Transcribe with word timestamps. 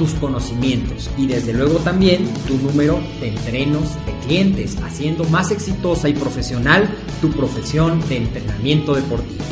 tus 0.00 0.14
conocimientos 0.14 1.08
y 1.18 1.26
desde 1.26 1.52
luego 1.52 1.78
también 1.80 2.26
tu 2.48 2.56
número 2.56 2.98
de 3.20 3.28
entrenos 3.28 3.96
de 4.06 4.14
clientes, 4.26 4.78
haciendo 4.82 5.24
más 5.24 5.50
exitosa 5.50 6.08
y 6.08 6.14
profesional 6.14 6.88
tu 7.20 7.30
profesión 7.30 8.00
de 8.08 8.16
entrenamiento 8.16 8.94
deportivo. 8.94 9.44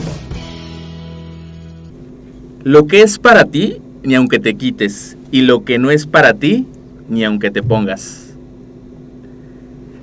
Lo 2.64 2.86
que 2.86 3.02
es 3.02 3.18
para 3.18 3.46
ti, 3.46 3.78
ni 4.04 4.14
aunque 4.14 4.38
te 4.38 4.54
quites, 4.54 5.16
y 5.32 5.42
lo 5.42 5.64
que 5.64 5.78
no 5.78 5.92
es 5.92 6.06
para 6.06 6.34
ti, 6.34 6.66
ni 7.08 7.24
aunque 7.24 7.52
te 7.52 7.64
pongas. 7.64 8.26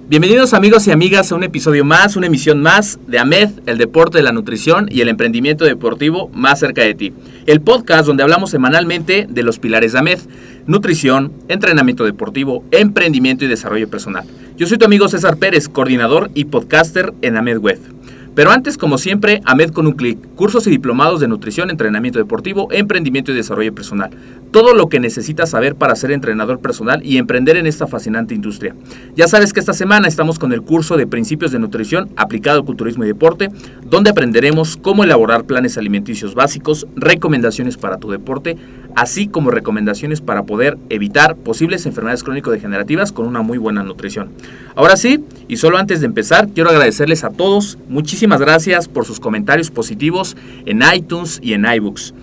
Bienvenidos 0.09 0.55
amigos 0.55 0.87
y 0.87 0.93
amigas 0.93 1.33
a 1.33 1.35
un 1.35 1.43
episodio 1.43 1.85
más, 1.85 2.15
una 2.15 2.29
emisión 2.29 2.63
más 2.63 3.01
de 3.09 3.19
AMED, 3.19 3.51
el 3.67 3.77
deporte 3.77 4.19
de 4.19 4.23
la 4.23 4.31
nutrición 4.31 4.87
y 4.89 5.01
el 5.01 5.09
emprendimiento 5.09 5.65
deportivo 5.65 6.31
más 6.33 6.61
cerca 6.61 6.83
de 6.83 6.95
ti. 6.95 7.13
El 7.47 7.61
podcast 7.61 8.07
donde 8.07 8.23
hablamos 8.23 8.51
semanalmente 8.51 9.27
de 9.29 9.43
los 9.43 9.59
pilares 9.59 9.93
de 9.93 9.99
AMED, 9.99 10.21
nutrición, 10.69 11.33
entrenamiento 11.49 12.05
deportivo, 12.05 12.63
emprendimiento 12.71 13.45
y 13.45 13.49
desarrollo 13.49 13.89
personal. 13.89 14.25
Yo 14.57 14.69
soy 14.69 14.79
tu 14.79 14.85
amigo 14.85 15.09
César 15.09 15.39
Pérez, 15.39 15.69
coordinador 15.69 16.31
y 16.35 16.45
podcaster 16.45 17.13
en 17.23 17.37
AMED 17.37 17.59
Web. 17.59 17.96
Pero 18.37 18.51
antes, 18.51 18.77
como 18.77 18.99
siempre, 18.99 19.41
AMED 19.47 19.71
con 19.71 19.87
un 19.87 19.95
clic. 19.95 20.19
Cursos 20.35 20.67
y 20.67 20.71
diplomados 20.71 21.21
de 21.21 21.27
nutrición, 21.27 21.71
entrenamiento 21.71 22.19
deportivo, 22.19 22.69
emprendimiento 22.71 23.33
y 23.33 23.35
desarrollo 23.35 23.75
personal. 23.75 24.11
Todo 24.51 24.75
lo 24.75 24.91
que 24.91 25.01
necesitas 25.01 25.49
saber 25.49 25.75
para 25.75 25.97
ser 25.97 26.11
entrenador 26.11 26.61
personal 26.61 27.01
y 27.03 27.17
emprender 27.17 27.57
en 27.57 27.67
esta 27.67 27.87
fascinante 27.87 28.35
industria. 28.35 28.75
Ya 29.17 29.27
sabes 29.27 29.55
que 29.55 29.61
esta 29.61 29.73
semana 29.73 30.07
estamos 30.07 30.39
con 30.39 30.53
el 30.53 30.61
curso 30.61 30.99
de 30.99 31.07
principios 31.07 31.51
de 31.51 31.59
nutrición 31.61 32.11
aplicado 32.15 32.59
al 32.59 32.67
culturismo 32.67 33.05
y 33.05 33.07
deporte, 33.07 33.49
donde 33.87 34.11
aprenderemos 34.11 34.77
cómo 34.77 35.03
elaborar 35.03 35.45
planes 35.45 35.79
alimenticios 35.79 36.35
básicos, 36.35 36.87
recomendaciones 36.95 37.79
para 37.79 37.97
tu 37.97 38.11
deporte, 38.11 38.59
así 38.97 39.29
como 39.29 39.51
recomendaciones 39.51 40.21
para 40.21 40.43
poder 40.43 40.77
evitar 40.91 41.37
posibles 41.37 41.87
enfermedades 41.87 42.23
crónico-degenerativas 42.23 43.13
con 43.13 43.27
una 43.27 43.41
muy 43.41 43.57
buena 43.57 43.83
nutrición. 43.83 44.31
Ahora 44.75 44.97
sí, 44.97 45.25
y 45.49 45.57
solo 45.57 45.79
antes 45.79 46.01
de 46.01 46.07
empezar, 46.07 46.49
quiero 46.49 46.71
agradecerles 46.71 47.25
a 47.25 47.31
todos, 47.31 47.79
muchísimas 47.89 48.26
gracias 48.35 48.89
por 48.89 49.05
sus 49.05 49.21
comentarios 49.21 49.71
positivos 49.71 50.37
en 50.67 50.83
iTunes 50.95 51.39
y 51.43 51.53
en 51.53 51.65
iBooks. 51.65 52.15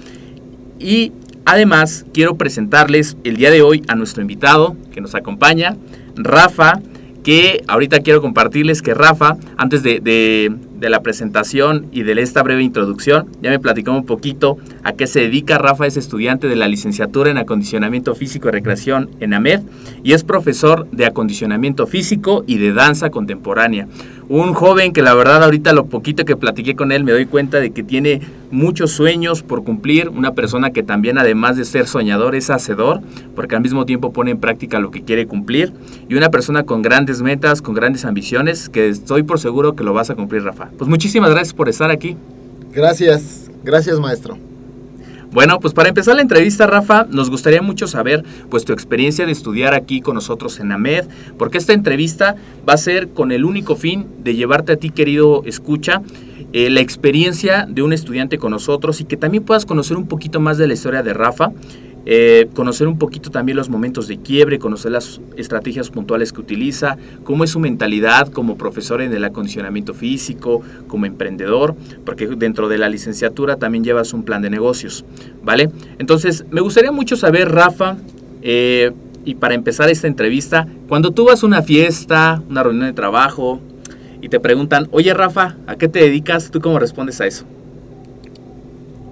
Y 0.79 1.13
además 1.45 2.05
quiero 2.13 2.35
presentarles 2.35 3.17
el 3.23 3.37
día 3.37 3.49
de 3.51 3.61
hoy 3.61 3.81
a 3.87 3.95
nuestro 3.95 4.21
invitado 4.21 4.75
que 4.91 5.01
nos 5.01 5.15
acompaña, 5.15 5.77
Rafa, 6.15 6.81
que 7.23 7.63
ahorita 7.67 8.01
quiero 8.01 8.21
compartirles 8.21 8.81
que 8.81 8.93
Rafa, 8.93 9.37
antes 9.57 9.81
de, 9.81 9.99
de, 9.99 10.53
de, 10.83 10.89
la 10.89 11.01
presentación 11.01 11.87
y 11.91 12.03
de 12.03 12.21
esta 12.21 12.43
breve 12.43 12.61
introducción, 12.61 13.27
ya 13.41 13.49
me 13.49 13.59
platicó 13.59 13.91
un 13.91 14.05
poquito 14.05 14.57
a 14.83 14.93
qué 14.93 15.07
se 15.07 15.21
dedica. 15.21 15.57
Rafa 15.57 15.87
es 15.87 15.97
estudiante 15.97 16.47
de 16.47 16.55
la 16.55 16.67
licenciatura 16.67 17.31
en 17.31 17.37
acondicionamiento 17.37 18.13
físico 18.15 18.49
y 18.49 18.51
recreación 18.51 19.09
en 19.19 19.33
AMED 19.33 19.61
y 20.03 20.13
es 20.13 20.23
profesor 20.23 20.87
de 20.91 21.05
acondicionamiento 21.05 21.87
físico 21.87 22.43
y 22.45 22.57
de 22.57 22.73
danza 22.73 23.09
contemporánea. 23.09 23.87
Un 24.29 24.53
joven 24.53 24.93
que 24.93 25.01
la 25.01 25.13
verdad 25.13 25.43
ahorita 25.43 25.73
lo 25.73 25.85
poquito 25.85 26.23
que 26.23 26.35
platiqué 26.37 26.75
con 26.75 26.91
él 26.91 27.03
me 27.03 27.11
doy 27.11 27.25
cuenta 27.25 27.59
de 27.59 27.71
que 27.71 27.83
tiene 27.83 28.21
muchos 28.51 28.91
sueños 28.91 29.43
por 29.43 29.63
cumplir, 29.63 30.09
una 30.09 30.33
persona 30.33 30.69
que 30.69 30.83
también 30.83 31.17
además 31.17 31.57
de 31.57 31.65
ser 31.65 31.87
soñador 31.87 32.35
es 32.35 32.49
hacedor, 32.49 33.01
porque 33.35 33.55
al 33.55 33.61
mismo 33.61 33.85
tiempo 33.85 34.13
pone 34.13 34.31
en 34.31 34.39
práctica 34.39 34.79
lo 34.79 34.91
que 34.91 35.01
quiere 35.01 35.27
cumplir, 35.27 35.73
y 36.07 36.15
una 36.15 36.29
persona 36.29 36.63
con 36.63 36.81
grandes 36.81 37.21
metas, 37.21 37.61
con 37.61 37.73
grandes 37.73 38.05
ambiciones, 38.05 38.69
que 38.69 38.89
estoy 38.89 39.23
por 39.23 39.39
seguro 39.39 39.75
que 39.75 39.83
lo 39.83 39.93
vas 39.93 40.09
a 40.09 40.15
cumplir, 40.15 40.43
Rafa. 40.43 40.69
Pues 40.77 40.89
muchísimas 40.89 41.31
gracias 41.31 41.53
por 41.53 41.69
estar 41.69 41.91
aquí. 41.91 42.15
Gracias, 42.73 43.49
gracias 43.63 43.99
maestro. 43.99 44.37
Bueno, 45.33 45.59
pues 45.59 45.73
para 45.73 45.89
empezar 45.89 46.15
la 46.15 46.21
entrevista, 46.21 46.67
Rafa, 46.67 47.07
nos 47.09 47.31
gustaría 47.31 47.63
mucho 47.63 47.87
saber 47.87 48.23
pues 48.51 48.65
tu 48.65 48.73
experiencia 48.73 49.25
de 49.25 49.31
estudiar 49.31 49.73
aquí 49.73 49.99
con 49.99 50.13
nosotros 50.13 50.59
en 50.59 50.71
AMED, 50.71 51.05
porque 51.39 51.57
esta 51.57 51.73
entrevista 51.73 52.35
va 52.69 52.73
a 52.73 52.77
ser 52.77 53.09
con 53.09 53.31
el 53.31 53.43
único 53.43 53.75
fin 53.75 54.05
de 54.23 54.35
llevarte 54.35 54.73
a 54.73 54.75
ti, 54.75 54.91
querido 54.91 55.41
escucha, 55.45 56.03
eh, 56.53 56.69
la 56.69 56.81
experiencia 56.81 57.65
de 57.67 57.81
un 57.81 57.93
estudiante 57.93 58.37
con 58.37 58.51
nosotros 58.51 59.01
y 59.01 59.05
que 59.05 59.17
también 59.17 59.43
puedas 59.43 59.65
conocer 59.65 59.97
un 59.97 60.05
poquito 60.05 60.39
más 60.39 60.59
de 60.59 60.67
la 60.67 60.73
historia 60.75 61.01
de 61.01 61.13
Rafa. 61.13 61.51
Eh, 62.05 62.49
conocer 62.53 62.87
un 62.87 62.97
poquito 62.97 63.31
también 63.31 63.55
los 63.57 63.69
momentos 63.69 64.07
de 64.07 64.17
quiebre, 64.17 64.59
conocer 64.59 64.91
las 64.91 65.21
estrategias 65.37 65.89
puntuales 65.89 66.33
que 66.33 66.41
utiliza, 66.41 66.97
cómo 67.23 67.43
es 67.43 67.51
su 67.51 67.59
mentalidad 67.59 68.27
como 68.27 68.57
profesor 68.57 69.01
en 69.01 69.13
el 69.13 69.23
acondicionamiento 69.23 69.93
físico, 69.93 70.61
como 70.87 71.05
emprendedor, 71.05 71.75
porque 72.05 72.27
dentro 72.27 72.67
de 72.67 72.77
la 72.77 72.89
licenciatura 72.89 73.55
también 73.55 73.83
llevas 73.83 74.13
un 74.13 74.23
plan 74.23 74.41
de 74.41 74.49
negocios, 74.49 75.05
¿vale? 75.43 75.69
Entonces, 75.97 76.45
me 76.51 76.61
gustaría 76.61 76.91
mucho 76.91 77.15
saber, 77.15 77.49
Rafa, 77.49 77.97
eh, 78.41 78.91
y 79.25 79.35
para 79.35 79.53
empezar 79.53 79.89
esta 79.89 80.07
entrevista, 80.07 80.67
cuando 80.89 81.11
tú 81.11 81.25
vas 81.25 81.43
a 81.43 81.45
una 81.45 81.61
fiesta, 81.61 82.43
una 82.49 82.63
reunión 82.63 82.87
de 82.87 82.93
trabajo, 82.93 83.61
y 84.23 84.29
te 84.29 84.39
preguntan, 84.39 84.87
oye 84.91 85.13
Rafa, 85.13 85.57
¿a 85.67 85.75
qué 85.75 85.89
te 85.89 85.99
dedicas? 85.99 86.49
¿Tú 86.49 86.61
cómo 86.61 86.79
respondes 86.79 87.19
a 87.19 87.27
eso? 87.27 87.43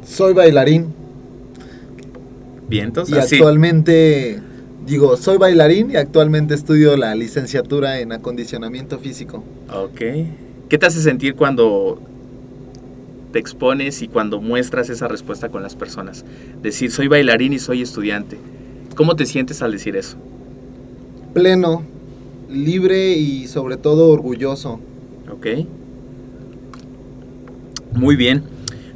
Soy 0.06 0.34
bailarín. 0.34 1.01
Y 2.72 3.16
actualmente, 3.16 4.40
digo, 4.86 5.18
soy 5.18 5.38
bailarín 5.38 5.92
y 5.92 5.98
actualmente 5.98 6.54
estudio 6.54 6.96
la 6.96 7.14
licenciatura 7.16 8.00
en 8.00 8.14
acondicionamiento 8.14 8.98
físico. 8.98 9.44
Ok. 9.74 10.02
¿Qué 10.70 10.78
te 10.78 10.86
hace 10.86 11.02
sentir 11.02 11.36
cuando 11.36 12.00
te 13.34 13.40
expones 13.40 14.02
y 14.02 14.08
cuando 14.08 14.40
muestras 14.40 14.90
esa 14.90 15.10
respuesta 15.10 15.50
con 15.50 15.64
las 15.64 15.76
personas? 15.76 16.24
Decir, 16.62 16.92
soy 16.92 17.10
bailarín 17.10 17.52
y 17.52 17.60
soy 17.60 17.82
estudiante. 17.82 18.38
¿Cómo 18.96 19.18
te 19.18 19.26
sientes 19.26 19.62
al 19.62 19.74
decir 19.74 19.98
eso? 19.98 20.16
Pleno, 21.34 21.84
libre 22.50 23.14
y 23.16 23.48
sobre 23.48 23.76
todo 23.76 24.10
orgulloso. 24.10 24.80
Ok. 25.30 25.48
Muy 27.94 28.16
bien. 28.16 28.44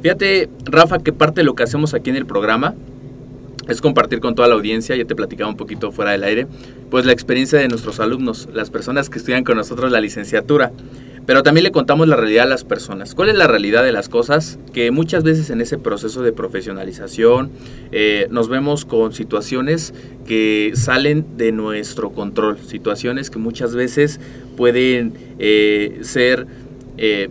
Fíjate, 0.00 0.48
Rafa, 0.64 0.98
que 0.98 1.12
parte 1.12 1.42
de 1.42 1.44
lo 1.44 1.54
que 1.54 1.62
hacemos 1.62 1.92
aquí 1.92 2.08
en 2.08 2.16
el 2.16 2.24
programa 2.24 2.74
es 3.68 3.80
compartir 3.80 4.20
con 4.20 4.34
toda 4.34 4.48
la 4.48 4.54
audiencia, 4.54 4.96
ya 4.96 5.04
te 5.04 5.14
platicaba 5.14 5.50
un 5.50 5.56
poquito 5.56 5.92
fuera 5.92 6.12
del 6.12 6.24
aire, 6.24 6.46
pues 6.90 7.04
la 7.04 7.12
experiencia 7.12 7.58
de 7.58 7.68
nuestros 7.68 8.00
alumnos, 8.00 8.48
las 8.52 8.70
personas 8.70 9.10
que 9.10 9.18
estudian 9.18 9.44
con 9.44 9.56
nosotros 9.56 9.90
la 9.92 10.00
licenciatura. 10.00 10.72
pero 11.26 11.42
también 11.42 11.64
le 11.64 11.72
contamos 11.72 12.06
la 12.06 12.14
realidad 12.14 12.44
a 12.44 12.48
las 12.48 12.62
personas. 12.62 13.16
¿Cuál 13.16 13.30
es 13.30 13.34
la 13.34 13.48
realidad 13.48 13.82
de 13.82 13.90
las 13.90 14.08
cosas? 14.08 14.60
Que 14.72 14.92
muchas 14.92 15.24
veces 15.24 15.50
en 15.50 15.60
ese 15.60 15.76
proceso 15.76 16.22
de 16.22 16.30
profesionalización 16.30 17.50
eh, 17.90 18.28
nos 18.30 18.48
vemos 18.48 18.84
con 18.84 19.12
situaciones 19.12 19.92
que 20.24 20.70
salen 20.76 21.36
de 21.36 21.50
nuestro 21.50 22.12
control, 22.12 22.58
situaciones 22.58 23.28
que 23.28 23.40
muchas 23.40 23.74
veces 23.74 24.20
pueden 24.56 25.14
eh, 25.40 25.98
ser 26.02 26.46
eh, 26.96 27.28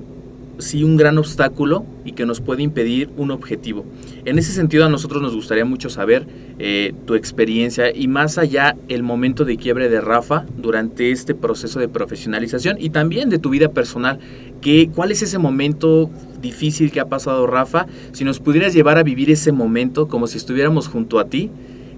sí 0.58 0.84
un 0.84 0.98
gran 0.98 1.18
obstáculo 1.18 1.86
y 2.04 2.14
que 2.14 2.26
nos 2.26 2.42
puede 2.42 2.64
impedir 2.64 3.10
un 3.18 3.32
objetivo. 3.32 3.86
En 4.26 4.40
ese 4.40 4.52
sentido 4.52 4.86
a 4.86 4.90
nosotros 4.90 5.22
nos 5.22 5.36
gustaría 5.36 5.66
mucho 5.66 5.90
saber 5.90 6.28
eh, 6.60 6.94
tu 7.06 7.16
experiencia 7.16 7.96
y 7.96 8.08
más 8.08 8.38
allá 8.38 8.76
el 8.88 9.04
momento 9.04 9.46
de 9.46 9.58
quiebre 9.58 9.90
de 9.90 10.02
Rafa 10.02 10.46
durante 10.58 11.12
este 11.12 11.36
proceso 11.36 11.80
de 11.80 11.88
profesionalización 11.88 12.78
y 12.80 12.90
también 12.90 13.30
de 13.30 13.40
tu 13.40 13.50
vida 13.50 13.70
personal. 13.70 14.20
Que, 14.62 14.90
¿Cuál 14.94 15.12
es 15.12 15.22
ese 15.22 15.38
momento 15.38 16.10
difícil 16.42 16.92
que 16.92 17.00
ha 17.00 17.10
pasado 17.10 17.48
Rafa? 17.48 17.88
Si 18.14 18.24
nos 18.24 18.40
pudieras 18.40 18.74
llevar 18.74 18.98
a 18.98 19.04
vivir 19.04 19.30
ese 19.30 19.52
momento 19.52 20.08
como 20.08 20.28
si 20.28 20.38
estuviéramos 20.38 20.88
junto 20.88 21.20
a 21.20 21.26
ti, 21.26 21.50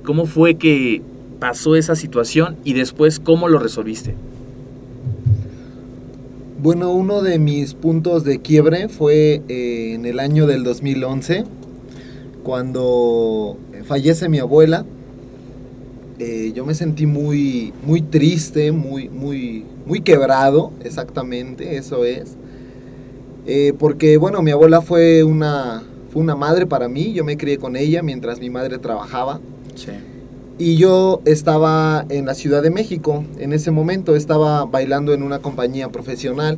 ¿cómo 0.04 0.26
fue 0.26 0.56
que 0.56 1.02
pasó 1.40 1.76
esa 1.76 1.96
situación 1.96 2.58
y 2.64 2.74
después 2.74 3.20
cómo 3.20 3.48
lo 3.48 3.60
resolviste? 3.60 4.16
Bueno, 6.60 6.92
uno 6.92 7.22
de 7.22 7.38
mis 7.38 7.76
puntos 7.76 8.24
de 8.24 8.40
quiebre 8.40 8.90
fue 8.90 9.44
eh, 9.48 9.94
en 9.94 10.08
el 10.08 10.20
año 10.20 10.48
del 10.48 10.64
2011, 10.64 11.44
cuando 12.42 13.58
fallece 13.86 14.28
mi 14.28 14.40
abuela. 14.40 14.84
Eh, 16.18 16.54
yo 16.56 16.66
me 16.66 16.74
sentí 16.74 17.06
muy, 17.06 17.74
muy 17.86 18.02
triste, 18.02 18.72
muy, 18.72 19.08
muy, 19.08 19.66
muy 19.86 20.02
quebrado, 20.02 20.72
exactamente, 20.84 21.78
eso 21.78 22.06
es. 22.06 22.36
Eh, 23.46 23.74
porque, 23.78 24.18
bueno, 24.18 24.42
mi 24.42 24.50
abuela 24.50 24.82
fue 24.82 25.24
una, 25.24 25.84
fue 26.12 26.24
una 26.24 26.36
madre 26.36 26.66
para 26.66 26.90
mí, 26.90 27.14
yo 27.14 27.24
me 27.24 27.38
crié 27.38 27.60
con 27.60 27.76
ella 27.76 28.02
mientras 28.02 28.40
mi 28.40 28.50
madre 28.50 28.80
trabajaba. 28.80 29.40
Sí. 29.76 29.92
Y 30.60 30.76
yo 30.78 31.22
estaba 31.26 32.06
en 32.10 32.26
la 32.26 32.34
Ciudad 32.34 32.64
de 32.64 32.72
México, 32.72 33.24
en 33.38 33.54
ese 33.54 33.70
momento 33.70 34.16
estaba 34.16 34.66
bailando 34.66 35.14
en 35.14 35.22
una 35.22 35.40
compañía 35.40 35.90
profesional 35.90 36.58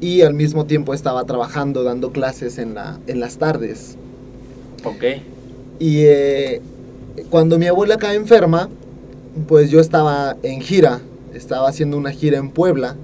y 0.00 0.22
al 0.22 0.34
mismo 0.34 0.66
tiempo 0.66 0.94
estaba 0.94 1.24
trabajando, 1.24 1.84
dando 1.84 2.10
clases 2.10 2.58
en, 2.58 2.74
la, 2.74 2.98
en 3.06 3.20
las 3.20 3.38
tardes. 3.38 3.96
Ok. 4.84 5.04
Y 5.78 5.98
eh, 6.06 6.60
cuando 7.30 7.58
mi 7.58 7.66
abuela 7.66 7.98
cae 7.98 8.16
enferma, 8.16 8.68
pues 9.46 9.70
yo 9.70 9.78
estaba 9.78 10.36
en 10.42 10.60
gira, 10.60 11.00
estaba 11.32 11.68
haciendo 11.68 11.96
una 11.98 12.10
gira 12.10 12.36
en 12.38 12.50
Puebla 12.50 12.96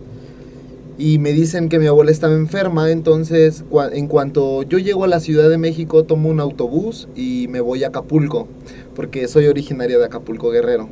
y 0.99 1.19
me 1.19 1.33
dicen 1.33 1.69
que 1.69 1.79
mi 1.79 1.87
abuela 1.87 2.11
estaba 2.11 2.35
enferma, 2.35 2.91
entonces 2.91 3.65
cua- 3.71 3.91
en 3.93 4.09
cuanto 4.09 4.63
yo 4.65 4.79
llego 4.79 5.05
a 5.05 5.09
la 5.09 5.21
Ciudad 5.21 5.49
de 5.49 5.59
México 5.59 6.03
tomo 6.05 6.31
un 6.31 6.41
autobús 6.41 7.07
y 7.15 7.47
me 7.49 7.61
voy 7.61 7.85
a 7.85 7.89
Acapulco, 7.89 8.49
porque 8.97 9.29
soy 9.29 9.47
originaria 9.47 9.99
de 9.99 10.07
Acapulco 10.07 10.51
Guerrero. 10.51 10.89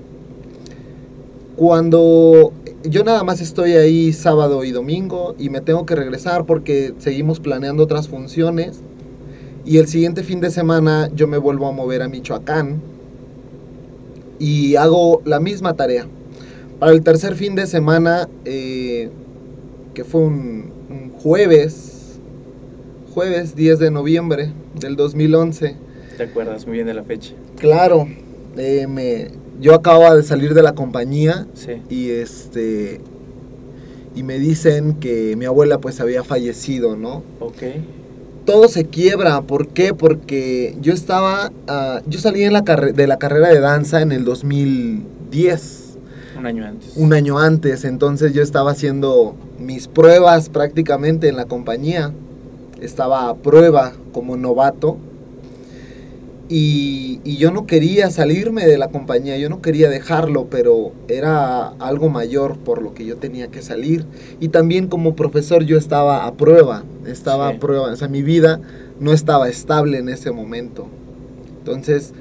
Cuando 1.56 2.53
yo 2.85 3.03
nada 3.03 3.25
más 3.25 3.41
estoy 3.41 3.73
ahí 3.73 4.12
sábado 4.12 4.62
y 4.65 4.71
domingo 4.71 5.35
y 5.39 5.49
me 5.49 5.62
tengo 5.62 5.87
que 5.87 5.97
regresar 5.97 6.45
porque 6.45 6.93
seguimos 6.99 7.41
planeando 7.41 7.83
otras 7.83 8.09
funciones 8.09 8.81
y 9.65 9.79
el 9.79 9.89
siguiente 9.89 10.23
fin 10.23 10.41
de 10.41 10.51
semana 10.51 11.11
yo 11.15 11.27
me 11.27 11.39
vuelvo 11.39 11.67
a 11.67 11.73
mover 11.73 12.03
a 12.03 12.09
Michoacán 12.09 12.83
y 14.39 14.77
hago 14.77 15.23
la 15.25 15.41
misma 15.41 15.75
tarea. 15.75 16.07
Para 16.79 16.93
el 16.93 17.03
tercer 17.03 17.35
fin 17.37 17.55
de 17.55 17.67
semana, 17.67 18.29
eh, 18.45 19.09
que 19.95 20.05
fue 20.05 20.21
un, 20.23 20.73
jueves, 21.23 22.19
jueves 23.15 23.57
10 23.57 23.79
de 23.79 23.91
noviembre 23.91 24.53
del 24.79 24.97
2011, 24.97 25.77
¿Te 26.19 26.23
acuerdas 26.23 26.67
muy 26.67 26.75
bien 26.75 26.87
de 26.87 26.95
la 26.95 27.03
fecha? 27.03 27.33
Claro, 27.59 28.06
eh, 28.56 28.87
me, 28.89 29.29
yo 29.61 29.75
acababa 29.75 30.15
de 30.17 30.23
salir 30.23 30.55
de 30.55 30.62
la 30.62 30.75
compañía 30.75 31.47
Sí. 31.55 31.73
y 31.89 32.11
este 32.11 33.01
y 34.17 34.23
me 34.23 34.39
dicen 34.39 34.95
que 34.95 35.35
mi 35.37 35.45
abuela 35.45 35.79
pues 35.79 36.01
había 36.01 36.23
fallecido, 36.23 36.97
¿no? 36.97 37.23
Ok. 37.41 37.62
todo 38.45 38.69
se 38.69 38.85
quiebra. 38.85 39.41
¿Por 39.41 39.69
qué? 39.69 39.95
Porque 39.95 40.77
yo 40.83 40.93
estaba, 40.93 41.51
ah, 41.67 42.03
yo 42.06 42.19
salí 42.21 42.45
en 42.45 42.53
la 42.53 42.61
de 42.61 43.06
la 43.06 43.19
carrera 43.19 43.49
de 43.49 43.59
danza 43.59 44.03
en 44.03 44.12
el 44.12 44.25
2010, 44.25 45.97
Un 46.39 46.47
año 46.47 46.65
antes. 46.67 46.93
un 46.97 47.12
año 47.12 47.39
antes. 47.39 47.85
Entonces 47.85 48.33
yo 48.35 48.43
estaba 48.43 48.71
haciendo 48.73 49.35
mis 49.59 49.89
pruebas 49.89 50.49
prácticamente 50.50 51.29
en 51.29 51.37
la 51.37 51.47
compañía. 51.47 52.12
Estaba 52.81 53.29
a 53.31 53.35
prueba 53.35 53.93
como 54.12 54.37
novato. 54.37 54.99
Y, 56.49 57.20
y 57.25 57.38
yo 57.38 57.50
no 57.50 57.64
quería 57.67 58.11
salirme 58.11 58.67
de 58.67 58.76
la 58.76 58.88
compañía, 58.88 59.38
yo 59.38 59.49
no 59.49 59.62
quería 59.62 59.88
dejarlo, 59.88 60.49
pero 60.50 60.93
era 61.08 61.69
algo 61.69 62.11
mayor 62.11 62.58
por 62.58 62.82
lo 62.82 62.93
que 62.93 63.06
yo 63.06 63.17
tenía 63.17 63.49
que 63.49 63.62
salir. 63.62 64.05
Y 64.41 64.49
también 64.49 64.88
como 64.88 65.17
profesor 65.17 65.64
yo 65.64 65.79
estaba 65.79 66.26
a 66.26 66.35
prueba, 66.35 66.85
estaba 67.06 67.49
Sí. 67.50 67.56
a 67.56 67.61
prueba, 67.61 67.91
o 67.91 67.96
sea, 67.96 68.08
mi 68.08 68.23
vida 68.23 68.61
no 69.00 69.12
estaba 69.12 69.49
estable 69.49 69.96
en 69.99 70.11
ese 70.11 70.32
momento. 70.32 70.87
Entonces, 71.61 72.12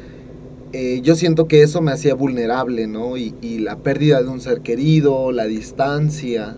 eh, 0.72 1.02
yo 1.04 1.16
siento 1.16 1.48
que 1.50 1.62
eso 1.62 1.82
me 1.82 1.92
hacía 1.92 2.16
vulnerable, 2.16 2.88
¿no? 2.88 3.18
Y, 3.18 3.36
y 3.42 3.60
la 3.60 3.76
pérdida 3.76 4.24
de 4.24 4.30
un 4.30 4.40
ser 4.40 4.62
querido, 4.62 5.34
la 5.34 5.46
distancia. 5.48 6.56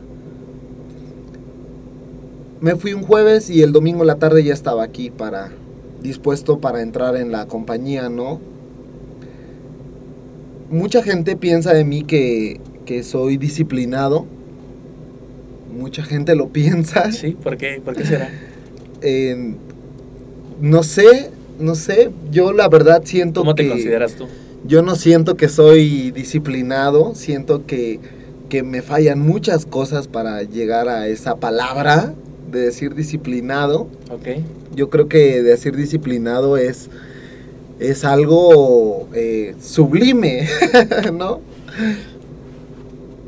Me 2.61 2.75
fui 2.75 2.93
un 2.93 3.01
jueves 3.03 3.49
y 3.49 3.61
el 3.63 3.71
domingo 3.71 4.03
la 4.03 4.15
tarde 4.15 4.43
ya 4.43 4.53
estaba 4.53 4.83
aquí 4.83 5.09
para 5.09 5.51
dispuesto 6.05 6.59
para 6.59 6.81
entrar 6.81 7.15
en 7.15 7.31
la 7.31 7.47
compañía, 7.47 8.09
¿no? 8.09 8.39
Mucha 10.69 11.03
gente 11.03 11.35
piensa 11.35 11.73
de 11.73 11.83
mí 11.83 12.03
que, 12.03 12.59
que 12.85 13.03
soy 13.03 13.37
disciplinado. 13.37 14.25
Mucha 15.77 16.03
gente 16.03 16.35
lo 16.35 16.49
piensa. 16.49 17.11
Sí, 17.11 17.31
¿por 17.31 17.57
qué? 17.57 17.81
¿Por 17.83 17.95
qué 17.95 18.05
será? 18.05 18.29
Eh, 19.01 19.53
no 20.61 20.81
sé, 20.81 21.29
no 21.59 21.75
sé. 21.75 22.09
Yo 22.31 22.53
la 22.53 22.69
verdad 22.69 23.03
siento 23.05 23.41
¿Cómo 23.41 23.53
que... 23.53 23.63
te 23.63 23.69
consideras 23.69 24.15
tú? 24.15 24.25
Yo 24.65 24.81
no 24.81 24.95
siento 24.95 25.37
que 25.37 25.47
soy 25.47 26.09
disciplinado, 26.09 27.13
siento 27.13 27.67
que, 27.67 27.99
que 28.49 28.63
me 28.63 28.81
fallan 28.81 29.19
muchas 29.19 29.67
cosas 29.67 30.07
para 30.07 30.41
llegar 30.41 30.89
a 30.89 31.07
esa 31.07 31.35
palabra 31.35 32.15
de 32.51 32.61
decir 32.61 32.95
disciplinado. 32.95 33.87
Ok. 34.11 34.41
Yo 34.75 34.89
creo 34.89 35.07
que 35.07 35.41
decir 35.41 35.75
disciplinado 35.75 36.57
es, 36.57 36.89
es 37.79 38.03
algo 38.05 39.07
eh, 39.13 39.55
sublime, 39.61 40.47
¿no? 41.13 41.39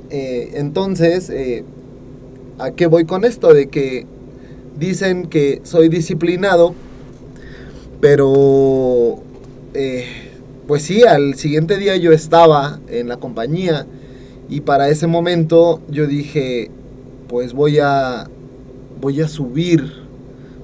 Eh, 0.09 0.51
entonces, 0.55 1.29
eh, 1.29 1.63
¿a 2.59 2.71
qué 2.71 2.87
voy 2.87 3.05
con 3.05 3.25
esto? 3.25 3.53
De 3.53 3.67
que 3.67 4.05
dicen 4.77 5.27
que 5.27 5.61
soy 5.63 5.89
disciplinado, 5.89 6.73
pero 7.99 9.23
pues 10.65 10.81
sí, 10.81 11.03
al 11.03 11.35
siguiente 11.35 11.77
día 11.77 11.95
yo 11.97 12.11
estaba 12.11 12.79
en 12.89 13.07
la 13.07 13.17
compañía 13.17 13.85
y 14.49 14.61
para 14.61 14.89
ese 14.89 15.07
momento 15.07 15.81
yo 15.89 16.07
dije, 16.07 16.71
pues 17.27 17.53
voy 17.53 17.79
a, 17.79 18.27
voy 18.99 19.21
a 19.21 19.27
subir, 19.27 19.91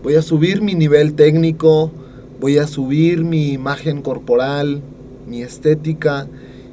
voy 0.02 0.16
a 0.16 0.22
subir 0.22 0.62
mi 0.62 0.76
nivel 0.76 1.14
técnico, 1.14 1.92
voy 2.40 2.58
a 2.58 2.68
subir 2.68 3.24
mi 3.24 3.52
imagen 3.52 4.02
corporal, 4.02 4.82
mi 5.28 5.42
estética 5.42 6.28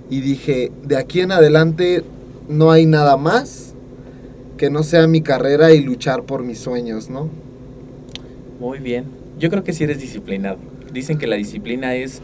y 0.09 0.21
dije, 0.21 0.73
de 0.85 0.97
aquí 0.97 1.21
en 1.21 1.33
adelante 1.33 2.03
no 2.49 2.71
hay 2.71 2.87
nada 2.87 3.17
más 3.17 3.75
que 4.57 4.71
no 4.71 4.83
sea 4.83 5.07
mi 5.07 5.23
carrera 5.23 5.73
y 5.73 5.81
luchar 5.81 6.25
por 6.25 6.43
mis 6.43 6.59
sueños, 6.59 7.09
¿no? 7.09 7.29
Muy 8.59 8.79
bien. 8.79 9.05
Yo 9.39 9.49
creo 9.49 9.65
que 9.65 9.73
sí 9.73 9.85
eres 9.85 10.01
disciplinado. 10.01 10.59
Dicen 10.93 11.17
que 11.17 11.27
la 11.27 11.37
disciplina 11.37 11.95
es 11.95 12.21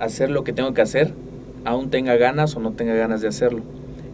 hacer 0.00 0.30
lo 0.30 0.44
que 0.44 0.52
tengo 0.52 0.72
que 0.72 0.80
hacer, 0.80 1.12
aún 1.64 1.90
tenga 1.90 2.16
ganas 2.16 2.56
o 2.56 2.60
no 2.60 2.72
tenga 2.72 2.94
ganas 2.94 3.20
de 3.20 3.28
hacerlo. 3.28 3.62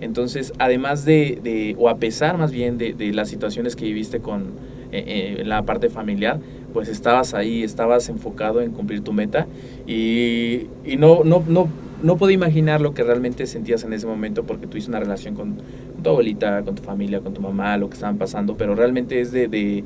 Entonces, 0.01 0.53
además 0.59 1.05
de, 1.05 1.39
de 1.43 1.77
o 1.79 1.89
a 1.89 1.97
pesar 1.97 2.37
más 2.39 2.53
bien 2.53 2.79
de, 2.79 2.93
de 2.93 3.13
las 3.13 3.29
situaciones 3.29 3.77
que 3.77 3.85
viviste 3.85 4.21
con 4.21 4.53
eh, 4.93 5.39
eh, 5.39 5.45
la 5.45 5.63
parte 5.63 5.89
familiar, 5.89 6.41
pues 6.73 6.89
estabas 6.89 7.35
ahí, 7.35 7.63
estabas 7.63 8.09
enfocado 8.09 8.61
en 8.61 8.73
cumplir 8.73 9.01
tu 9.01 9.13
meta 9.13 9.47
y, 9.87 10.67
y 10.85 10.97
no, 10.99 11.25
no, 11.25 11.43
no, 11.47 11.69
no 12.03 12.17
puedo 12.17 12.31
imaginar 12.31 12.81
lo 12.81 12.95
que 12.95 13.03
realmente 13.03 13.47
sentías 13.47 13.83
en 13.85 13.93
ese 13.93 14.07
momento 14.07 14.45
porque 14.45 14.67
tuviste 14.67 14.91
una 14.91 15.01
relación 15.01 15.35
con 15.35 15.57
tu 16.03 16.11
abuelita, 16.11 16.63
con 16.63 16.75
tu 16.75 16.83
familia, 16.83 17.21
con 17.21 17.33
tu 17.33 17.41
mamá, 17.41 17.77
lo 17.77 17.89
que 17.89 17.95
estaban 17.95 18.19
pasando, 18.19 18.57
pero 18.57 18.75
realmente 18.75 19.21
es 19.21 19.33
de, 19.33 19.49
de 19.49 19.85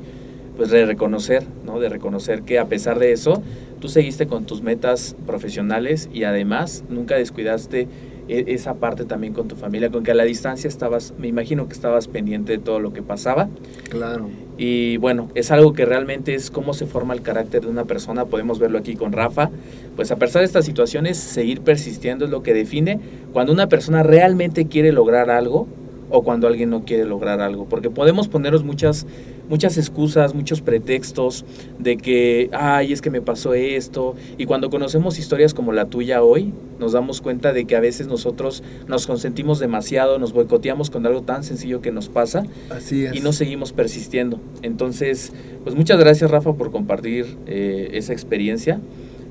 pues 0.57 0.71
de 0.71 0.85
reconocer, 0.85 1.43
¿no? 1.65 1.79
De 1.79 1.87
reconocer 1.87 2.41
que 2.41 2.59
a 2.59 2.65
pesar 2.65 2.99
de 2.99 3.13
eso, 3.13 3.41
tú 3.79 3.87
seguiste 3.87 4.27
con 4.27 4.45
tus 4.45 4.61
metas 4.61 5.15
profesionales 5.25 6.09
y 6.13 6.23
además 6.25 6.83
nunca 6.89 7.15
descuidaste 7.15 7.87
esa 8.29 8.75
parte 8.75 9.05
también 9.05 9.33
con 9.33 9.47
tu 9.47 9.55
familia, 9.55 9.89
con 9.89 10.03
que 10.03 10.11
a 10.11 10.15
la 10.15 10.23
distancia 10.23 10.67
estabas, 10.67 11.13
me 11.17 11.27
imagino 11.27 11.67
que 11.67 11.73
estabas 11.73 12.07
pendiente 12.07 12.53
de 12.53 12.57
todo 12.59 12.79
lo 12.79 12.93
que 12.93 13.01
pasaba. 13.01 13.49
Claro. 13.89 14.29
Y 14.57 14.97
bueno, 14.97 15.29
es 15.35 15.51
algo 15.51 15.73
que 15.73 15.85
realmente 15.85 16.35
es 16.35 16.51
cómo 16.51 16.73
se 16.73 16.85
forma 16.85 17.13
el 17.13 17.21
carácter 17.21 17.61
de 17.61 17.69
una 17.69 17.85
persona. 17.85 18.25
Podemos 18.25 18.59
verlo 18.59 18.77
aquí 18.77 18.95
con 18.95 19.13
Rafa. 19.13 19.49
Pues 19.95 20.11
a 20.11 20.17
pesar 20.17 20.41
de 20.41 20.47
estas 20.47 20.65
situaciones, 20.65 21.17
seguir 21.17 21.61
persistiendo 21.61 22.25
es 22.25 22.31
lo 22.31 22.43
que 22.43 22.53
define 22.53 22.99
cuando 23.31 23.53
una 23.53 23.67
persona 23.67 24.03
realmente 24.03 24.67
quiere 24.67 24.91
lograr 24.91 25.29
algo 25.29 25.67
o 26.09 26.23
cuando 26.23 26.47
alguien 26.47 26.69
no 26.69 26.83
quiere 26.83 27.05
lograr 27.05 27.39
algo. 27.39 27.65
Porque 27.65 27.89
podemos 27.89 28.27
ponernos 28.27 28.63
muchas, 28.63 29.07
muchas 29.49 29.77
excusas, 29.77 30.33
muchos 30.33 30.61
pretextos 30.61 31.43
de 31.79 31.97
que, 31.97 32.49
ay, 32.53 32.93
es 32.93 33.01
que 33.01 33.09
me 33.09 33.21
pasó 33.21 33.53
esto. 33.53 34.15
Y 34.37 34.45
cuando 34.45 34.69
conocemos 34.69 35.19
historias 35.19 35.53
como 35.53 35.73
la 35.73 35.85
tuya 35.85 36.23
hoy, 36.23 36.53
nos 36.79 36.93
damos 36.93 37.19
cuenta 37.21 37.51
de 37.51 37.65
que 37.65 37.75
a 37.75 37.79
veces 37.79 38.07
nosotros 38.07 38.63
nos 38.87 39.07
consentimos 39.07 39.59
demasiado, 39.59 40.19
nos 40.19 40.33
boicoteamos 40.33 40.89
con 40.89 41.05
algo 41.05 41.23
tan 41.23 41.43
sencillo 41.43 41.81
que 41.81 41.91
nos 41.91 42.07
pasa 42.07 42.45
Así 42.69 43.05
es. 43.05 43.15
y 43.15 43.19
no 43.19 43.33
seguimos 43.33 43.73
persistiendo. 43.73 44.39
Entonces, 44.61 45.33
pues 45.63 45.75
muchas 45.75 45.99
gracias 45.99 46.31
Rafa 46.31 46.53
por 46.53 46.71
compartir 46.71 47.25
eh, 47.47 47.89
esa 47.93 48.13
experiencia. 48.13 48.79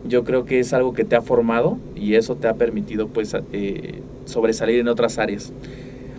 Yo 0.07 0.25
creo 0.25 0.45
que 0.45 0.61
es 0.61 0.73
algo 0.73 0.93
que 0.93 1.05
te 1.05 1.17
ha 1.17 1.23
formado 1.23 1.79
y 1.97 2.15
eso 2.15 2.37
te 2.37 2.49
ha 2.49 2.55
permitido 2.55 3.09
pues 3.09 3.35
eh, 3.53 4.01
sobresalir 4.27 4.79
en 4.81 4.89
otras 4.89 5.19
áreas. 5.19 5.53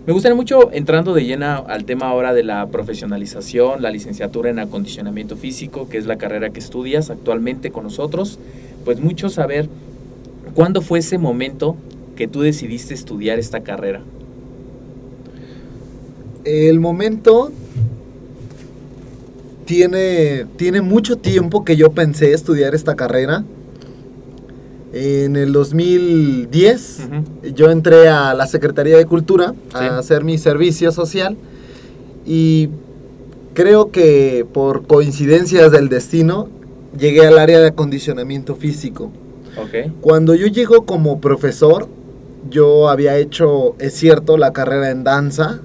Me 0.06 0.14
gustaría 0.14 0.34
mucho 0.34 0.72
entrando 0.72 1.12
de 1.12 1.24
llena 1.24 1.56
al 1.56 1.84
tema 1.84 2.08
ahora 2.08 2.32
de 2.32 2.42
la 2.42 2.66
profesionalización, 2.68 3.82
la 3.82 3.90
licenciatura 3.90 4.48
en 4.48 4.58
acondicionamiento 4.58 5.36
físico, 5.36 5.90
que 5.90 5.98
es 5.98 6.06
la 6.06 6.16
carrera 6.16 6.50
que 6.50 6.58
estudias 6.58 7.10
actualmente 7.10 7.70
con 7.70 7.84
nosotros, 7.84 8.38
pues 8.84 8.98
mucho 8.98 9.28
saber 9.28 9.68
cuándo 10.54 10.80
fue 10.80 11.00
ese 11.00 11.18
momento 11.18 11.76
que 12.16 12.28
tú 12.28 12.40
decidiste 12.40 12.94
estudiar 12.94 13.38
esta 13.38 13.60
carrera. 13.60 14.00
El 16.44 16.80
momento 16.80 17.52
tiene, 19.66 20.46
tiene 20.56 20.80
mucho 20.80 21.18
tiempo 21.18 21.62
que 21.62 21.76
yo 21.76 21.92
pensé 21.92 22.32
estudiar 22.32 22.74
esta 22.74 22.96
carrera. 22.96 23.44
En 24.92 25.36
el 25.36 25.52
2010 25.52 27.00
Ujú. 27.06 27.52
yo 27.54 27.70
entré 27.70 28.08
a 28.08 28.34
la 28.34 28.46
Secretaría 28.46 28.96
de 28.96 29.06
Cultura 29.06 29.54
a 29.72 29.78
Sí. 29.78 29.84
hacer 29.86 30.24
mi 30.24 30.36
servicio 30.36 30.90
social 30.90 31.36
y 32.26 32.70
creo 33.54 33.90
que 33.92 34.44
por 34.52 34.86
coincidencias 34.86 35.70
del 35.70 35.88
destino 35.88 36.48
llegué 36.98 37.24
al 37.26 37.38
área 37.38 37.60
de 37.60 37.68
acondicionamiento 37.68 38.56
físico. 38.56 39.10
Ok. 39.56 39.92
Cuando 40.00 40.34
yo 40.34 40.46
llego 40.48 40.84
como 40.86 41.20
profesor, 41.20 41.86
yo 42.50 42.88
había 42.88 43.16
hecho, 43.16 43.76
es 43.78 43.94
cierto, 43.94 44.38
la 44.38 44.52
carrera 44.52 44.90
en 44.90 45.04
danza, 45.04 45.60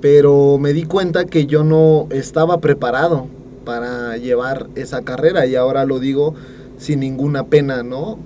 pero 0.00 0.58
me 0.58 0.72
di 0.72 0.84
cuenta 0.84 1.26
que 1.26 1.46
yo 1.46 1.62
no 1.62 2.06
estaba 2.10 2.60
preparado 2.60 3.26
para 3.64 4.16
llevar 4.16 4.68
esa 4.74 5.02
carrera 5.02 5.46
y 5.46 5.54
ahora 5.54 5.84
lo 5.84 5.98
digo 6.00 6.34
sin 6.80 7.00
ninguna 7.00 7.44
pena, 7.46 7.82
¿no? 7.82 8.18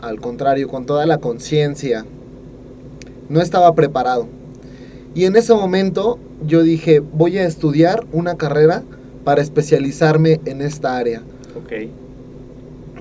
Al 0.00 0.18
contrario, 0.20 0.66
con 0.68 0.86
toda 0.86 1.04
la 1.04 1.18
conciencia. 1.18 2.06
No 3.28 3.40
estaba 3.42 3.74
preparado. 3.74 4.26
Y 5.14 5.26
en 5.26 5.36
ese 5.36 5.52
momento 5.52 6.18
yo 6.46 6.62
dije, 6.62 7.00
voy 7.00 7.36
a 7.36 7.44
estudiar 7.46 8.06
una 8.12 8.36
carrera 8.36 8.82
para 9.24 9.42
especializarme 9.42 10.40
en 10.46 10.62
esta 10.62 10.96
área 10.96 11.22
Ok. 11.54 11.90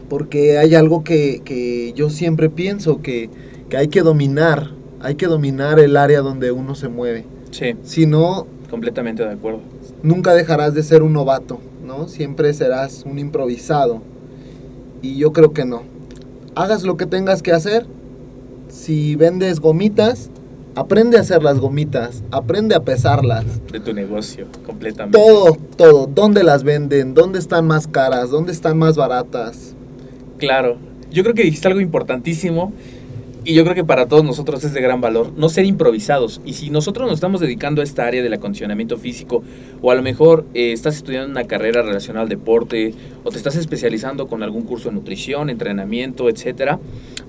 porque 0.10 0.58
hay 0.58 0.75
algo 0.75 1.03
que, 1.06 1.41
que 1.46 1.94
yo 1.94 2.10
siempre 2.10 2.50
pienso 2.50 3.01
que, 3.01 3.29
que 3.70 3.77
hay 3.77 3.88
que 3.88 4.01
dominar, 4.01 4.72
hay 5.00 5.15
que 5.15 5.27
dominar 5.27 5.79
el 5.79 5.96
área 5.96 6.20
donde 6.22 6.51
uno 6.51 6.75
se 6.75 6.89
mueve. 6.89 7.25
Sí, 7.51 7.75
Si 7.84 8.06
no, 8.06 8.48
completamente 8.70 9.24
de 9.24 9.32
acuerdo. 9.32 9.62
nunca 10.03 10.34
dejarás 10.34 10.74
de 10.74 10.84
ser 10.84 11.03
un 11.03 11.13
novato, 11.13 11.60
¿no? 11.86 12.08
Siempre 12.10 12.53
serás 12.53 13.03
un 13.06 13.18
improvisado. 13.20 14.01
Y 15.01 15.18
yo 15.18 15.34
creo 15.34 15.53
que 15.53 15.65
no. 15.65 15.84
Hagas 16.56 16.84
lo 16.84 16.98
que 16.98 17.06
tengas 17.06 17.41
que 17.41 17.51
hacer. 17.51 17.86
Si 18.70 19.15
vendes 19.15 19.60
gomitas, 19.60 20.29
aprende 20.75 21.18
a 21.18 21.22
hacer 21.22 21.44
las 21.44 21.60
gomitas, 21.60 22.24
aprende 22.32 22.75
a 22.75 22.82
pesarlas. 22.82 23.46
De 23.72 23.79
tu 23.79 23.94
negocio, 23.94 24.48
completamente. 24.65 25.18
Todo, 25.18 25.58
todo. 25.75 26.08
¿Dónde 26.08 26.44
las 26.44 26.63
venden? 26.63 27.13
¿Dónde 27.13 27.39
están 27.39 27.65
más 27.65 27.88
caras? 27.88 28.29
¿Dónde 28.29 28.51
están 28.51 28.77
más 28.77 28.96
baratas? 28.96 29.75
Claro. 30.38 30.77
Yo 31.12 31.24
creo 31.24 31.34
que 31.34 31.44
dijiste 31.44 31.68
algo 31.68 31.82
importantísimo 31.82 32.72
y 33.50 33.56
yo 33.56 33.63
creo 33.63 33.74
que 33.74 33.84
para 33.84 34.06
todos 34.06 34.24
nosotros 34.24 34.63
es 34.63 34.75
de 34.75 34.79
gran 34.79 35.01
valor 35.01 35.32
no 35.36 35.50
ser 35.50 35.65
improvisados. 35.65 36.39
Y 36.46 36.53
si 36.53 36.70
nosotros 36.70 37.08
nos 37.08 37.15
estamos 37.15 37.41
dedicando 37.41 37.82
a 37.82 37.84
esta 37.84 38.06
área 38.06 38.22
del 38.22 38.32
acondicionamiento 38.32 38.96
físico 38.96 39.41
o 39.82 39.89
a 39.89 39.96
lo 39.96 40.03
mejor 40.03 40.46
eh, 40.53 40.72
estás 40.72 40.98
estudiando 40.98 41.32
una 41.32 41.46
carrera 41.46 41.82
relacionada 41.82 42.22
al 42.22 42.29
deporte 42.29 42.94
o 43.24 43.32
te 43.32 43.38
estás 43.38 43.56
especializando 43.56 44.27
con 44.27 44.44
algún 44.44 44.62
curso 44.65 44.89
de 44.89 44.94
nutrición, 44.94 45.50
entrenamiento, 45.50 46.29
etcétera, 46.29 46.79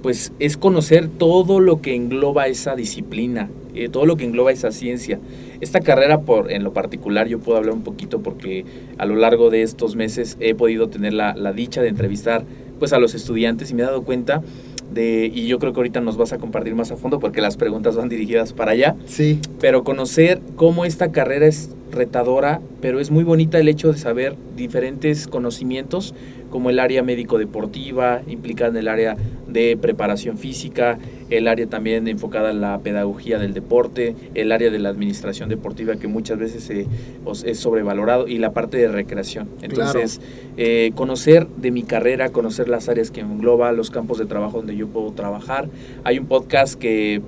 pues 0.03 0.35
es 0.41 0.59
conocer 0.59 1.09
todo 1.09 1.59
lo 1.59 1.81
que 1.81 1.95
engloba 1.95 2.49
esa 2.49 2.77
disciplina, 2.77 3.49
eh, 3.75 3.89
todo 3.89 4.05
lo 4.05 4.19
que 4.19 4.27
engloba 4.27 4.53
esa 4.53 4.73
ciencia. 4.73 5.19
Esta 5.63 5.81
carrera, 5.81 6.21
por, 6.21 6.53
en 6.53 6.65
lo 6.65 6.75
particular, 6.75 7.29
yo 7.29 7.39
puedo 7.39 7.57
hablar 7.57 7.73
un 7.73 7.83
poquito 7.83 8.21
porque 8.21 8.67
a 8.99 9.07
lo 9.07 9.17
largo 9.17 9.49
de 9.49 9.63
estos 9.63 9.97
meses 9.97 10.37
he 10.39 10.55
podido 10.55 10.91
tener 10.91 11.15
la, 11.15 11.35
la 11.35 11.55
dicha 11.55 11.81
de 11.81 11.89
entrevistar 11.89 12.45
pues, 12.79 12.93
a 12.93 12.99
los 12.99 13.15
estudiantes 13.15 13.71
y 13.71 13.75
me 13.75 13.83
he 13.83 13.87
dado 13.87 14.03
cuenta 14.03 14.43
de, 14.93 15.31
y 15.33 15.47
yo 15.47 15.59
creo 15.59 15.73
que 15.73 15.81
ahorita 15.81 16.01
nos 16.01 16.17
vas 16.17 16.33
a 16.33 16.39
compartir 16.39 16.75
más 16.75 16.91
a 16.91 16.97
fondo 16.97 17.21
porque 17.21 17.41
las 17.41 17.57
preguntas 17.57 17.97
van 17.97 18.09
dirigidas 18.09 18.53
para 18.53 18.73
allá, 18.73 18.97
Sí, 19.07 19.41
pero 19.61 19.85
conocer 19.85 20.41
cómo 20.57 20.85
esta 20.85 21.13
carrera 21.13 21.47
es 21.47 21.71
retadora, 21.91 22.61
pero 22.81 23.01
es 23.01 23.11
muy 23.11 23.25
bonita 23.25 23.59
el 23.59 23.69
hecho 23.69 23.93
de 23.93 23.99
saber 23.99 24.37
diferentes 24.57 25.27
conocimientos 25.27 26.15
como 26.51 26.71
el 26.71 26.79
área 26.79 27.03
médico-deportiva, 27.03 28.23
implicada 28.27 28.71
en 28.71 28.77
el 28.77 28.89
área 28.89 29.17
de 29.49 29.77
preparación 29.81 30.39
física, 30.39 30.99
el 31.31 31.49
área 31.49 31.67
también 31.67 32.09
enfocada 32.09 32.51
en 32.51 32.61
la 32.61 32.79
pedagogía 32.81 33.39
del 33.39 33.55
deporte, 33.55 34.15
el 34.35 34.53
área 34.53 34.71
de 34.71 34.79
la 34.79 34.89
administración 34.89 35.49
deportiva 35.49 35.97
que 35.97 36.09
muchas 36.09 36.39
veces 36.39 36.71
es 37.45 37.59
sobrevalorado 37.59 38.29
y 38.29 38.39
la 38.39 38.53
parte 38.53 38.77
de 38.77 38.89
recreación. 38.89 39.49
Entonces, 39.63 40.21
eh, 40.57 40.93
conocer 40.95 41.47
de 41.49 41.71
mi 41.71 41.83
carrera, 41.83 42.31
conocer 42.31 42.69
las 42.69 42.89
áreas 42.89 43.11
que 43.11 43.21
engloba, 43.21 43.73
los 43.73 43.91
campos 43.91 44.19
de 44.19 44.27
trabajo 44.27 44.59
donde 44.59 44.77
yo 44.77 44.89
puedo 44.89 45.13
trabajar. 45.13 45.69
Hay 46.05 46.19
un 46.19 46.27
podcast 46.27 46.75
que 46.75 47.23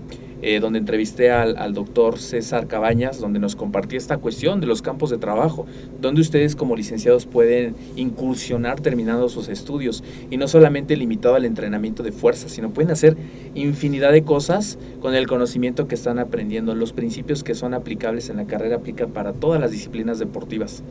eh, 0.45 0.59
donde 0.59 0.81
entrevisté 0.81 1.31
al, 1.31 1.73
doctor 1.73 2.19
César 2.19 2.67
Cabañas, 2.67 3.21
donde 3.21 3.39
nos 3.39 3.55
compartía 3.55 3.97
esta 3.97 4.17
cuestión 4.17 4.61
de 4.61 4.67
los 4.67 4.83
campos 4.83 5.09
de 5.11 5.17
trabajo, 5.17 5.67
donde 6.01 6.21
ustedes 6.21 6.57
como 6.57 6.75
licenciados 6.75 7.27
pueden 7.27 7.77
incursionar 7.95 8.81
terminando 8.81 9.29
sus 9.29 9.49
estudios 9.49 10.03
y 10.31 10.39
no 10.39 10.49
solamente 10.49 10.97
limitado 10.97 11.37
al 11.37 11.45
entrenamiento 11.45 12.03
de 12.03 12.11
fuerza, 12.11 12.49
sino 12.49 12.71
pueden 12.71 12.91
hacer 12.91 13.17
infinidad 13.55 14.11
de 14.11 14.25
cosas 14.25 14.79
con 15.01 15.15
el 15.15 15.29
conocimiento 15.29 15.87
que 15.87 15.95
están 15.95 16.19
aprendiendo. 16.19 16.75
Los 16.75 16.93
principios 16.93 17.45
que 17.45 17.55
son 17.55 17.73
aplicables 17.73 18.29
en 18.29 18.37
la 18.37 18.47
carrera 18.47 18.77
aplican 18.77 19.13
para 19.13 19.35
todas 19.35 19.61
las 19.61 19.71
disciplinas 19.71 20.19
deportivas. 20.19 20.83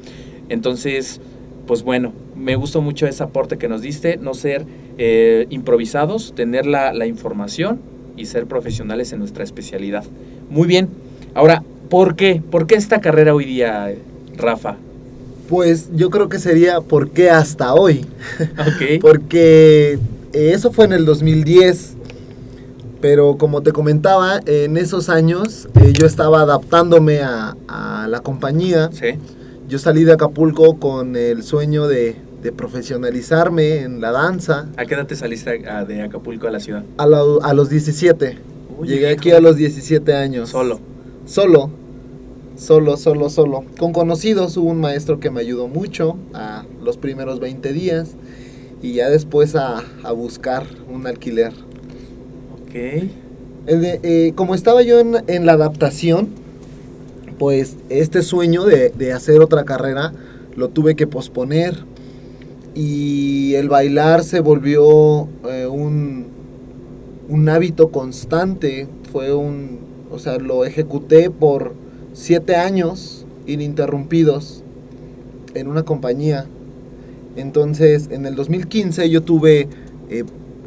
Entonces, 0.48 1.20
pues 1.68 1.84
bueno, 1.84 2.14
me 2.38 2.56
gustó 2.56 2.82
mucho 2.82 3.06
ese 3.06 3.22
aporte 3.22 3.58
que 3.58 3.68
nos 3.68 3.82
diste, 3.82 4.16
no 4.16 4.34
ser 4.34 4.66
eh, 4.98 5.46
improvisados, 5.50 6.34
tener 6.36 6.66
la 6.66 7.06
información 7.06 7.91
y 8.18 8.26
ser 8.26 8.46
profesionales 8.46 9.12
en 9.14 9.20
nuestra 9.20 9.44
especialidad. 9.44 10.04
Muy 10.50 10.68
bien. 10.68 10.90
Ahora, 11.34 11.64
¿por 11.90 12.16
qué? 12.16 12.42
¿Por 12.50 12.68
qué 12.68 12.76
esta 12.76 13.02
carrera 13.02 13.34
hoy 13.34 13.46
día, 13.46 13.94
Rafa? 14.38 14.78
pues 15.52 15.90
yo 15.94 16.10
creo 16.10 16.30
que 16.30 16.40
sería 16.40 16.80
¿por 16.80 17.10
qué 17.10 17.30
hasta 17.30 17.74
hoy? 17.74 18.06
Ok. 18.58 19.02
Porque 19.02 20.00
eh, 20.32 20.52
eso 20.54 20.72
fue 20.72 20.86
en 20.86 20.94
el 20.94 21.04
2010. 21.04 21.98
Pero 23.02 23.36
como 23.38 23.62
te 23.62 23.74
comentaba, 23.74 24.40
en 24.46 24.78
esos 24.78 25.10
años 25.10 25.68
eh, 25.82 25.92
yo 25.92 26.06
estaba 26.06 26.42
adaptándome 26.42 27.20
a, 27.20 27.58
a 27.68 28.08
la 28.08 28.22
compañía. 28.22 28.90
Sí. 28.94 29.18
Yo 29.68 29.78
salí 29.78 30.06
de 30.06 30.14
Acapulco 30.14 30.80
con 30.80 31.18
el 31.18 31.44
sueño 31.44 31.88
de, 31.88 32.16
de 32.42 32.52
profesionalizarme 32.52 33.82
en 33.82 34.02
la 34.02 34.12
danza 34.12 34.68
¿A 34.78 34.86
qué 34.86 34.96
edad 34.96 35.06
te 35.08 35.16
saliste 35.16 35.68
a- 35.70 35.86
de 35.86 36.02
Acapulco 36.02 36.48
a 36.48 36.52
la 36.52 36.60
ciudad? 36.60 36.84
a, 36.98 37.06
la- 37.08 37.24
a 37.44 37.54
los 37.54 37.70
17. 37.70 38.38
Uy, 38.80 38.88
Llegué 38.88 39.10
aquí 39.10 39.32
a 39.32 39.40
los 39.40 39.56
17 39.58 40.14
años. 40.16 40.50
Solo. 40.50 40.80
Solo. 41.26 41.70
Solo, 42.58 42.98
solo, 42.98 43.30
solo. 43.30 43.64
Con 43.80 43.92
conocidos 43.94 44.56
hubo 44.58 44.70
un 44.70 44.80
maestro 44.82 45.20
que 45.20 45.30
me 45.32 45.42
ayudó 45.42 45.68
mucho 45.68 46.18
a 46.34 46.64
los 46.84 46.98
primeros 46.98 47.40
20 47.40 47.74
días 47.74 48.12
y 48.82 48.94
ya 48.94 49.10
después 49.10 49.56
a, 49.56 49.84
a 50.04 50.12
buscar 50.12 50.64
un 50.92 51.06
alquiler. 51.08 51.54
Ok. 52.64 52.74
De- 52.74 54.00
eh, 54.04 54.34
como 54.36 54.56
estaba 54.56 54.82
yo 54.82 55.00
en, 55.00 55.18
en 55.28 55.46
la 55.46 55.54
adaptación, 55.54 56.30
pues 57.40 57.78
este 57.90 58.22
sueño 58.22 58.64
de, 58.66 58.90
de 58.90 59.14
hacer 59.14 59.42
otra 59.42 59.64
carrera 59.64 60.14
lo 60.56 60.70
tuve 60.70 60.96
que 60.96 61.08
posponer 61.08 61.84
y 62.74 63.54
el 63.56 63.70
bailar 63.70 64.24
se 64.24 64.40
volvió 64.40 65.28
eh, 65.50 65.68
un, 65.68 66.28
un 67.28 67.50
hábito 67.50 67.92
constante, 67.92 68.88
fue 69.12 69.34
un, 69.34 69.80
o 70.10 70.20
sea, 70.20 70.38
lo 70.38 70.66
ejecuté 70.66 71.30
por 71.30 71.74
siete 72.14 72.56
años 72.56 73.26
ininterrumpidos 73.46 74.64
en 75.54 75.68
una 75.68 75.84
compañía. 75.84 76.46
Entonces, 77.36 78.10
en 78.12 78.26
el 78.26 78.36
2015 78.36 79.10
yo 79.10 79.22
tuve, 79.22 79.68
eh, 80.10 80.24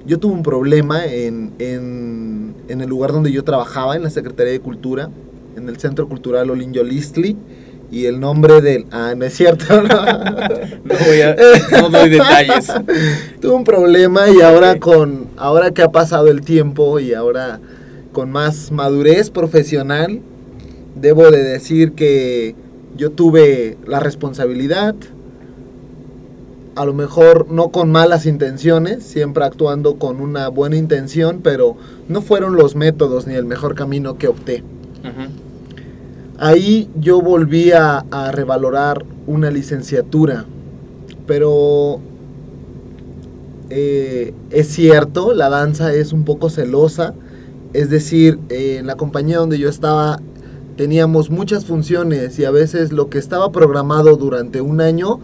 yo 0.06 0.18
tuve 0.18 0.32
un 0.32 0.42
problema 0.42 1.06
en, 1.06 1.52
en, 1.58 2.54
en 2.68 2.80
el 2.80 2.88
lugar 2.88 3.12
donde 3.12 3.32
yo 3.32 3.44
trabajaba, 3.44 3.96
en 3.96 4.02
la 4.02 4.10
Secretaría 4.10 4.52
de 4.52 4.60
Cultura, 4.60 5.10
en 5.56 5.68
el 5.68 5.78
Centro 5.78 6.08
Cultural 6.08 6.50
Olinjo 6.50 6.82
Listli. 6.82 7.36
Y 7.90 8.06
el 8.06 8.18
nombre 8.18 8.60
del... 8.60 8.86
Ah, 8.90 9.14
no 9.16 9.24
es 9.24 9.34
cierto. 9.34 9.82
No, 9.82 9.88
No 10.84 10.94
voy 11.06 11.20
a- 11.22 11.36
no 11.80 11.90
doy 11.90 12.08
detalles. 12.10 12.66
Tuve 13.40 13.52
un 13.52 13.64
problema 13.64 14.28
y 14.30 14.40
ahora 14.40 14.78
con... 14.80 15.28
Ahora 15.36 15.70
que 15.72 15.82
ha 15.82 15.92
pasado 15.92 16.28
el 16.28 16.40
tiempo 16.40 16.98
y 16.98 17.14
ahora 17.14 17.60
con 18.12 18.30
más 18.30 18.70
madurez 18.72 19.30
profesional, 19.30 20.20
debo 20.96 21.30
de 21.30 21.42
decir 21.42 21.92
que 21.92 22.54
yo 22.96 23.10
tuve 23.10 23.76
la 23.86 23.98
responsabilidad, 23.98 24.94
a 26.76 26.84
lo 26.84 26.92
mejor 26.94 27.50
no 27.50 27.70
con 27.70 27.90
malas 27.90 28.24
intenciones, 28.26 29.02
siempre 29.04 29.44
actuando 29.44 29.96
con 29.96 30.20
una 30.20 30.46
buena 30.48 30.76
intención, 30.76 31.40
pero 31.42 31.76
no 32.08 32.22
fueron 32.22 32.54
los 32.56 32.76
métodos 32.76 33.26
ni 33.26 33.34
el 33.34 33.44
mejor 33.44 33.74
camino 33.74 34.16
que 34.16 34.28
opté. 34.28 34.62
Ujú. 35.00 35.30
Ahí 36.38 36.90
yo 36.98 37.20
volví 37.20 37.72
a, 37.72 38.04
a 38.10 38.32
revalorar 38.32 39.04
una 39.26 39.50
licenciatura, 39.50 40.44
pero 41.26 42.00
eh, 43.70 44.34
es 44.50 44.68
cierto, 44.68 45.32
la 45.32 45.48
danza 45.48 45.92
es 45.92 46.12
un 46.12 46.24
poco 46.24 46.50
celosa, 46.50 47.14
es 47.72 47.90
decir, 47.90 48.38
eh, 48.48 48.76
en 48.78 48.86
la 48.86 48.96
compañía 48.96 49.38
donde 49.38 49.58
yo 49.58 49.68
estaba 49.68 50.20
teníamos 50.76 51.30
muchas 51.30 51.64
funciones 51.64 52.38
y 52.38 52.44
a 52.44 52.50
veces 52.50 52.92
lo 52.92 53.08
que 53.08 53.18
estaba 53.18 53.52
programado 53.52 54.16
durante 54.16 54.60
un 54.60 54.80
año, 54.80 55.20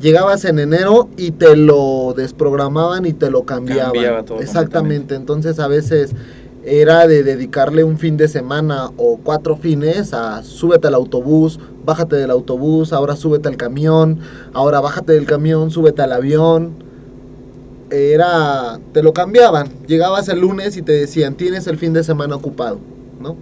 llegabas 0.00 0.44
en 0.44 0.58
enero 0.58 1.08
y 1.16 1.30
te 1.30 1.56
lo 1.56 2.14
desprogramaban 2.16 3.06
y 3.06 3.12
te 3.12 3.30
lo 3.30 3.44
cambiaban. 3.44 3.92
Cambiaba 3.92 4.24
todo 4.24 4.40
Exactamente, 4.40 5.14
entonces 5.14 5.58
a 5.58 5.68
veces 5.68 6.14
era 6.66 7.06
de 7.06 7.22
dedicarle 7.22 7.84
un 7.84 7.98
fin 7.98 8.16
de 8.16 8.26
semana 8.26 8.90
o 8.96 9.18
cuatro 9.22 9.56
fines 9.56 10.14
a 10.14 10.42
súbete 10.42 10.88
al 10.88 10.94
autobús, 10.94 11.60
bájate 11.84 12.16
del 12.16 12.30
autobús, 12.30 12.92
ahora 12.92 13.16
súbete 13.16 13.48
al 13.48 13.56
camión, 13.56 14.20
ahora 14.52 14.80
bájate 14.80 15.12
del 15.12 15.26
camión, 15.26 15.70
súbete 15.70 16.02
al 16.02 16.12
avión. 16.12 16.82
Era, 17.90 18.80
te 18.92 19.02
lo 19.02 19.12
cambiaban. 19.12 19.68
Llegabas 19.86 20.28
el 20.28 20.40
lunes 20.40 20.76
y 20.76 20.82
te 20.82 20.92
decían, 20.92 21.34
tienes 21.34 21.66
el 21.66 21.76
fin 21.76 21.92
de 21.92 22.02
semana 22.02 22.34
ocupado, 22.34 22.80
¿no? 23.20 23.36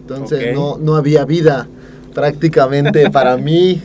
Entonces 0.00 0.54
no, 0.54 0.78
no 0.78 0.96
había 0.96 1.24
vida 1.26 1.68
prácticamente 2.14 3.10
para 3.10 3.36
mí. 3.36 3.82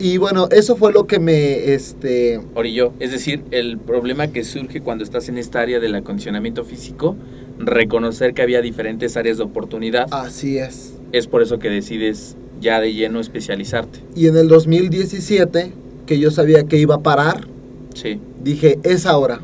Y 0.00 0.16
bueno, 0.18 0.48
eso 0.52 0.76
fue 0.76 0.92
lo 0.92 1.06
que 1.06 1.18
me, 1.18 1.72
este, 1.74 2.40
Orillo, 2.54 2.92
es 3.00 3.10
decir, 3.10 3.42
el 3.50 3.78
problema 3.78 4.28
que 4.28 4.44
surge 4.44 4.80
cuando 4.80 5.02
estás 5.02 5.28
en 5.28 5.38
esta 5.38 5.60
área 5.60 5.80
del 5.80 5.94
acondicionamiento 5.96 6.64
físico, 6.64 7.16
reconocer 7.58 8.32
que 8.34 8.42
había 8.42 8.60
diferentes 8.62 9.16
áreas 9.16 9.38
de 9.38 9.44
oportunidad, 9.44 10.06
así 10.12 10.58
es. 10.58 10.94
es 11.12 11.26
por 11.26 11.42
eso 11.42 11.58
que 11.58 11.68
decides 11.68 12.36
ya 12.60 12.80
de 12.80 12.94
lleno 12.94 13.18
especializarte. 13.18 13.98
Y 14.14 14.28
en 14.28 14.36
el 14.36 14.46
2017, 14.48 15.72
que 16.06 16.18
yo 16.20 16.30
sabía 16.30 16.62
que 16.64 16.76
iba 16.78 16.96
a 16.96 17.00
parar, 17.02 17.46
Sí. 17.94 18.20
dije, 18.42 18.78
es 18.84 19.04
ahora. 19.06 19.40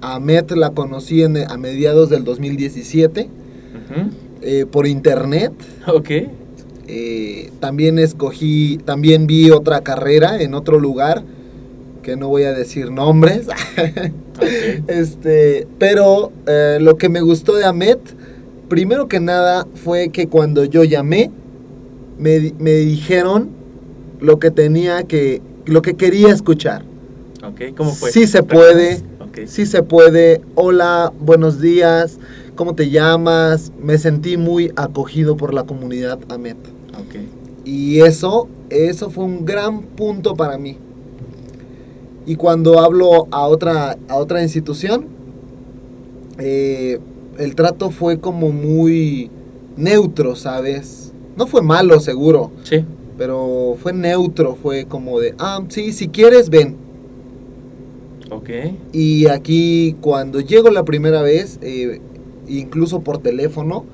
A 0.00 0.18
Met 0.18 0.50
la 0.52 0.70
conocí 0.70 1.22
en, 1.22 1.36
a 1.36 1.56
mediados 1.56 2.10
del 2.10 2.24
2017 2.24 3.28
Ujú. 3.28 4.10
eh, 4.42 4.66
por 4.68 4.88
internet. 4.88 5.52
Ok. 5.86 6.10
Eh, 6.88 7.50
también 7.60 7.98
escogí, 7.98 8.78
también 8.84 9.26
vi 9.26 9.50
otra 9.50 9.82
carrera 9.82 10.40
en 10.42 10.54
otro 10.54 10.80
lugar, 10.80 11.22
que 12.02 12.16
no 12.16 12.28
voy 12.28 12.44
a 12.44 12.52
decir 12.52 12.90
nombres. 12.90 13.46
Este, 14.88 15.68
pero 15.78 16.32
eh, 16.46 16.78
lo 16.80 16.96
que 16.96 17.10
me 17.10 17.20
gustó 17.20 17.54
de 17.54 17.64
Amet, 17.64 18.00
primero 18.68 19.06
que 19.06 19.20
nada, 19.20 19.68
fue 19.74 20.08
que 20.08 20.26
cuando 20.26 20.64
yo 20.64 20.82
llamé, 20.84 21.30
me, 22.18 22.52
me 22.58 22.72
dijeron 22.72 23.50
lo 24.20 24.38
que 24.38 24.50
tenía 24.50 25.02
que, 25.04 25.42
lo 25.66 25.82
que 25.82 25.94
quería 25.94 26.30
escuchar. 26.30 26.82
Ok. 27.44 27.76
¿Cómo 27.76 27.92
fue? 27.92 28.10
Sí 28.10 28.26
se 28.26 28.42
puede. 28.42 29.02
Sí 29.46 29.66
se 29.66 29.82
puede. 29.82 30.40
Hola, 30.54 31.12
buenos 31.20 31.60
días. 31.60 32.18
¿Cómo 32.56 32.74
te 32.74 32.90
llamas? 32.90 33.72
Me 33.80 33.96
sentí 33.98 34.36
muy 34.36 34.72
acogido 34.76 35.36
por 35.36 35.54
la 35.54 35.64
comunidad 35.64 36.18
Amet. 36.28 36.56
Ok. 36.94 37.16
Y 37.64 38.00
eso, 38.00 38.48
eso 38.70 39.10
fue 39.10 39.24
un 39.24 39.44
gran 39.44 39.82
punto 39.82 40.34
para 40.34 40.58
mí. 40.58 40.76
Y 42.26 42.36
cuando 42.36 42.78
hablo 42.80 43.26
a 43.30 43.46
otra, 43.48 43.96
a 44.08 44.16
otra 44.16 44.42
institución, 44.42 45.06
eh, 46.38 46.98
el 47.38 47.54
trato 47.54 47.90
fue 47.90 48.18
como 48.20 48.50
muy 48.50 49.30
neutro, 49.76 50.36
¿sabes? 50.36 51.12
No 51.36 51.46
fue 51.46 51.62
malo, 51.62 51.98
seguro, 52.00 52.50
Sí. 52.64 52.84
pero 53.16 53.76
fue 53.82 53.92
neutro, 53.92 54.56
fue 54.62 54.84
como 54.84 55.18
de, 55.18 55.34
ah, 55.38 55.62
sí, 55.68 55.92
si 55.92 56.08
quieres, 56.08 56.50
ven. 56.50 56.76
Ok. 58.30 58.50
Y 58.92 59.26
aquí 59.28 59.96
cuando 60.00 60.40
llego 60.40 60.70
la 60.70 60.84
primera 60.84 61.22
vez, 61.22 61.58
eh, 61.62 62.00
incluso 62.58 63.00
por 63.00 63.18
teléfono, 63.18 63.84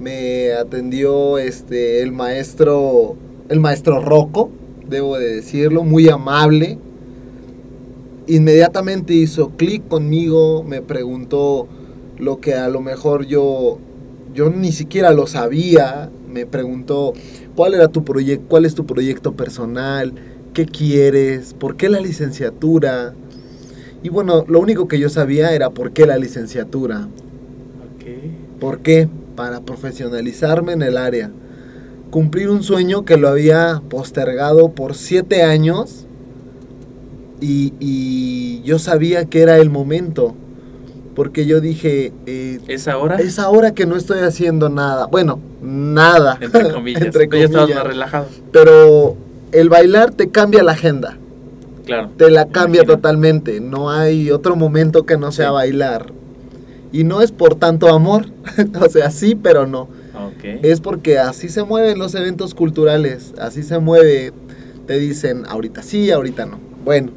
me 0.00 0.52
atendió 0.52 1.38
este 1.38 2.02
el 2.02 2.12
maestro, 2.12 3.16
el 3.48 3.60
maestro 3.60 4.00
Rocco, 4.00 4.50
debo 4.88 5.18
de 5.18 5.36
decirlo, 5.36 5.84
muy 5.84 6.08
amable. 6.08 6.78
Inmediatamente 8.26 9.14
hizo 9.14 9.50
clic 9.50 9.86
conmigo, 9.88 10.62
me 10.64 10.82
preguntó 10.82 11.68
lo 12.18 12.40
que 12.40 12.54
a 12.54 12.68
lo 12.68 12.80
mejor 12.80 13.26
yo 13.26 13.78
yo 14.34 14.50
ni 14.50 14.70
siquiera 14.72 15.12
lo 15.12 15.26
sabía, 15.26 16.10
me 16.30 16.44
preguntó 16.44 17.14
cuál 17.54 17.74
era 17.74 17.88
tu 17.88 18.04
proyecto, 18.04 18.46
cuál 18.48 18.66
es 18.66 18.74
tu 18.74 18.84
proyecto 18.84 19.32
personal, 19.32 20.12
qué 20.52 20.66
quieres, 20.66 21.54
por 21.54 21.76
qué 21.76 21.88
la 21.88 22.00
licenciatura. 22.00 23.14
Y 24.02 24.10
bueno, 24.10 24.44
lo 24.46 24.60
único 24.60 24.88
que 24.88 24.98
yo 24.98 25.08
sabía 25.08 25.54
era 25.54 25.70
por 25.70 25.92
qué 25.92 26.06
la 26.06 26.18
licenciatura. 26.18 27.08
¿Por 28.60 28.80
qué? 28.80 29.08
Para 29.34 29.60
profesionalizarme 29.60 30.72
en 30.72 30.82
el 30.82 30.96
área. 30.96 31.30
Cumplir 32.10 32.48
un 32.48 32.62
sueño 32.62 33.04
que 33.04 33.16
lo 33.16 33.28
había 33.28 33.82
postergado 33.88 34.70
por 34.70 34.94
siete 34.94 35.42
años 35.42 36.06
y, 37.40 37.74
y 37.80 38.62
yo 38.62 38.78
sabía 38.78 39.26
que 39.26 39.42
era 39.42 39.58
el 39.58 39.70
momento. 39.70 40.34
Porque 41.14 41.46
yo 41.46 41.60
dije, 41.60 42.12
eh, 42.26 42.60
¿Es 42.68 42.88
ahora? 42.88 43.16
es 43.16 43.38
ahora 43.38 43.72
que 43.72 43.86
no 43.86 43.96
estoy 43.96 44.20
haciendo 44.20 44.68
nada. 44.68 45.06
Bueno, 45.06 45.40
nada. 45.62 46.38
Entre 46.40 46.70
comillas. 46.72 47.02
Entre 47.06 47.26
Tú 47.26 47.36
ya 47.36 47.44
estabas 47.44 47.62
comillas. 47.66 47.84
más 47.84 47.92
relajado. 47.92 48.26
Pero 48.52 49.16
el 49.52 49.68
bailar 49.68 50.12
te 50.12 50.28
cambia 50.30 50.62
la 50.62 50.72
agenda. 50.72 51.18
Claro. 51.86 52.10
te 52.16 52.30
la 52.32 52.46
cambia 52.48 52.82
totalmente. 52.84 53.60
No 53.60 53.90
hay 53.90 54.32
otro 54.32 54.56
momento 54.56 55.06
que 55.06 55.16
no 55.16 55.30
sea 55.30 55.48
Sí. 55.48 55.52
bailar. 55.54 56.06
Y 56.96 57.04
no 57.04 57.20
es 57.20 57.30
por 57.30 57.56
tanto 57.56 57.88
amor, 57.88 58.24
o 58.80 58.88
sea, 58.88 59.10
sí, 59.10 59.34
pero 59.34 59.66
no. 59.66 59.86
Es 60.62 60.80
porque 60.80 61.18
así 61.18 61.50
se 61.50 61.62
mueven 61.62 61.98
los 61.98 62.14
eventos 62.14 62.54
culturales, 62.54 63.34
así 63.38 63.62
se 63.62 63.78
mueve. 63.78 64.32
Te 64.86 64.98
dicen, 64.98 65.44
ahorita 65.46 65.82
sí, 65.82 66.10
ahorita 66.10 66.46
no. 66.46 66.58
Bueno, 66.86 67.10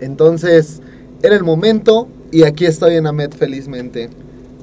entonces 0.00 0.82
era 1.22 1.36
el 1.36 1.44
momento 1.44 2.08
y 2.32 2.42
aquí 2.42 2.64
estoy 2.64 2.96
en 2.96 3.06
Amet 3.06 3.36
felizmente. 3.36 4.10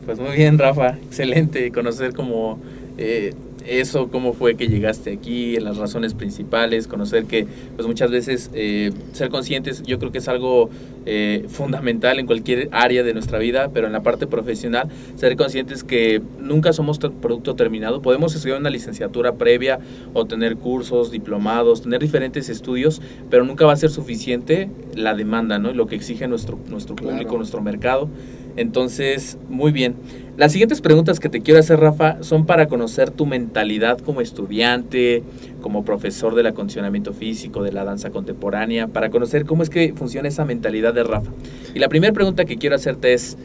Pues 0.05 0.19
muy 0.19 0.35
bien, 0.35 0.59
Rafa. 0.59 0.97
Excelente 1.05 1.71
conocer 1.71 2.13
como 2.13 2.59
eh, 2.97 3.33
eso, 3.65 4.09
cómo 4.09 4.33
fue 4.33 4.55
que 4.55 4.67
llegaste 4.67 5.11
aquí, 5.13 5.59
las 5.59 5.77
razones 5.77 6.13
principales, 6.13 6.87
conocer 6.87 7.25
que 7.25 7.47
pues 7.75 7.87
muchas 7.87 8.11
veces 8.11 8.49
eh, 8.53 8.91
ser 9.13 9.29
conscientes 9.29 9.83
yo 9.83 9.99
creo 9.99 10.11
que 10.11 10.17
es 10.19 10.27
algo 10.27 10.69
eh, 11.05 11.45
fundamental 11.47 12.19
en 12.19 12.25
cualquier 12.27 12.69
área 12.71 13.03
de 13.03 13.13
nuestra 13.13 13.39
vida, 13.39 13.69
pero 13.73 13.87
en 13.87 13.93
la 13.93 14.03
parte 14.03 14.27
profesional, 14.27 14.87
ser 15.15 15.35
conscientes 15.35 15.83
que 15.83 16.21
nunca 16.39 16.73
somos 16.73 16.99
producto 16.99 17.55
terminado. 17.55 18.01
Podemos 18.01 18.35
estudiar 18.35 18.59
una 18.59 18.69
licenciatura 18.69 19.33
previa 19.35 19.79
o 20.13 20.25
tener 20.25 20.57
cursos, 20.57 21.11
diplomados, 21.11 21.81
tener 21.81 22.01
diferentes 22.01 22.49
estudios, 22.49 23.01
pero 23.29 23.43
nunca 23.43 23.65
va 23.65 23.73
a 23.73 23.77
ser 23.77 23.89
suficiente 23.89 24.69
la 24.95 25.15
demanda, 25.15 25.57
¿no? 25.59 25.73
Lo 25.73 25.87
que 25.87 25.95
exige 25.95 26.27
nuestro, 26.27 26.59
nuestro 26.69 26.95
público, 26.95 27.21
Claro. 27.21 27.37
nuestro 27.37 27.61
mercado. 27.61 28.09
Entonces, 28.57 29.37
muy 29.49 29.71
bien. 29.71 29.95
Las 30.37 30.53
siguientes 30.53 30.81
preguntas 30.81 31.19
que 31.19 31.29
te 31.29 31.41
quiero 31.41 31.59
hacer, 31.59 31.79
Rafa, 31.79 32.23
son 32.23 32.45
para 32.45 32.67
conocer 32.67 33.11
tu 33.11 33.25
mentalidad 33.25 33.99
como 33.99 34.21
estudiante, 34.21 35.23
como 35.61 35.85
profesor 35.85 36.35
del 36.35 36.47
acondicionamiento 36.47 37.13
físico, 37.13 37.63
de 37.63 37.71
la 37.71 37.83
danza 37.83 38.09
contemporánea, 38.09 38.87
para 38.87 39.09
conocer 39.09 39.45
cómo 39.45 39.61
es 39.61 39.69
que 39.69 39.93
funciona 39.95 40.29
esa 40.29 40.45
mentalidad 40.45 40.93
de 40.93 41.03
Rafa. 41.03 41.31
Y 41.75 41.79
la 41.79 41.89
primera 41.89 42.13
pregunta 42.13 42.45
que 42.45 42.57
quiero 42.57 42.75
hacerte 42.75 43.13
es, 43.13 43.37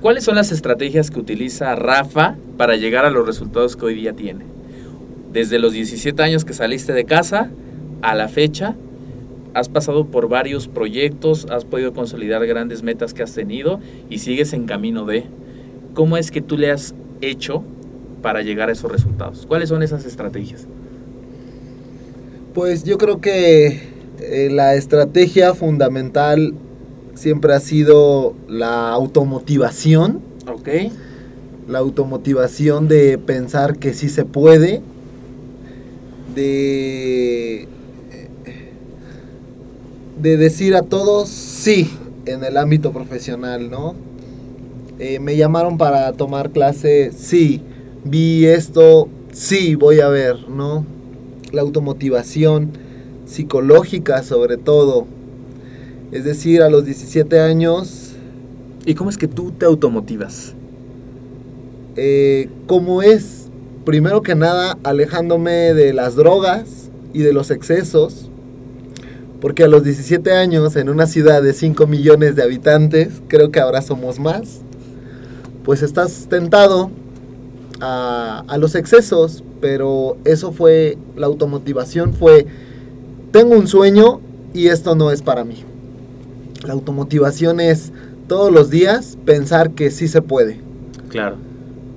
¿cuáles 0.00 0.24
son 0.24 0.34
las 0.34 0.50
estrategias 0.50 1.10
que 1.10 1.20
utiliza 1.20 1.74
Rafa 1.76 2.36
para 2.56 2.76
llegar 2.76 3.04
a 3.04 3.10
los 3.10 3.26
resultados 3.26 3.76
que 3.76 3.86
hoy 3.86 3.94
día 3.94 4.14
tiene? 4.14 4.44
Desde 5.32 5.58
los 5.58 5.72
17 5.72 6.22
años 6.22 6.44
que 6.44 6.54
saliste 6.54 6.92
de 6.92 7.04
casa 7.04 7.50
a 8.02 8.14
la 8.14 8.28
fecha, 8.28 8.76
has 9.54 9.68
pasado 9.68 10.06
por 10.06 10.28
varios 10.28 10.68
proyectos, 10.68 11.46
has 11.50 11.64
podido 11.64 11.92
consolidar 11.92 12.46
grandes 12.46 12.82
metas 12.82 13.14
que 13.14 13.22
has 13.22 13.32
tenido 13.34 13.80
y 14.08 14.18
sigues 14.18 14.52
en 14.52 14.66
camino 14.66 15.04
de. 15.04 15.24
¿Cómo 15.94 16.16
es 16.16 16.30
que 16.30 16.40
tú 16.40 16.56
le 16.56 16.70
has 16.70 16.94
hecho 17.20 17.64
para 18.22 18.42
llegar 18.42 18.68
a 18.68 18.72
esos 18.72 18.90
resultados? 18.90 19.46
¿Cuáles 19.46 19.68
son 19.68 19.82
esas 19.82 20.04
estrategias? 20.04 20.66
Pues 22.54 22.84
yo 22.84 22.98
creo 22.98 23.20
que 23.20 23.80
eh, 24.20 24.48
la 24.50 24.74
estrategia 24.74 25.54
fundamental 25.54 26.54
siempre 27.14 27.52
ha 27.52 27.60
sido 27.60 28.34
la 28.48 28.90
automotivación. 28.90 30.20
Ok. 30.50 30.68
La 31.68 31.78
automotivación 31.80 32.88
de 32.88 33.18
pensar 33.18 33.78
que 33.78 33.92
sí 33.94 34.08
se 34.08 34.24
puede. 34.24 34.80
De. 36.34 37.68
De 40.20 40.36
decir 40.36 40.74
a 40.74 40.82
todos 40.82 41.28
sí 41.28 41.88
en 42.26 42.42
el 42.42 42.56
ámbito 42.56 42.92
profesional, 42.92 43.70
¿no? 43.70 43.94
Eh, 44.98 45.20
me 45.20 45.36
llamaron 45.36 45.78
para 45.78 46.12
tomar 46.12 46.50
clase, 46.50 47.12
sí. 47.16 47.62
Vi 48.04 48.46
esto, 48.46 49.08
sí, 49.32 49.76
voy 49.76 50.00
a 50.00 50.08
ver, 50.08 50.48
¿no? 50.48 50.84
La 51.52 51.62
automotivación 51.62 52.72
psicológica 53.26 54.24
sobre 54.24 54.56
todo. 54.56 55.06
Es 56.10 56.24
decir, 56.24 56.62
a 56.62 56.68
los 56.68 56.84
17 56.84 57.38
años... 57.38 58.14
¿Y 58.86 58.94
cómo 58.94 59.10
es 59.10 59.18
que 59.18 59.28
tú 59.28 59.52
te 59.52 59.66
automotivas? 59.66 60.54
Eh, 61.94 62.48
¿Cómo 62.66 63.02
es? 63.02 63.48
Primero 63.84 64.22
que 64.22 64.34
nada, 64.34 64.78
alejándome 64.82 65.74
de 65.74 65.92
las 65.92 66.16
drogas 66.16 66.90
y 67.12 67.20
de 67.20 67.32
los 67.32 67.52
excesos. 67.52 68.30
Porque 69.40 69.64
a 69.64 69.68
los 69.68 69.84
17 69.84 70.32
años, 70.32 70.74
en 70.76 70.88
una 70.88 71.06
ciudad 71.06 71.42
de 71.42 71.52
5 71.52 71.86
millones 71.86 72.34
de 72.34 72.42
habitantes, 72.42 73.22
creo 73.28 73.50
que 73.50 73.60
ahora 73.60 73.82
somos 73.82 74.18
más, 74.18 74.60
pues 75.64 75.82
estás 75.82 76.26
tentado 76.28 76.90
a, 77.80 78.44
a 78.48 78.58
los 78.58 78.74
excesos. 78.74 79.44
Pero 79.60 80.16
eso 80.24 80.52
fue, 80.52 80.98
la 81.16 81.26
automotivación 81.26 82.14
fue, 82.14 82.46
tengo 83.32 83.56
un 83.56 83.66
sueño 83.66 84.20
y 84.54 84.68
esto 84.68 84.94
no 84.94 85.10
es 85.10 85.22
para 85.22 85.44
mí. 85.44 85.64
La 86.64 86.72
automotivación 86.72 87.60
es 87.60 87.92
todos 88.28 88.52
los 88.52 88.70
días 88.70 89.18
pensar 89.24 89.70
que 89.70 89.90
sí 89.90 90.06
se 90.06 90.22
puede. 90.22 90.60
Claro. 91.08 91.36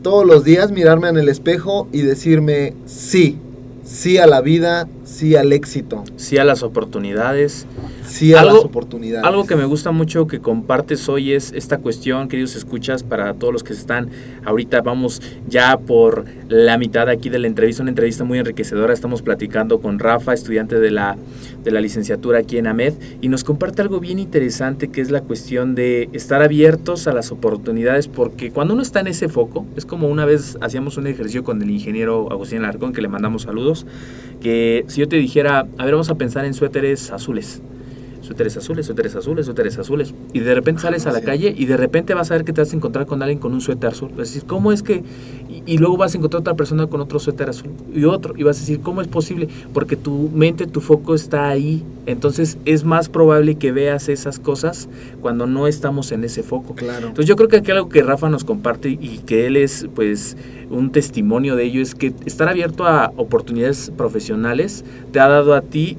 Todos 0.01 0.25
los 0.25 0.43
días 0.43 0.71
mirarme 0.71 1.10
en 1.10 1.17
el 1.17 1.30
espejo 1.30 1.88
y 1.91 2.01
decirme 2.01 2.73
sí, 2.86 3.38
sí 3.84 4.17
a 4.17 4.25
la 4.25 4.41
vida, 4.41 4.88
sí 5.12 5.36
al 5.36 5.52
éxito, 5.52 6.04
Sí 6.15 6.38
a 6.38 6.45
las 6.45 6.63
oportunidades. 6.63 7.65
sí 8.06 8.34
a 8.34 8.39
Algo- 8.41 8.56
las 8.56 8.65
oportunidades. 8.65 9.26
Algo 9.26 9.45
que 9.45 9.56
me 9.56 9.65
gusta 9.65 9.91
mucho 9.91 10.26
que 10.28 10.39
compartes 10.39 11.08
hoy 11.10 11.34
es 11.34 11.52
esta 11.54 11.78
cuestión, 11.80 12.28
queridos 12.30 12.56
escuchas, 12.56 13.04
para 13.04 13.34
todos 13.34 13.52
los 13.54 13.63
que 13.63 13.74
están 13.74 14.10
ahorita, 14.45 14.82
vamos 14.82 15.21
ya 15.47 15.78
por 15.78 16.26
la 16.47 16.78
mitad 16.78 17.10
aquí 17.10 17.30
de 17.30 17.39
la 17.39 17.47
entrevista, 17.47 17.84
una 17.84 17.91
entrevista 17.91 18.24
muy 18.24 18.39
enriquecedora. 18.39 18.93
Estamos 18.93 19.21
platicando 19.21 19.80
con 19.82 20.00
Rafa, 20.00 20.34
estudiante 20.34 20.80
de 20.80 20.91
la, 20.91 21.17
de 21.63 21.71
la 21.71 21.82
licenciatura 21.82 22.39
aquí 22.39 22.58
en 22.58 22.67
AMED, 22.67 22.93
y 23.21 23.28
nos 23.28 23.43
comparte 23.43 23.82
algo 23.82 24.00
bien 24.00 24.17
interesante 24.19 24.88
que 24.89 25.02
es 25.02 25.12
la 25.12 25.21
cuestión 25.21 25.76
de 25.76 26.10
estar 26.13 26.41
abiertos 26.41 27.08
a 27.08 27.13
las 27.13 27.32
oportunidades, 27.32 28.08
porque 28.08 28.52
cuando 28.52 28.74
uno 28.74 28.84
está 28.84 29.02
en 29.02 29.08
ese 29.08 29.28
foco, 29.30 29.65
es 29.76 29.86
como 29.86 30.08
una 30.08 30.26
vez 30.26 30.58
hacíamos 30.62 30.97
un 30.97 31.08
ejercicio 31.08 31.43
con 31.43 31.62
el 31.62 31.69
ingeniero 31.69 32.32
Agustín 32.32 32.60
Alarcón, 32.60 32.93
que 32.93 33.02
le 33.02 33.08
mandamos 33.10 33.43
saludos, 33.43 33.86
que 34.41 34.86
si 34.88 35.01
yo 35.02 35.08
te 35.08 35.16
dijera, 35.16 35.68
a 35.78 35.86
ver, 35.86 35.94
vamos 35.94 36.10
a 36.10 36.16
pensar 36.16 36.46
en 36.46 36.54
suéteres 36.54 37.12
azules 37.12 37.62
suéteres 38.22 38.58
azules, 38.58 38.86
suéteres 38.86 39.16
azules, 39.16 39.46
suéteres 39.46 39.78
azules. 39.78 40.14
Y 40.34 40.40
de 40.40 40.56
repente 40.56 40.82
sales 40.82 41.06
a 41.06 41.12
la 41.12 41.22
calle 41.22 41.54
y 41.56 41.66
de 41.66 41.78
repente 41.78 42.14
vas 42.14 42.32
a 42.32 42.36
ver 42.36 42.46
que 42.46 42.54
te 42.54 42.62
vas 42.62 42.72
a 42.72 42.76
encontrar 42.76 43.06
con 43.06 43.22
alguien 43.22 43.40
con 43.40 43.54
un 43.54 43.62
suéter 43.62 43.92
azul. 43.92 44.10
Vas 44.10 44.18
a 44.18 44.22
decir, 44.22 44.44
¿cómo 44.46 44.72
es 44.72 44.84
que...? 44.84 45.04
Y, 45.50 45.64
y 45.74 45.78
luego 45.78 45.98
vas 45.98 46.14
a 46.14 46.18
encontrar 46.18 46.42
otra 46.42 46.54
persona 46.56 46.88
con 46.88 47.02
otro 47.02 47.20
suéter 47.20 47.50
azul 47.50 47.72
y 47.94 48.06
otro. 48.06 48.34
Y 48.38 48.44
vas 48.44 48.58
a 48.58 48.60
decir, 48.62 48.82
¿cómo 48.82 49.02
es 49.02 49.08
posible? 49.08 49.50
Porque 49.74 49.96
tu 49.96 50.30
mente, 50.34 50.68
tu 50.68 50.82
foco 50.82 51.14
está 51.14 51.50
ahí. 51.50 51.84
Entonces 52.06 52.58
es 52.66 52.84
más 52.84 53.10
probable 53.10 53.56
que 53.56 53.72
veas 53.72 54.10
esas 54.10 54.40
cosas 54.40 54.90
cuando 55.22 55.48
no 55.48 55.68
estamos 55.68 56.12
en 56.12 56.24
ese 56.24 56.44
foco. 56.44 56.76
Claro. 56.76 57.08
Entonces 57.08 57.26
yo 57.26 57.36
creo 57.36 57.50
que 57.50 57.58
aquí 57.58 57.72
algo 57.72 57.90
que 57.90 58.02
Rafa 58.02 58.30
nos 58.30 58.44
comparte 58.44 58.90
y 58.90 59.20
que 59.26 59.48
él 59.48 59.58
es 59.58 59.88
pues 59.94 60.38
un 60.70 60.92
testimonio 60.92 61.56
de 61.56 61.66
ello 61.66 61.82
es 61.82 61.96
que 61.96 62.14
estar 62.26 62.48
abierto 62.48 62.86
a 62.86 63.12
oportunidades 63.18 63.92
profesionales 63.96 64.86
te 65.12 65.20
ha 65.20 65.28
dado 65.28 65.54
a 65.54 65.62
ti 65.62 65.98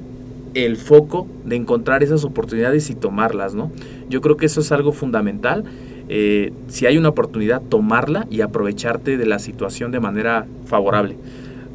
el 0.53 0.77
foco 0.77 1.27
de 1.45 1.55
encontrar 1.55 2.03
esas 2.03 2.23
oportunidades 2.23 2.89
y 2.89 2.95
tomarlas, 2.95 3.55
¿no? 3.55 3.71
Yo 4.09 4.21
creo 4.21 4.37
que 4.37 4.45
eso 4.45 4.61
es 4.61 4.71
algo 4.71 4.91
fundamental. 4.91 5.63
Eh, 6.09 6.51
si 6.67 6.85
hay 6.85 6.97
una 6.97 7.09
oportunidad, 7.09 7.61
tomarla 7.61 8.27
y 8.29 8.41
aprovecharte 8.41 9.17
de 9.17 9.25
la 9.25 9.39
situación 9.39 9.91
de 9.91 9.99
manera 9.99 10.45
favorable. 10.65 11.17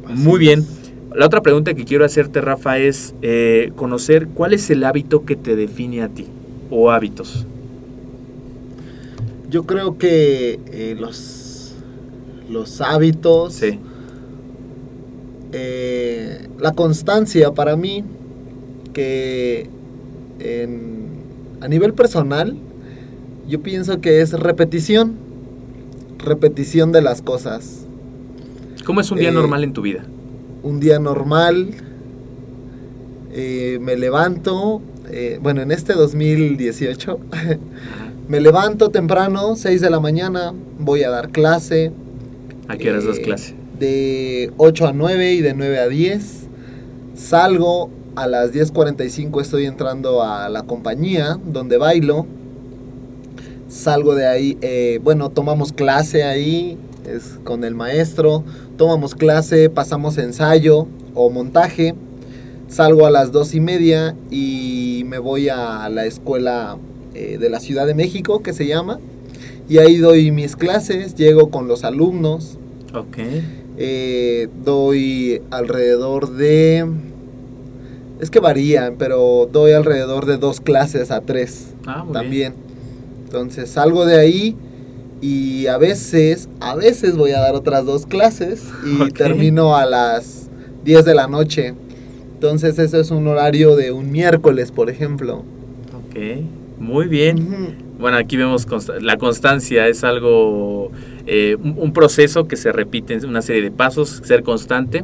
Así 0.05 0.21
Muy 0.21 0.39
bien. 0.39 0.65
La 1.15 1.25
otra 1.25 1.41
pregunta 1.41 1.73
que 1.73 1.85
quiero 1.85 2.05
hacerte, 2.05 2.39
Rafa, 2.39 2.77
es 2.77 3.15
eh, 3.21 3.71
conocer 3.75 4.27
cuál 4.27 4.53
es 4.53 4.69
el 4.69 4.83
hábito 4.83 5.25
que 5.25 5.35
te 5.35 5.55
define 5.55 6.03
a 6.03 6.09
ti 6.09 6.27
o 6.69 6.91
hábitos. 6.91 7.47
Yo 9.49 9.65
creo 9.65 9.97
que 9.97 10.59
eh, 10.71 10.95
los, 10.99 11.73
los 12.49 12.81
hábitos, 12.81 13.55
Sí. 13.55 13.79
la 16.59 16.73
constancia 16.73 17.51
para 17.51 17.75
mí, 17.75 18.03
que 18.93 19.67
en- 20.39 21.09
a 21.61 21.67
nivel 21.67 21.93
personal, 21.93 22.55
yo 23.47 23.61
pienso 23.61 23.99
que 24.01 24.21
es 24.21 24.33
repetición, 24.33 25.15
repetición 26.17 26.91
de 26.91 27.01
las 27.01 27.21
cosas. 27.21 27.85
¿Cómo 28.85 29.01
es 29.01 29.11
un 29.11 29.19
día 29.19 29.29
Eh, 29.29 29.33
normal 29.33 29.63
en 29.63 29.73
tu 29.73 29.81
vida? 29.81 30.05
Un 30.63 30.79
día 30.79 30.99
normal, 30.99 31.69
eh, 33.31 33.79
me 33.81 33.95
levanto, 33.95 34.81
eh, 35.11 35.39
bueno, 35.41 35.61
en 35.61 35.71
este 35.71 35.93
2018, 35.93 37.19
me 38.27 38.39
levanto 38.39 38.89
temprano, 38.89 39.55
6 39.55 39.81
de 39.81 39.89
la 39.89 39.99
mañana, 39.99 40.53
voy 40.79 41.03
a 41.03 41.09
dar 41.09 41.29
clase. 41.29 41.91
¿A 42.67 42.77
qué 42.77 42.89
horas 42.91 43.05
das 43.05 43.19
clase? 43.19 43.55
De 43.79 44.51
8 44.57 44.87
a 44.87 44.93
9 44.93 45.33
y 45.33 45.41
de 45.41 45.53
9 45.53 45.79
a 45.79 45.87
10. 45.87 46.47
Salgo 47.15 47.89
a 48.19 48.27
las 48.27 48.51
10.45, 48.51 49.41
estoy 49.41 49.65
entrando 49.65 50.21
a 50.21 50.49
la 50.49 50.63
compañía 50.63 51.39
donde 51.45 51.77
bailo. 51.77 52.25
Salgo 53.69 54.13
de 54.13 54.27
ahí, 54.27 54.57
eh, 54.61 54.99
bueno, 55.01 55.29
tomamos 55.29 55.71
clase 55.71 56.23
ahí, 56.23 56.77
es 57.07 57.39
con 57.45 57.63
el 57.63 57.75
maestro. 57.75 58.43
Tomamos 58.75 59.15
clase, 59.15 59.69
pasamos 59.69 60.17
ensayo 60.17 60.87
o 61.13 61.29
montaje. 61.29 61.95
Salgo 62.67 63.05
a 63.05 63.09
las 63.09 63.31
2 63.31 63.55
y 63.55 63.59
media 63.61 64.15
y 64.29 65.03
me 65.05 65.17
voy 65.17 65.47
a 65.47 65.87
la 65.87 66.05
escuela 66.05 66.77
eh, 67.13 67.37
de 67.39 67.49
la 67.49 67.61
Ciudad 67.61 67.87
de 67.87 67.93
México, 67.93 68.43
que 68.43 68.51
se 68.51 68.67
llama. 68.67 68.99
Y 69.69 69.77
ahí 69.77 69.97
doy 69.97 70.31
mis 70.31 70.57
clases, 70.57 71.15
llego 71.15 71.51
con 71.51 71.69
los 71.69 71.85
alumnos. 71.85 72.57
Ok. 72.93 73.17
Eh, 73.77 74.49
doy 74.65 75.41
alrededor 75.51 76.31
de... 76.31 76.85
Es 78.19 78.29
que 78.29 78.39
varían, 78.39 78.95
pero 78.97 79.47
doy 79.51 79.71
alrededor 79.71 80.25
de 80.25 80.37
dos 80.37 80.59
clases 80.59 81.09
a 81.11 81.21
tres 81.21 81.73
Ah, 81.85 82.03
muy 82.03 82.13
también. 82.13 82.53
Entonces 83.25 83.69
salgo 83.69 84.05
de 84.05 84.19
ahí 84.19 84.55
y 85.21 85.67
a 85.67 85.77
veces, 85.77 86.49
a 86.59 86.75
veces 86.75 87.15
voy 87.15 87.31
a 87.31 87.39
dar 87.39 87.55
otras 87.55 87.85
dos 87.85 88.05
clases 88.05 88.63
y 88.85 89.09
termino 89.11 89.75
a 89.75 89.85
las 89.85 90.49
10 90.83 91.05
de 91.05 91.15
la 91.15 91.27
noche. 91.27 91.73
Entonces 92.33 92.79
ese 92.79 92.99
es 92.99 93.11
un 93.11 93.27
horario 93.27 93.75
de 93.75 93.91
un 93.91 94.11
miércoles, 94.11 94.71
por 94.71 94.89
ejemplo. 94.89 95.43
Ok. 95.93 96.15
Muy 96.79 97.07
bien. 97.07 97.75
Bueno, 97.99 98.15
aquí 98.15 98.37
vemos 98.37 98.65
consta- 98.65 99.01
la 99.01 99.17
constancia 99.17 99.87
es 99.89 100.05
algo, 100.05 100.89
eh, 101.27 101.57
un, 101.61 101.75
un 101.77 101.91
proceso 101.93 102.47
que 102.47 102.55
se 102.55 102.71
repite 102.71 103.13
en 103.13 103.25
una 103.25 103.41
serie 103.41 103.61
de 103.61 103.71
pasos, 103.71 104.21
ser 104.23 104.41
constante 104.43 105.03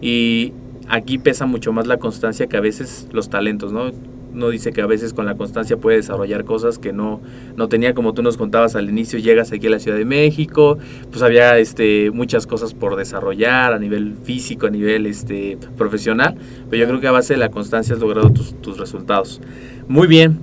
y 0.00 0.52
aquí 0.88 1.18
pesa 1.18 1.46
mucho 1.46 1.72
más 1.72 1.86
la 1.86 1.98
constancia 1.98 2.46
que 2.46 2.56
a 2.56 2.60
veces 2.60 3.08
los 3.12 3.30
talentos, 3.30 3.72
¿no? 3.72 3.92
No 4.32 4.50
dice 4.50 4.72
que 4.72 4.82
a 4.82 4.86
veces 4.86 5.14
con 5.14 5.24
la 5.24 5.34
constancia 5.34 5.78
puede 5.78 5.96
desarrollar 5.96 6.44
cosas 6.44 6.78
que 6.78 6.92
no, 6.92 7.22
no 7.56 7.68
tenía, 7.68 7.94
como 7.94 8.12
tú 8.12 8.22
nos 8.22 8.36
contabas 8.36 8.76
al 8.76 8.90
inicio, 8.90 9.18
llegas 9.18 9.50
aquí 9.50 9.66
a 9.66 9.70
la 9.70 9.78
Ciudad 9.78 9.96
de 9.96 10.04
México, 10.04 10.76
pues 11.10 11.22
había 11.22 11.58
este, 11.58 12.10
muchas 12.10 12.46
cosas 12.46 12.74
por 12.74 12.96
desarrollar 12.96 13.72
a 13.72 13.78
nivel 13.78 14.14
físico, 14.24 14.66
a 14.66 14.70
nivel 14.70 15.06
este, 15.06 15.56
profesional, 15.78 16.36
pero 16.68 16.82
yo 16.82 16.88
creo 16.88 17.00
que 17.00 17.06
a 17.06 17.12
base 17.12 17.32
de 17.32 17.38
la 17.38 17.48
constancia 17.48 17.94
has 17.94 18.00
logrado 18.00 18.28
tus, 18.30 18.60
tus 18.60 18.76
resultados. 18.76 19.40
Muy 19.88 20.06
bien. 20.06 20.38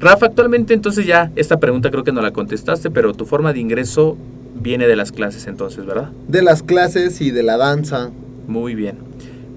Rafa, 0.00 0.26
actualmente 0.26 0.74
entonces 0.74 1.06
ya 1.06 1.30
esta 1.36 1.58
pregunta 1.58 1.90
creo 1.90 2.04
que 2.04 2.12
no 2.12 2.22
la 2.22 2.32
contestaste, 2.32 2.90
pero 2.90 3.14
tu 3.14 3.24
forma 3.24 3.52
de 3.52 3.60
ingreso 3.60 4.16
viene 4.60 4.86
de 4.86 4.96
las 4.96 5.12
clases 5.12 5.46
entonces, 5.46 5.86
¿verdad? 5.86 6.10
De 6.26 6.42
las 6.42 6.62
clases 6.62 7.20
y 7.20 7.30
de 7.30 7.42
la 7.42 7.56
danza. 7.56 8.10
Muy 8.46 8.74
bien, 8.74 8.96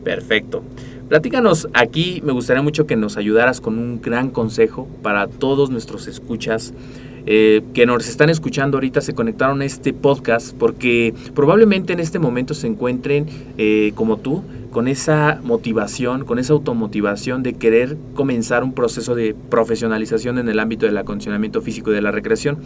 perfecto. 0.03 0.63
Platícanos 1.09 1.67
aquí, 1.73 2.21
me 2.23 2.31
gustaría 2.31 2.63
mucho 2.63 2.87
que 2.87 2.95
nos 2.95 3.17
ayudaras 3.17 3.59
con 3.59 3.77
un 3.77 4.01
gran 4.01 4.29
consejo 4.29 4.87
para 5.01 5.27
todos 5.27 5.69
nuestros 5.69 6.07
escuchas 6.07 6.73
eh, 7.25 7.61
que 7.73 7.85
nos 7.85 8.07
están 8.07 8.31
escuchando 8.31 8.77
ahorita 8.77 8.99
se 8.99 9.13
conectaron 9.13 9.61
a 9.61 9.65
este 9.65 9.93
podcast 9.93 10.55
porque 10.57 11.13
probablemente 11.35 11.93
en 11.93 11.99
este 11.99 12.17
momento 12.17 12.55
se 12.55 12.65
encuentren 12.65 13.27
eh, 13.59 13.91
como 13.93 14.17
tú 14.17 14.43
con 14.71 14.87
esa 14.87 15.39
motivación, 15.43 16.25
con 16.25 16.39
esa 16.39 16.53
automotivación 16.53 17.43
de 17.43 17.53
querer 17.53 17.97
comenzar 18.15 18.63
un 18.63 18.73
proceso 18.73 19.15
de 19.15 19.35
profesionalización 19.49 20.37
en 20.37 20.49
el 20.49 20.59
ámbito 20.59 20.85
del 20.85 20.97
acondicionamiento 20.97 21.61
físico 21.61 21.91
y 21.91 21.93
de 21.93 22.01
la 22.01 22.11
recreación. 22.11 22.59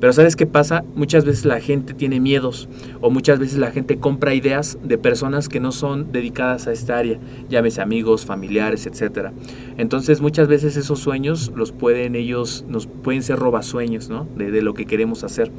Pero 0.00 0.12
¿sabes 0.12 0.36
qué 0.36 0.46
pasa? 0.46 0.84
Muchas 0.96 1.24
veces 1.24 1.44
la 1.44 1.60
gente 1.60 1.94
tiene 1.94 2.20
miedos 2.20 2.68
o 3.00 3.10
muchas 3.10 3.38
veces 3.38 3.58
la 3.58 3.70
gente 3.70 3.98
compra 3.98 4.34
ideas 4.34 4.76
de 4.82 4.98
personas 4.98 5.48
que 5.48 5.60
no 5.60 5.72
son 5.72 6.10
dedicadas 6.10 6.66
a 6.66 6.72
esta 6.72 6.98
área, 6.98 7.18
llámese 7.48 7.80
amigos, 7.80 8.26
familiares, 8.26 8.86
etcétera. 8.86 9.32
Entonces 9.78 10.20
muchas 10.20 10.48
veces 10.48 10.76
esos 10.76 10.98
sueños 10.98 11.52
los 11.54 11.72
pueden 11.72 12.16
ellos, 12.16 12.64
nos 12.68 12.86
pueden 12.86 13.22
ser 13.22 13.38
robasueños, 13.38 14.08
¿no? 14.08 14.26
De 14.36 14.62
lo 14.62 14.74
que 14.74 14.86
queremos 14.86 15.22
hacer. 15.22 15.52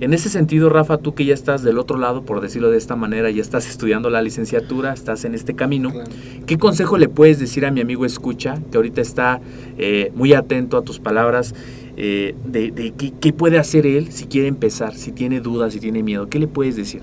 En 0.00 0.12
ese 0.12 0.28
sentido, 0.28 0.68
Rafa, 0.68 0.98
tú 0.98 1.14
que 1.14 1.24
ya 1.24 1.32
estás 1.34 1.62
del 1.62 1.78
otro 1.78 1.96
lado, 1.98 2.22
por 2.22 2.40
decirlo 2.40 2.70
de 2.70 2.76
esta 2.76 2.96
manera, 2.96 3.30
ya 3.30 3.40
estás 3.40 3.68
estudiando 3.68 4.10
la 4.10 4.20
licenciatura, 4.22 4.92
estás 4.92 5.24
en 5.24 5.34
este 5.34 5.54
camino, 5.54 5.90
Claro. 5.90 6.10
¿qué 6.46 6.58
consejo 6.58 6.98
le 6.98 7.08
puedes 7.08 7.38
decir 7.38 7.64
a 7.64 7.70
mi 7.70 7.80
amigo 7.80 8.04
Escucha, 8.04 8.60
que 8.70 8.76
ahorita 8.76 9.00
está 9.00 9.40
eh, 9.78 10.12
muy 10.14 10.34
atento 10.34 10.76
a 10.76 10.82
tus 10.82 10.98
palabras, 10.98 11.54
eh, 11.96 12.34
de, 12.44 12.70
de 12.72 12.90
qué, 12.92 13.12
qué 13.18 13.32
puede 13.32 13.58
hacer 13.58 13.86
él 13.86 14.12
si 14.12 14.26
quiere 14.26 14.48
empezar, 14.48 14.94
si 14.94 15.12
tiene 15.12 15.40
dudas, 15.40 15.72
si 15.72 15.80
tiene 15.80 16.02
miedo? 16.02 16.28
¿Qué 16.28 16.38
le 16.38 16.46
puedes 16.46 16.76
decir? 16.76 17.00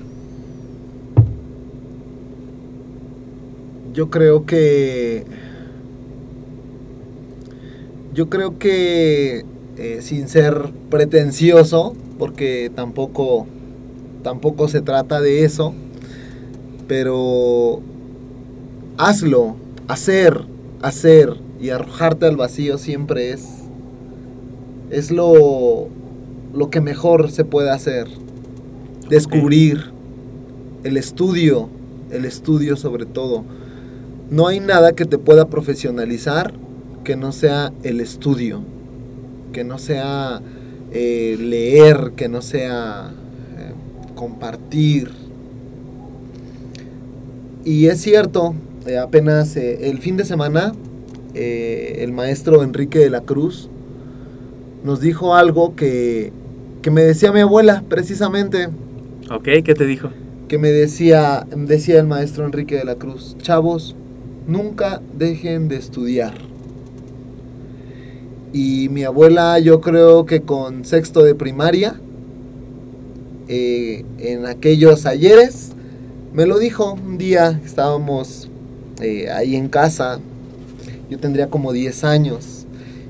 Yo 3.93 4.09
creo 4.09 4.45
que. 4.45 5.23
Yo 8.13 8.29
creo 8.29 8.57
que. 8.57 9.43
Eh, 9.77 9.99
sin 10.01 10.27
ser 10.27 10.71
pretencioso, 10.89 11.95
porque 12.17 12.71
tampoco. 12.73 13.47
Tampoco 14.23 14.67
se 14.67 14.81
trata 14.81 15.21
de 15.21 15.43
eso. 15.43 15.73
Pero. 16.87 17.81
Hazlo. 18.97 19.55
Hacer. 19.87 20.45
Hacer. 20.81 21.37
Y 21.59 21.69
arrojarte 21.69 22.25
al 22.25 22.37
vacío 22.37 22.77
siempre 22.77 23.31
es. 23.31 23.47
Es 24.89 25.11
lo. 25.11 25.89
Lo 26.53 26.69
que 26.69 26.81
mejor 26.81 27.31
se 27.31 27.45
puede 27.45 27.71
hacer. 27.71 28.07
Descubrir. 29.09 29.91
El 30.83 30.97
estudio. 30.97 31.69
El 32.11 32.25
estudio 32.25 32.77
sobre 32.77 33.05
todo. 33.05 33.43
No 34.29 34.47
hay 34.47 34.59
nada 34.59 34.93
que 34.93 35.05
te 35.05 35.17
pueda 35.17 35.47
profesionalizar 35.49 36.53
que 37.03 37.15
no 37.15 37.31
sea 37.31 37.71
el 37.83 37.99
estudio, 37.99 38.63
que 39.53 39.63
no 39.63 39.77
sea 39.77 40.41
eh, 40.91 41.37
leer, 41.39 42.11
que 42.17 42.27
no 42.27 42.41
sea 42.41 43.11
eh, 43.57 43.71
compartir. 44.15 45.11
Y 47.63 47.85
es 47.85 48.01
cierto, 48.01 48.53
eh, 48.85 48.97
apenas 48.97 49.55
el 49.55 49.99
fin 49.99 50.17
de 50.17 50.25
semana, 50.25 50.73
el 51.33 52.11
maestro 52.11 52.61
Enrique 52.61 52.99
de 52.99 53.09
la 53.09 53.21
Cruz 53.21 53.69
nos 54.83 54.99
dijo 54.99 55.33
algo 55.33 55.75
que, 55.75 56.31
que 56.81 56.91
me 56.91 57.01
decía 57.01 57.31
mi 57.31 57.39
abuela, 57.39 57.83
precisamente 57.89 58.67
¿Ok? 59.31 59.47
¿Qué 59.63 59.73
te 59.73 59.85
dijo? 59.85 60.09
que 60.47 60.57
me 60.59 60.69
decía, 60.69 61.47
decía 61.55 61.99
el 61.99 62.05
maestro 62.05 62.45
Enrique 62.45 62.75
de 62.75 62.83
la 62.83 62.95
Cruz, 62.95 63.35
chavos, 63.39 63.95
nunca 64.45 65.01
dejen 65.17 65.67
de 65.67 65.77
estudiar. 65.77 66.33
Y 68.53 68.87
mi 68.89 69.03
abuela, 69.03 69.57
yo 69.57 69.81
creo 69.81 70.27
que 70.27 70.43
con 70.43 70.85
sexto 70.85 71.23
de 71.23 71.33
primaria, 71.33 71.99
eh, 73.47 74.05
en 74.19 74.45
aquellos 74.45 75.07
ayeres, 75.07 75.71
me 76.33 76.45
lo 76.45 76.59
dijo 76.59 76.93
un 76.93 77.17
día, 77.17 77.59
estábamos 77.65 78.49
eh, 79.01 79.31
ahí 79.31 79.55
en 79.55 79.69
casa, 79.69 80.19
yo 81.09 81.17
tendría 81.17 81.49
como 81.49 81.73
10 81.73 82.03
años, 82.03 82.67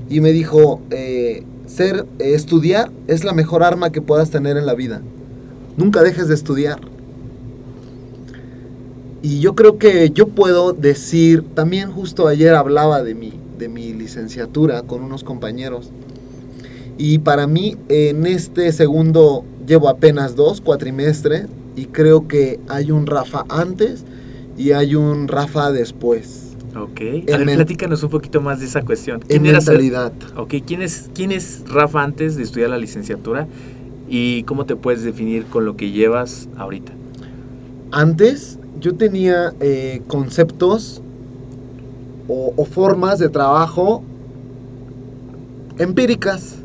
y 0.08 0.22
me 0.22 0.32
dijo, 0.32 0.80
eh, 0.90 1.42
ser, 1.66 2.06
estudiar 2.18 2.90
es 3.06 3.22
la 3.22 3.34
mejor 3.34 3.62
arma 3.62 3.92
que 3.92 4.00
puedas 4.00 4.30
tener 4.30 4.56
en 4.56 4.64
la 4.64 4.74
vida. 4.74 5.02
Nunca 5.76 6.02
dejes 6.02 6.28
de 6.28 6.34
estudiar. 6.34 6.80
Y 9.20 9.40
yo 9.40 9.54
creo 9.54 9.76
que 9.76 10.10
yo 10.10 10.28
puedo 10.28 10.72
decir, 10.72 11.44
también 11.54 11.90
justo 11.90 12.28
ayer 12.28 12.54
hablaba 12.54 13.02
de 13.02 13.14
mi, 13.14 13.32
de 13.58 13.68
mi 13.68 13.92
licenciatura 13.92 14.82
con 14.82 15.02
unos 15.02 15.24
compañeros. 15.24 15.90
Y 16.98 17.18
para 17.18 17.46
mí 17.46 17.76
en 17.88 18.26
este 18.26 18.70
segundo 18.72 19.44
llevo 19.66 19.88
apenas 19.88 20.36
dos 20.36 20.60
cuatrimestre 20.60 21.46
y 21.76 21.86
creo 21.86 22.28
que 22.28 22.60
hay 22.68 22.90
un 22.92 23.06
Rafa 23.06 23.44
antes 23.48 24.04
y 24.56 24.72
hay 24.72 24.94
un 24.94 25.26
Rafa 25.28 25.72
después. 25.72 26.52
Ok. 26.76 27.00
En 27.00 27.34
A 27.34 27.38
ver, 27.38 27.56
platícanos 27.56 28.02
un 28.02 28.10
poquito 28.10 28.40
más 28.40 28.60
de 28.60 28.66
esa 28.66 28.82
cuestión. 28.82 29.20
En 29.28 29.46
eras- 29.46 29.66
mentalidad. 29.66 30.12
Ok, 30.36 30.54
¿quién 30.66 30.82
es, 30.82 31.10
¿quién 31.14 31.32
es 31.32 31.62
Rafa 31.68 32.02
antes 32.02 32.36
de 32.36 32.42
estudiar 32.44 32.70
la 32.70 32.78
licenciatura? 32.78 33.46
¿Y 34.08 34.42
cómo 34.44 34.66
te 34.66 34.76
puedes 34.76 35.02
definir 35.02 35.44
con 35.46 35.64
lo 35.64 35.76
que 35.76 35.90
llevas 35.90 36.48
ahorita? 36.56 36.92
Antes 37.90 38.58
yo 38.80 38.94
tenía 38.94 39.52
eh, 39.60 40.02
conceptos 40.08 41.00
o, 42.28 42.52
o 42.56 42.64
formas 42.64 43.18
de 43.18 43.28
trabajo 43.28 44.02
empíricas. 45.78 46.56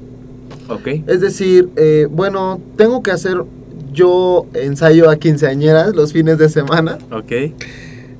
Ok. 0.70 0.88
Es 1.08 1.22
decir, 1.22 1.70
eh, 1.76 2.08
bueno, 2.10 2.60
tengo 2.76 3.02
que 3.02 3.12
hacer 3.12 3.44
yo 3.92 4.46
ensayo 4.54 5.10
a 5.10 5.18
quinceañeras 5.18 5.96
los 5.96 6.14
fines 6.14 6.38
de 6.38 6.50
semana. 6.50 7.00
Ok. 7.12 7.54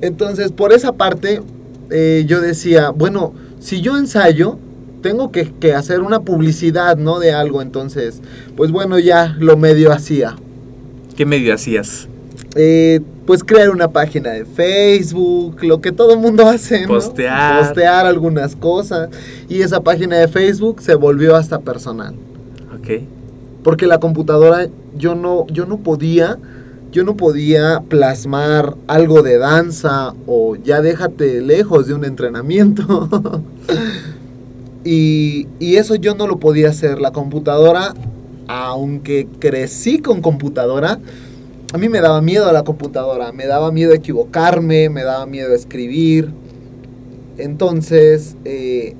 Entonces, 0.00 0.50
por 0.52 0.72
esa 0.72 0.92
parte, 0.92 1.42
eh, 1.90 2.24
yo 2.26 2.40
decía, 2.40 2.90
bueno, 2.90 3.32
si 3.60 3.80
yo 3.80 3.96
ensayo, 3.96 4.58
tengo 5.02 5.30
que, 5.30 5.52
que 5.52 5.74
hacer 5.74 6.00
una 6.00 6.20
publicidad, 6.20 6.96
¿no? 6.96 7.20
De 7.20 7.32
algo. 7.32 7.62
Entonces, 7.62 8.20
pues 8.56 8.70
bueno, 8.70 8.98
ya 8.98 9.36
lo 9.38 9.56
medio 9.56 9.92
hacía. 9.92 10.36
¿Qué 11.16 11.24
medio 11.26 11.54
hacías? 11.54 12.08
Eh, 12.56 13.00
pues 13.30 13.44
crear 13.44 13.70
una 13.70 13.86
página 13.86 14.30
de 14.30 14.44
Facebook, 14.44 15.62
lo 15.62 15.80
que 15.80 15.92
todo 15.92 16.14
el 16.14 16.18
mundo 16.18 16.48
hace, 16.48 16.80
¿no? 16.82 16.88
Postear. 16.88 17.60
Postear 17.60 18.04
algunas 18.04 18.56
cosas. 18.56 19.08
Y 19.48 19.62
esa 19.62 19.80
página 19.84 20.16
de 20.16 20.26
Facebook 20.26 20.82
se 20.82 20.96
volvió 20.96 21.36
hasta 21.36 21.60
personal. 21.60 22.16
Ok. 22.76 23.04
Porque 23.62 23.86
la 23.86 24.00
computadora 24.00 24.66
yo 24.96 25.14
no, 25.14 25.46
yo 25.46 25.64
no 25.64 25.78
podía, 25.78 26.38
yo 26.90 27.04
no 27.04 27.16
podía 27.16 27.84
plasmar 27.88 28.74
algo 28.88 29.22
de 29.22 29.38
danza 29.38 30.12
o 30.26 30.56
ya 30.56 30.80
déjate 30.80 31.40
lejos 31.40 31.86
de 31.86 31.94
un 31.94 32.04
entrenamiento. 32.04 33.08
y, 34.84 35.46
y 35.60 35.76
eso 35.76 35.94
yo 35.94 36.16
no 36.16 36.26
lo 36.26 36.40
podía 36.40 36.70
hacer. 36.70 37.00
La 37.00 37.12
computadora, 37.12 37.94
aunque 38.48 39.28
crecí 39.38 40.00
con 40.00 40.20
computadora, 40.20 40.98
a 41.72 41.78
mí 41.78 41.88
me 41.88 42.00
daba 42.00 42.20
miedo 42.20 42.48
a 42.48 42.52
la 42.52 42.64
computadora, 42.64 43.32
me 43.32 43.46
daba 43.46 43.70
miedo 43.70 43.92
equivocarme, 43.92 44.88
me 44.88 45.04
daba 45.04 45.26
miedo 45.26 45.54
escribir. 45.54 46.30
Entonces, 47.38 48.36
eh, 48.44 48.96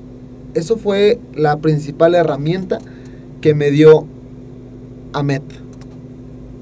eso 0.53 0.77
fue 0.77 1.19
la 1.35 1.57
principal 1.57 2.15
herramienta 2.15 2.79
que 3.41 3.53
me 3.53 3.71
dio 3.71 4.05
Ahmed. 5.13 5.41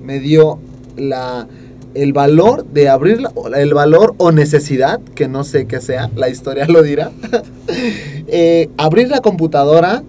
Me 0.04 0.20
dio 0.20 0.58
la, 0.98 1.48
el 1.94 2.14
valor 2.14 2.66
de 2.66 2.90
abrirla, 2.90 3.32
el 3.56 3.74
valor 3.76 4.16
o 4.18 4.32
necesidad, 4.32 5.00
que 5.14 5.28
no 5.28 5.44
sé 5.44 5.68
qué 5.68 5.80
sea, 5.80 6.10
la 6.16 6.30
historia 6.30 6.66
lo 6.68 6.84
dirá. 6.84 7.12
Eh, 8.32 8.70
abrir 8.78 9.10
la 9.10 9.22
computadora 9.22 10.04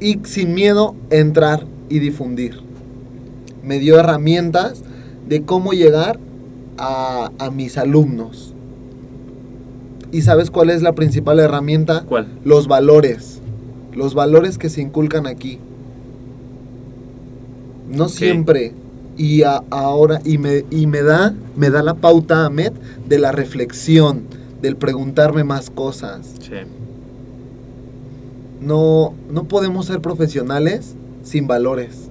y 0.00 0.18
sin 0.24 0.52
miedo 0.52 0.94
entrar 1.08 1.66
y 1.88 1.98
difundir. 1.98 2.67
Me 3.68 3.78
dio 3.78 3.98
herramientas 4.00 4.82
de 5.28 5.42
cómo 5.42 5.72
llegar 5.72 6.18
a, 6.78 7.30
a 7.38 7.50
mis 7.50 7.76
alumnos. 7.76 8.54
¿Y 10.10 10.22
sabes 10.22 10.50
cuál 10.50 10.70
es 10.70 10.80
la 10.80 10.94
principal 10.94 11.38
herramienta? 11.38 12.04
¿Cuál? 12.08 12.28
Los 12.46 12.66
valores. 12.66 13.40
Los 13.94 14.14
valores 14.14 14.56
que 14.56 14.70
se 14.70 14.80
inculcan 14.80 15.26
aquí. 15.26 15.58
No 17.90 18.08
siempre. 18.08 18.72
Y 19.18 19.42
a- 19.42 19.62
ahora, 19.70 20.20
y 20.24 20.38
me, 20.38 20.64
y 20.70 20.86
me 20.86 21.02
da, 21.02 21.34
me 21.56 21.68
da 21.68 21.82
la 21.82 21.92
pauta, 21.94 22.46
Ahmed, 22.46 22.72
de 23.06 23.18
la 23.18 23.32
reflexión, 23.32 24.22
del 24.62 24.76
preguntarme 24.76 25.44
más 25.44 25.68
cosas. 25.68 26.34
Sí. 26.40 26.54
No, 28.62 29.12
no 29.30 29.44
podemos 29.44 29.86
ser 29.86 30.00
profesionales 30.00 30.94
sin 31.22 31.46
valores. 31.46 32.07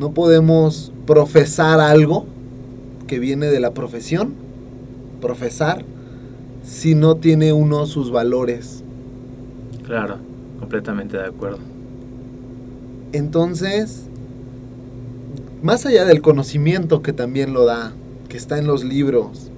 No 0.00 0.12
podemos 0.12 0.94
profesar 1.06 1.78
algo 1.78 2.24
que 3.06 3.18
viene 3.18 3.48
de 3.48 3.60
la 3.60 3.74
profesión, 3.74 4.32
profesar, 5.20 5.84
si 6.64 6.94
no 6.94 7.16
tiene 7.16 7.52
uno 7.52 7.84
sus 7.84 8.10
valores. 8.10 8.82
Claro, 9.84 10.16
completamente 10.58 11.18
de 11.18 11.26
acuerdo. 11.26 11.58
Entonces, 13.12 14.06
más 15.62 15.84
allá 15.84 16.06
del 16.06 16.22
conocimiento 16.22 17.02
que 17.02 17.12
también 17.12 17.52
lo 17.52 17.66
da, 17.66 17.92
que 18.30 18.38
está 18.38 18.58
en 18.58 18.66
los 18.66 18.82
libros, 18.82 19.50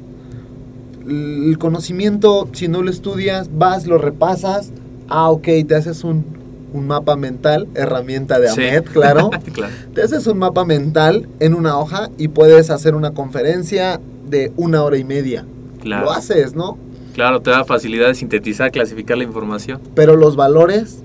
el 1.07 1.57
conocimiento, 1.61 2.48
si 2.50 2.66
no 2.66 2.83
lo 2.83 2.90
estudias, 2.90 3.48
vas, 3.57 3.87
lo 3.87 3.96
repasas, 3.96 4.72
ah, 5.09 5.31
ok, 5.31 5.46
te 5.68 5.76
haces 5.76 6.02
un, 6.02 6.41
un 6.72 6.87
mapa 6.87 7.16
mental, 7.16 7.68
herramienta 7.74 8.40
de 8.40 8.48
Sí. 8.48 8.62
Ahmed, 8.62 8.85
claro. 8.85 9.30
claro. 9.52 9.72
Te 9.94 10.02
haces 10.02 10.26
un 10.26 10.38
mapa 10.38 10.64
mental 10.64 11.28
en 11.40 11.54
una 11.54 11.78
hoja 11.78 12.11
y 12.18 12.28
puedes 12.28 12.70
hacer 12.70 12.94
una 12.94 13.12
conferencia 13.12 14.00
de 14.28 14.52
una 14.56 14.82
hora 14.82 14.96
y 14.96 15.04
media. 15.04 15.44
Claro. 15.80 16.06
Lo 16.06 16.12
haces, 16.12 16.54
¿no? 16.54 16.78
Claro, 17.14 17.40
te 17.40 17.50
da 17.50 17.64
facilidad 17.64 18.08
de 18.08 18.14
sintetizar, 18.14 18.70
clasificar 18.70 19.18
la 19.18 19.24
información. 19.24 19.80
Pero 19.94 20.16
los 20.16 20.37
valores 20.37 21.02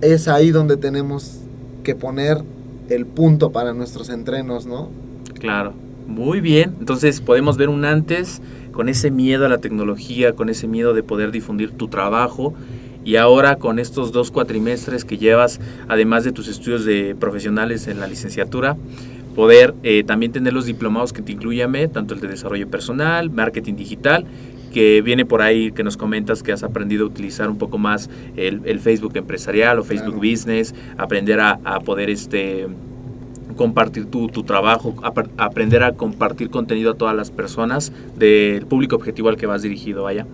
es 0.00 0.28
ahí 0.28 0.50
donde 0.50 0.76
tenemos 0.76 1.40
que 1.82 1.94
poner 1.94 2.42
el 2.88 3.06
punto 3.06 3.50
para 3.52 3.74
nuestros 3.74 4.08
entrenos, 4.08 4.66
¿no? 4.66 4.88
Claro. 5.38 5.74
Muy 6.06 6.40
bien. 6.40 6.74
Entonces 6.78 7.20
podemos 7.20 7.56
ver 7.56 7.68
un 7.68 7.84
antes 7.84 8.40
con 8.72 8.88
ese 8.88 9.10
miedo 9.10 9.46
a 9.46 9.48
la 9.48 9.58
tecnología, 9.58 10.34
con 10.34 10.48
ese 10.48 10.68
miedo 10.68 10.94
de 10.94 11.02
poder 11.02 11.32
difundir 11.32 11.72
tu 11.72 11.88
trabajo. 11.88 12.54
Y 13.06 13.14
ahora 13.16 13.54
con 13.54 13.78
estos 13.78 14.10
dos 14.10 14.32
cuatrimestres 14.32 15.04
que 15.04 15.16
llevas, 15.16 15.60
además 15.86 16.24
de 16.24 16.32
tus 16.32 16.48
estudios 16.48 16.84
de 16.84 17.14
profesionales 17.14 17.86
en 17.86 18.00
la 18.00 18.08
licenciatura, 18.08 18.76
poder 19.36 19.74
eh, 19.84 20.02
también 20.04 20.32
tener 20.32 20.52
los 20.52 20.66
diplomados 20.66 21.12
que 21.12 21.22
te 21.22 21.30
incluye 21.30 21.62
AMED, 21.62 21.90
tanto 21.90 22.14
el 22.14 22.20
de 22.20 22.26
desarrollo 22.26 22.66
personal, 22.68 23.30
marketing 23.30 23.76
digital, 23.76 24.26
que 24.72 25.02
viene 25.02 25.24
por 25.24 25.40
ahí 25.40 25.70
que 25.70 25.84
nos 25.84 25.96
comentas 25.96 26.42
que 26.42 26.50
has 26.50 26.64
aprendido 26.64 27.04
a 27.04 27.06
utilizar 27.06 27.48
un 27.48 27.58
poco 27.58 27.78
más 27.78 28.10
el, 28.36 28.62
el 28.64 28.80
Facebook 28.80 29.16
empresarial 29.16 29.78
o 29.78 29.84
Facebook 29.84 30.18
Claro. 30.18 30.30
Business, 30.30 30.74
aprender 30.98 31.38
a, 31.38 31.60
a 31.62 31.78
poder 31.78 32.10
este 32.10 32.66
compartir 33.56 34.06
tu, 34.06 34.28
tu 34.28 34.42
trabajo, 34.42 34.94
aprender 35.36 35.82
a 35.82 35.92
compartir 35.92 36.50
contenido 36.50 36.90
a 36.90 36.94
todas 36.94 37.16
las 37.16 37.30
personas 37.30 37.92
del 38.16 38.66
público 38.66 38.96
objetivo 38.96 39.28
al 39.28 39.36
que 39.36 39.46
vas 39.46 39.62
dirigido, 39.62 40.02
vaya. 40.02 40.26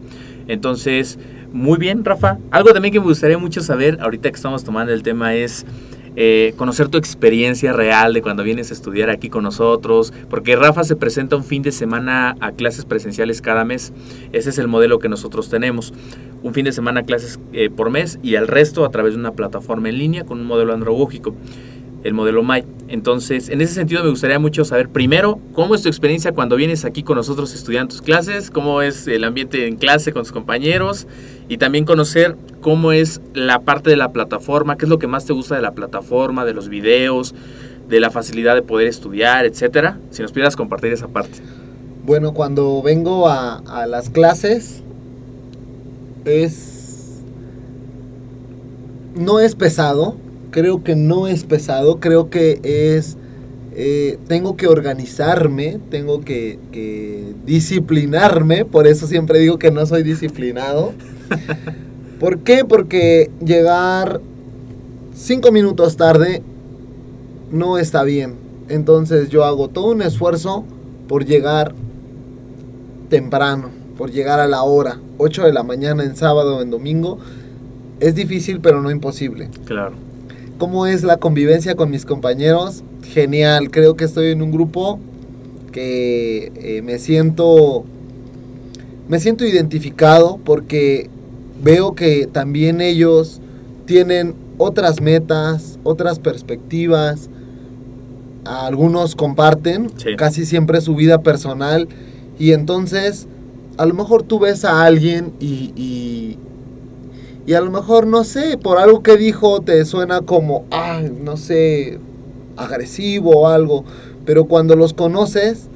Entonces, 0.52 1.18
muy 1.50 1.78
bien, 1.78 2.04
Rafa. 2.04 2.38
Algo 2.50 2.74
también 2.74 2.92
que 2.92 3.00
me 3.00 3.06
gustaría 3.06 3.38
mucho 3.38 3.62
saber, 3.62 3.98
ahorita 4.02 4.30
que 4.30 4.36
estamos 4.36 4.64
tomando 4.64 4.92
el 4.92 5.02
tema, 5.02 5.34
es 5.34 5.64
eh, 6.14 6.52
conocer 6.58 6.88
tu 6.88 6.98
experiencia 6.98 7.72
real 7.72 8.12
de 8.12 8.20
cuando 8.20 8.42
vienes 8.42 8.70
a 8.70 8.74
estudiar 8.74 9.08
aquí 9.08 9.30
con 9.30 9.44
nosotros, 9.44 10.12
porque 10.28 10.54
Rafa 10.54 10.84
se 10.84 10.94
presenta 10.94 11.36
un 11.36 11.44
fin 11.44 11.62
de 11.62 11.72
semana 11.72 12.36
a 12.40 12.52
clases 12.52 12.84
presenciales 12.84 13.40
cada 13.40 13.64
mes. 13.64 13.94
Ese 14.32 14.50
es 14.50 14.58
el 14.58 14.68
modelo 14.68 14.98
que 14.98 15.08
nosotros 15.08 15.48
tenemos. 15.48 15.94
Un 16.42 16.52
fin 16.52 16.66
de 16.66 16.72
semana 16.72 17.00
a 17.00 17.04
clases 17.04 17.40
eh, 17.54 17.70
por 17.70 17.88
mes 17.88 18.18
y 18.22 18.34
el 18.34 18.46
resto 18.46 18.84
a 18.84 18.90
través 18.90 19.14
de 19.14 19.20
una 19.20 19.32
plataforma 19.32 19.88
en 19.88 19.96
línea 19.96 20.24
con 20.24 20.38
un 20.38 20.46
modelo 20.46 20.74
andragógico 20.74 21.34
el 22.04 22.14
modelo 22.14 22.42
MAI. 22.42 22.64
Entonces, 22.88 23.48
en 23.48 23.60
ese 23.60 23.74
sentido 23.74 24.02
me 24.02 24.10
gustaría 24.10 24.38
mucho 24.38 24.64
saber 24.64 24.88
primero 24.88 25.40
cómo 25.52 25.74
es 25.74 25.82
tu 25.82 25.88
experiencia 25.88 26.32
cuando 26.32 26.56
vienes 26.56 26.84
aquí 26.84 27.02
con 27.02 27.16
nosotros 27.16 27.54
estudiando 27.54 27.90
tus 27.90 28.02
clases, 28.02 28.50
cómo 28.50 28.82
es 28.82 29.06
el 29.06 29.24
ambiente 29.24 29.66
en 29.66 29.76
clase 29.76 30.12
con 30.12 30.22
tus 30.22 30.32
compañeros 30.32 31.06
y 31.48 31.58
también 31.58 31.84
conocer 31.84 32.36
cómo 32.60 32.92
es 32.92 33.20
la 33.34 33.60
parte 33.60 33.90
de 33.90 33.96
la 33.96 34.12
plataforma, 34.12 34.76
qué 34.76 34.84
es 34.84 34.90
lo 34.90 34.98
que 34.98 35.06
más 35.06 35.24
te 35.24 35.32
gusta 35.32 35.56
de 35.56 35.62
la 35.62 35.72
plataforma, 35.72 36.44
de 36.44 36.54
los 36.54 36.68
videos, 36.68 37.34
de 37.88 38.00
la 38.00 38.10
facilidad 38.10 38.54
de 38.54 38.62
poder 38.62 38.88
estudiar, 38.88 39.44
etcétera. 39.46 39.98
Si 40.10 40.22
nos 40.22 40.32
pudieras 40.32 40.56
compartir 40.56 40.92
esa 40.92 41.08
parte. 41.08 41.40
Bueno, 42.04 42.32
cuando 42.34 42.82
vengo 42.82 43.28
a 43.28 43.86
las 43.86 44.10
clases, 44.10 44.82
es... 46.24 47.22
No 49.14 49.40
es 49.40 49.54
pesado, 49.54 50.16
creo 50.52 50.84
que 50.84 50.94
no 50.94 51.26
es 51.26 51.42
pesado, 51.42 51.98
creo 51.98 52.30
que 52.30 52.60
es... 52.62 53.16
eh, 53.74 54.18
tengo 54.28 54.56
que 54.56 54.68
organizarme, 54.68 55.80
tengo 55.90 56.20
que, 56.20 56.60
que 56.70 57.34
disciplinarme, 57.44 58.64
por 58.64 58.86
eso 58.86 59.08
siempre 59.08 59.40
digo 59.40 59.58
que 59.58 59.72
no 59.72 59.84
soy 59.86 60.04
disciplinado. 60.04 60.92
¿Por 62.20 62.38
qué? 62.40 62.64
Porque 62.64 63.30
llegar 63.44 64.20
cinco 65.14 65.50
minutos 65.50 65.96
tarde 65.96 66.42
no 67.50 67.78
está 67.78 68.04
bien. 68.04 68.34
Entonces 68.68 69.28
yo 69.28 69.44
hago 69.44 69.68
todo 69.68 69.90
un 69.90 70.02
esfuerzo 70.02 70.64
por 71.08 71.24
llegar 71.24 71.74
temprano, 73.08 73.70
por 73.98 74.10
llegar 74.10 74.38
a 74.38 74.46
la 74.46 74.62
hora, 74.62 74.98
8 75.18 75.44
de 75.44 75.52
la 75.52 75.62
mañana 75.62 76.04
en 76.04 76.16
sábado 76.16 76.58
o 76.58 76.62
en 76.62 76.70
domingo. 76.70 77.18
Es 78.00 78.14
difícil, 78.14 78.60
pero 78.60 78.80
no 78.82 78.90
imposible. 78.90 79.50
Claro. 79.64 79.92
¿Cómo 80.58 80.86
es 80.86 81.02
la 81.02 81.16
convivencia 81.16 81.74
con 81.74 81.90
mis 81.90 82.04
compañeros? 82.04 82.82
Genial, 83.12 83.70
creo 83.70 83.96
que 83.96 84.04
estoy 84.04 84.30
en 84.30 84.42
un 84.42 84.52
grupo 84.52 84.98
que 85.72 86.52
eh, 86.56 86.82
me 86.82 86.98
siento 86.98 87.84
me 89.08 89.18
siento 89.18 89.44
identificado 89.44 90.38
porque 90.44 91.10
veo 91.62 91.94
que 91.94 92.26
también 92.30 92.80
ellos 92.80 93.40
tienen 93.86 94.34
otras 94.58 95.00
metas, 95.00 95.78
otras 95.82 96.18
perspectivas. 96.18 97.28
Algunos 98.44 99.14
comparten 99.14 99.90
Sí. 99.96 100.16
casi 100.16 100.46
siempre 100.46 100.80
su 100.80 100.94
vida 100.94 101.22
personal 101.22 101.88
y 102.38 102.52
entonces 102.52 103.26
a 103.76 103.86
lo 103.86 103.94
mejor 103.94 104.22
tú 104.22 104.38
ves 104.38 104.64
a 104.64 104.82
alguien 104.84 105.32
y, 105.40 105.72
y, 105.76 106.38
y 107.46 107.54
a 107.54 107.60
lo 107.60 107.70
mejor, 107.70 108.06
no 108.06 108.24
sé, 108.24 108.56
por 108.58 108.78
algo 108.78 109.02
que 109.02 109.16
dijo 109.16 109.60
te 109.60 109.84
suena 109.84 110.20
como, 110.22 110.64
ah, 110.70 111.00
no 111.02 111.36
sé, 111.36 111.98
agresivo 112.56 113.30
o 113.40 113.48
algo, 113.48 113.84
pero 114.24 114.44
cuando 114.44 114.76
los 114.76 114.92
conoces, 114.92 115.68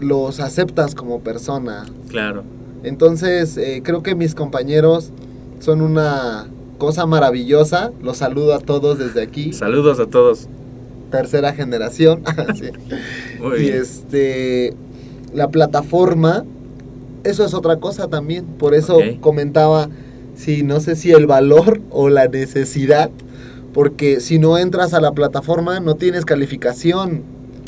los 0.00 0.40
aceptas 0.40 0.94
como 0.94 1.20
persona. 1.20 1.84
Claro. 2.08 2.42
Entonces, 2.82 3.56
eh, 3.56 3.80
creo 3.84 4.02
que 4.02 4.14
mis 4.14 4.34
compañeros 4.34 5.10
son 5.60 5.80
una 5.80 6.46
cosa 6.78 7.06
maravillosa. 7.06 7.92
Los 8.02 8.18
saludo 8.18 8.54
a 8.54 8.58
todos 8.60 8.98
desde 8.98 9.22
aquí, 9.22 9.52
Saludos 9.52 9.98
a 10.00 10.06
todos. 10.06 10.48
tercera 11.10 11.52
generación. 11.52 12.22
Sí. 12.56 12.70
Muy 13.40 13.56
y 13.56 13.60
bien. 13.62 13.74
este, 13.82 14.74
la 15.34 15.48
plataforma, 15.48 16.44
eso 17.24 17.44
es 17.44 17.54
otra 17.54 17.76
cosa 17.76 18.08
también. 18.08 18.44
Por 18.44 18.74
eso 18.74 18.98
comentaba, 19.20 19.88
si 20.36 20.62
no 20.62 20.78
sé 20.80 20.94
si 20.94 21.10
el 21.10 21.26
valor 21.26 21.80
o 21.90 22.08
la 22.08 22.28
necesidad, 22.28 23.10
porque 23.74 24.20
si 24.20 24.38
no 24.38 24.56
entras 24.58 24.94
a 24.94 25.00
la 25.00 25.12
plataforma 25.12 25.80
no 25.80 25.96
tienes 25.96 26.24
calificación, 26.24 27.22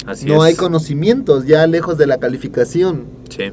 Así 0.06 0.26
no 0.26 0.36
es. 0.44 0.50
hay 0.50 0.54
conocimientos, 0.54 1.46
ya 1.46 1.66
lejos 1.66 1.98
de 1.98 2.06
la 2.06 2.18
calificación. 2.18 3.04
Sí. 3.28 3.44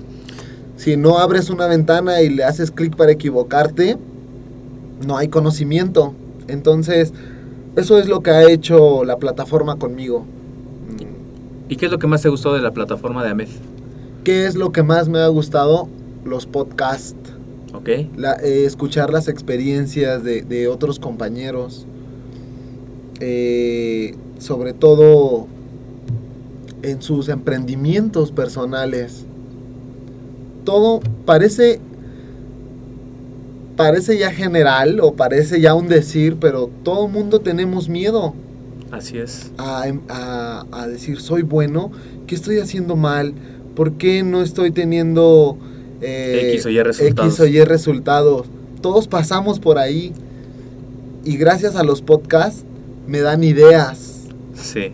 Si 0.77 0.97
no 0.97 1.17
abres 1.17 1.49
una 1.49 1.67
ventana 1.67 2.21
y 2.21 2.29
le 2.29 2.43
haces 2.43 2.69
clic 2.71 2.95
para 2.95 3.11
equivocarte, 3.11 3.97
no 5.05 5.17
hay 5.17 5.27
conocimiento. 5.29 6.13
Entonces, 6.47 7.13
eso 7.75 7.97
es 7.99 8.07
lo 8.07 8.21
que 8.21 8.31
ha 8.31 8.49
hecho 8.49 9.03
la 9.03 9.17
plataforma 9.17 9.77
conmigo. 9.77 10.25
¿Y 11.67 11.77
qué 11.77 11.87
es 11.87 11.91
lo 11.91 11.99
que 11.99 12.07
más 12.07 12.21
te 12.21 12.29
gustó 12.29 12.53
de 12.53 12.61
la 12.61 12.71
plataforma 12.71 13.23
de 13.23 13.31
AMED? 13.31 13.47
¿Qué 14.23 14.45
es 14.45 14.55
lo 14.55 14.71
que 14.71 14.83
más 14.83 15.09
me 15.09 15.19
ha 15.19 15.27
gustado? 15.27 15.87
Los 16.23 16.45
podcasts. 16.45 17.15
Eh, 17.85 18.65
escuchar 18.65 19.11
las 19.11 19.27
experiencias 19.27 20.23
de, 20.23 20.41
de 20.43 20.67
otros 20.67 20.99
compañeros. 20.99 21.85
Eh, 23.19 24.15
sobre 24.39 24.73
todo 24.73 25.47
en 26.83 27.01
sus 27.01 27.29
emprendimientos 27.29 28.31
personales. 28.31 29.25
Todo 30.65 30.99
parece 31.25 31.79
parece 33.75 34.17
ya 34.17 34.31
general 34.31 34.99
o 35.01 35.13
parece 35.13 35.59
ya 35.59 35.73
un 35.73 35.87
decir, 35.87 36.37
pero 36.39 36.69
todo 36.83 37.07
mundo 37.07 37.39
tenemos 37.39 37.89
miedo 37.89 38.33
Así 38.91 39.17
es. 39.17 39.51
a, 39.57 39.85
a- 40.09 40.65
a 40.71 40.87
decir 40.87 41.19
soy 41.19 41.41
bueno, 41.41 41.91
¿qué 42.27 42.35
estoy 42.35 42.59
haciendo 42.59 42.95
mal? 42.95 43.33
¿Por 43.75 43.93
qué 43.93 44.23
no 44.23 44.41
estoy 44.41 44.71
teniendo 44.71 45.57
eh, 46.01 46.51
X 46.53 46.65
o 46.65 46.69
Y 46.69 46.81
resultados. 46.81 47.33
X 47.33 47.39
o 47.39 47.47
Y 47.47 47.63
resultados? 47.63 48.47
Todos 48.81 49.07
pasamos 49.07 49.59
por 49.59 49.77
ahí 49.77 50.13
y 51.23 51.37
gracias 51.37 51.75
a 51.75 51.83
los 51.83 52.01
podcasts 52.01 52.65
me 53.07 53.21
dan 53.21 53.43
ideas. 53.43 54.27
Sí. 54.55 54.91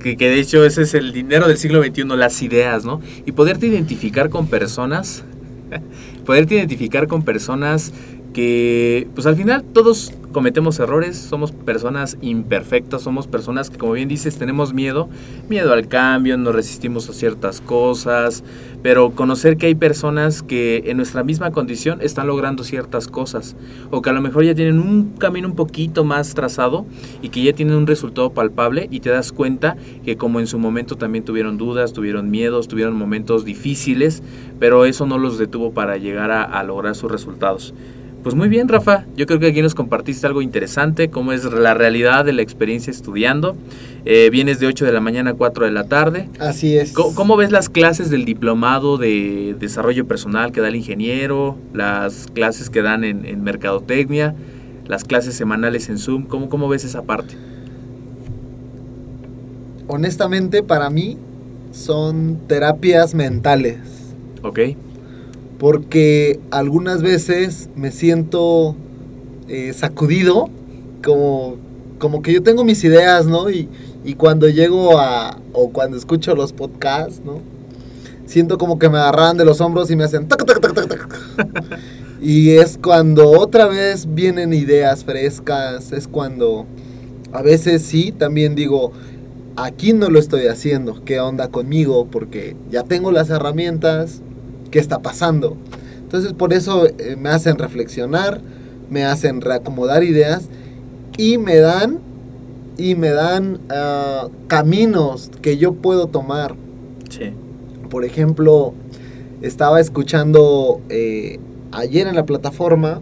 Que, 0.00 0.16
que 0.16 0.28
de 0.28 0.40
hecho 0.40 0.64
ese 0.64 0.82
es 0.82 0.94
el 0.94 1.12
dinero 1.12 1.46
del 1.46 1.56
siglo 1.56 1.82
XXI, 1.82 2.04
las 2.16 2.42
ideas, 2.42 2.84
¿no? 2.84 3.00
Y 3.24 3.32
poderte 3.32 3.66
identificar 3.66 4.30
con 4.30 4.48
personas, 4.48 5.22
poderte 6.26 6.56
identificar 6.56 7.06
con 7.06 7.22
personas 7.22 7.92
que 8.32 9.08
pues 9.14 9.26
al 9.26 9.36
final 9.36 9.62
todos 9.62 10.12
cometemos 10.32 10.80
errores, 10.80 11.16
somos 11.16 11.52
personas 11.52 12.16
imperfectas, 12.22 13.02
somos 13.02 13.26
personas 13.26 13.70
que 13.70 13.78
como 13.78 13.92
bien 13.92 14.08
dices 14.08 14.38
tenemos 14.38 14.72
miedo, 14.72 15.08
miedo 15.48 15.72
al 15.72 15.88
cambio, 15.88 16.36
nos 16.38 16.54
resistimos 16.54 17.08
a 17.08 17.12
ciertas 17.12 17.60
cosas, 17.60 18.42
pero 18.82 19.12
conocer 19.12 19.56
que 19.56 19.66
hay 19.66 19.74
personas 19.74 20.42
que 20.42 20.84
en 20.86 20.96
nuestra 20.96 21.22
misma 21.22 21.52
condición 21.52 22.00
están 22.00 22.26
logrando 22.26 22.64
ciertas 22.64 23.06
cosas 23.06 23.56
o 23.90 24.02
que 24.02 24.10
a 24.10 24.12
lo 24.12 24.22
mejor 24.22 24.44
ya 24.44 24.54
tienen 24.54 24.80
un 24.80 25.10
camino 25.18 25.46
un 25.46 25.54
poquito 25.54 26.04
más 26.04 26.34
trazado 26.34 26.86
y 27.20 27.28
que 27.28 27.42
ya 27.42 27.52
tienen 27.52 27.76
un 27.76 27.86
resultado 27.86 28.30
palpable 28.30 28.88
y 28.90 29.00
te 29.00 29.10
das 29.10 29.32
cuenta 29.32 29.76
que 30.04 30.16
como 30.16 30.40
en 30.40 30.46
su 30.46 30.58
momento 30.58 30.96
también 30.96 31.24
tuvieron 31.24 31.58
dudas, 31.58 31.92
tuvieron 31.92 32.30
miedos, 32.30 32.68
tuvieron 32.68 32.96
momentos 32.96 33.44
difíciles, 33.44 34.22
pero 34.58 34.86
eso 34.86 35.06
no 35.06 35.18
los 35.18 35.38
detuvo 35.38 35.72
para 35.72 35.98
llegar 35.98 36.30
a, 36.30 36.42
a 36.42 36.62
lograr 36.64 36.94
sus 36.94 37.10
resultados. 37.10 37.74
Pues 38.22 38.36
muy 38.36 38.48
bien, 38.48 38.68
Rafa. 38.68 39.04
Yo 39.16 39.26
creo 39.26 39.40
que 39.40 39.48
aquí 39.48 39.62
nos 39.62 39.74
compartiste 39.74 40.28
algo 40.28 40.42
interesante, 40.42 41.10
cómo 41.10 41.32
es 41.32 41.44
la 41.44 41.74
realidad 41.74 42.24
de 42.24 42.32
la 42.32 42.42
experiencia 42.42 42.92
estudiando. 42.92 43.56
Eh, 44.04 44.30
vienes 44.30 44.60
de 44.60 44.68
8 44.68 44.84
de 44.84 44.92
la 44.92 45.00
mañana 45.00 45.30
a 45.30 45.34
4 45.34 45.64
de 45.64 45.72
la 45.72 45.84
tarde. 45.84 46.28
Así 46.38 46.76
es. 46.76 46.92
¿Cómo, 46.92 47.16
cómo 47.16 47.36
ves 47.36 47.50
las 47.50 47.68
clases 47.68 48.10
del 48.10 48.24
diplomado 48.24 48.96
de 48.96 49.56
desarrollo 49.58 50.06
personal 50.06 50.52
que 50.52 50.60
da 50.60 50.68
el 50.68 50.76
ingeniero? 50.76 51.56
Las 51.74 52.28
clases 52.32 52.70
que 52.70 52.80
dan 52.80 53.02
en, 53.02 53.26
en 53.26 53.42
mercadotecnia, 53.42 54.36
las 54.86 55.02
clases 55.02 55.34
semanales 55.34 55.88
en 55.88 55.98
Zoom. 55.98 56.26
¿Cómo, 56.26 56.48
¿Cómo 56.48 56.68
ves 56.68 56.84
esa 56.84 57.02
parte? 57.02 57.34
Honestamente, 59.88 60.62
para 60.62 60.90
mí 60.90 61.18
son 61.72 62.38
terapias 62.46 63.14
mentales. 63.14 63.78
¿Ok? 64.42 64.60
Porque 65.62 66.40
algunas 66.50 67.02
veces 67.02 67.68
me 67.76 67.92
siento 67.92 68.74
eh, 69.46 69.72
sacudido, 69.72 70.50
como, 71.04 71.54
como 72.00 72.20
que 72.20 72.32
yo 72.32 72.42
tengo 72.42 72.64
mis 72.64 72.82
ideas, 72.82 73.26
¿no? 73.26 73.48
Y, 73.48 73.68
y, 74.04 74.14
cuando 74.14 74.48
llego 74.48 74.98
a, 74.98 75.38
o 75.52 75.70
cuando 75.70 75.96
escucho 75.96 76.34
los 76.34 76.52
podcasts, 76.52 77.22
¿no? 77.24 77.38
Siento 78.26 78.58
como 78.58 78.80
que 78.80 78.88
me 78.88 78.98
agarran 78.98 79.36
de 79.36 79.44
los 79.44 79.60
hombros 79.60 79.88
y 79.92 79.94
me 79.94 80.02
hacen... 80.02 80.26
Tac, 80.26 80.44
tac, 80.44 80.58
tac, 80.58 80.74
tac, 80.74 80.88
tac. 80.88 81.18
Y 82.20 82.56
es 82.56 82.76
cuando 82.82 83.30
otra 83.30 83.68
vez 83.68 84.12
vienen 84.12 84.52
ideas 84.52 85.04
frescas, 85.04 85.92
es 85.92 86.08
cuando 86.08 86.66
a 87.32 87.40
veces 87.40 87.82
sí, 87.82 88.10
también 88.10 88.56
digo, 88.56 88.90
aquí 89.54 89.92
no 89.92 90.10
lo 90.10 90.18
estoy 90.18 90.48
haciendo, 90.48 91.04
¿qué 91.04 91.20
onda 91.20 91.46
conmigo? 91.46 92.08
Porque 92.10 92.56
ya 92.68 92.82
tengo 92.82 93.12
las 93.12 93.30
herramientas, 93.30 94.22
qué 94.72 94.80
está 94.80 94.98
pasando. 95.00 95.56
Entonces 96.02 96.32
por 96.32 96.52
eso 96.52 96.86
eh, 96.86 97.14
me 97.16 97.28
hacen 97.28 97.56
reflexionar, 97.58 98.40
me 98.90 99.04
hacen 99.04 99.40
reacomodar 99.40 100.02
ideas 100.02 100.48
y 101.16 101.38
me 101.38 101.58
dan 101.58 102.00
y 102.76 102.94
me 102.96 103.10
dan 103.10 103.60
uh, 103.70 104.28
caminos 104.48 105.30
que 105.40 105.56
yo 105.58 105.74
puedo 105.74 106.08
tomar. 106.08 106.56
Sí. 107.08 107.30
Por 107.90 108.04
ejemplo, 108.04 108.72
estaba 109.42 109.78
escuchando 109.80 110.80
eh, 110.88 111.38
ayer 111.70 112.06
en 112.08 112.16
la 112.16 112.24
plataforma 112.26 113.00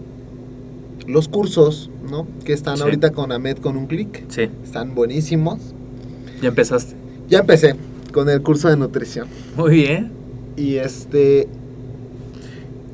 los 1.07 1.29
cursos, 1.29 1.91
¿no? 2.11 2.27
Que 2.45 2.53
están 2.53 2.77
Sí. 2.77 2.83
ahorita 2.83 3.11
con 3.13 3.33
Ahmed 3.33 3.59
con 3.59 3.77
un 3.77 3.87
clic. 3.87 4.25
Sí. 4.29 4.49
Están 4.65 4.95
buenísimos. 4.95 5.59
¿Ya 6.43 6.49
empezaste? 6.49 6.95
Ya 7.29 7.39
empecé 7.41 7.75
con 8.13 8.29
el 8.29 8.43
curso 8.43 8.69
de 8.69 8.77
nutrición. 8.77 9.29
Muy 9.57 9.71
bien. 9.73 10.13
Y 10.57 10.77
este. 10.77 11.49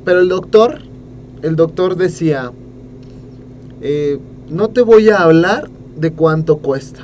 Pero 0.07 0.21
el 0.21 0.29
doctor, 0.29 0.79
el 1.41 1.57
doctor 1.57 1.97
decía: 1.97 2.53
eh, 3.81 4.19
No 4.47 4.69
te 4.69 4.79
voy 4.79 5.09
a 5.09 5.17
hablar 5.17 5.69
de 5.97 6.13
cuánto 6.13 6.59
cuesta. 6.59 7.01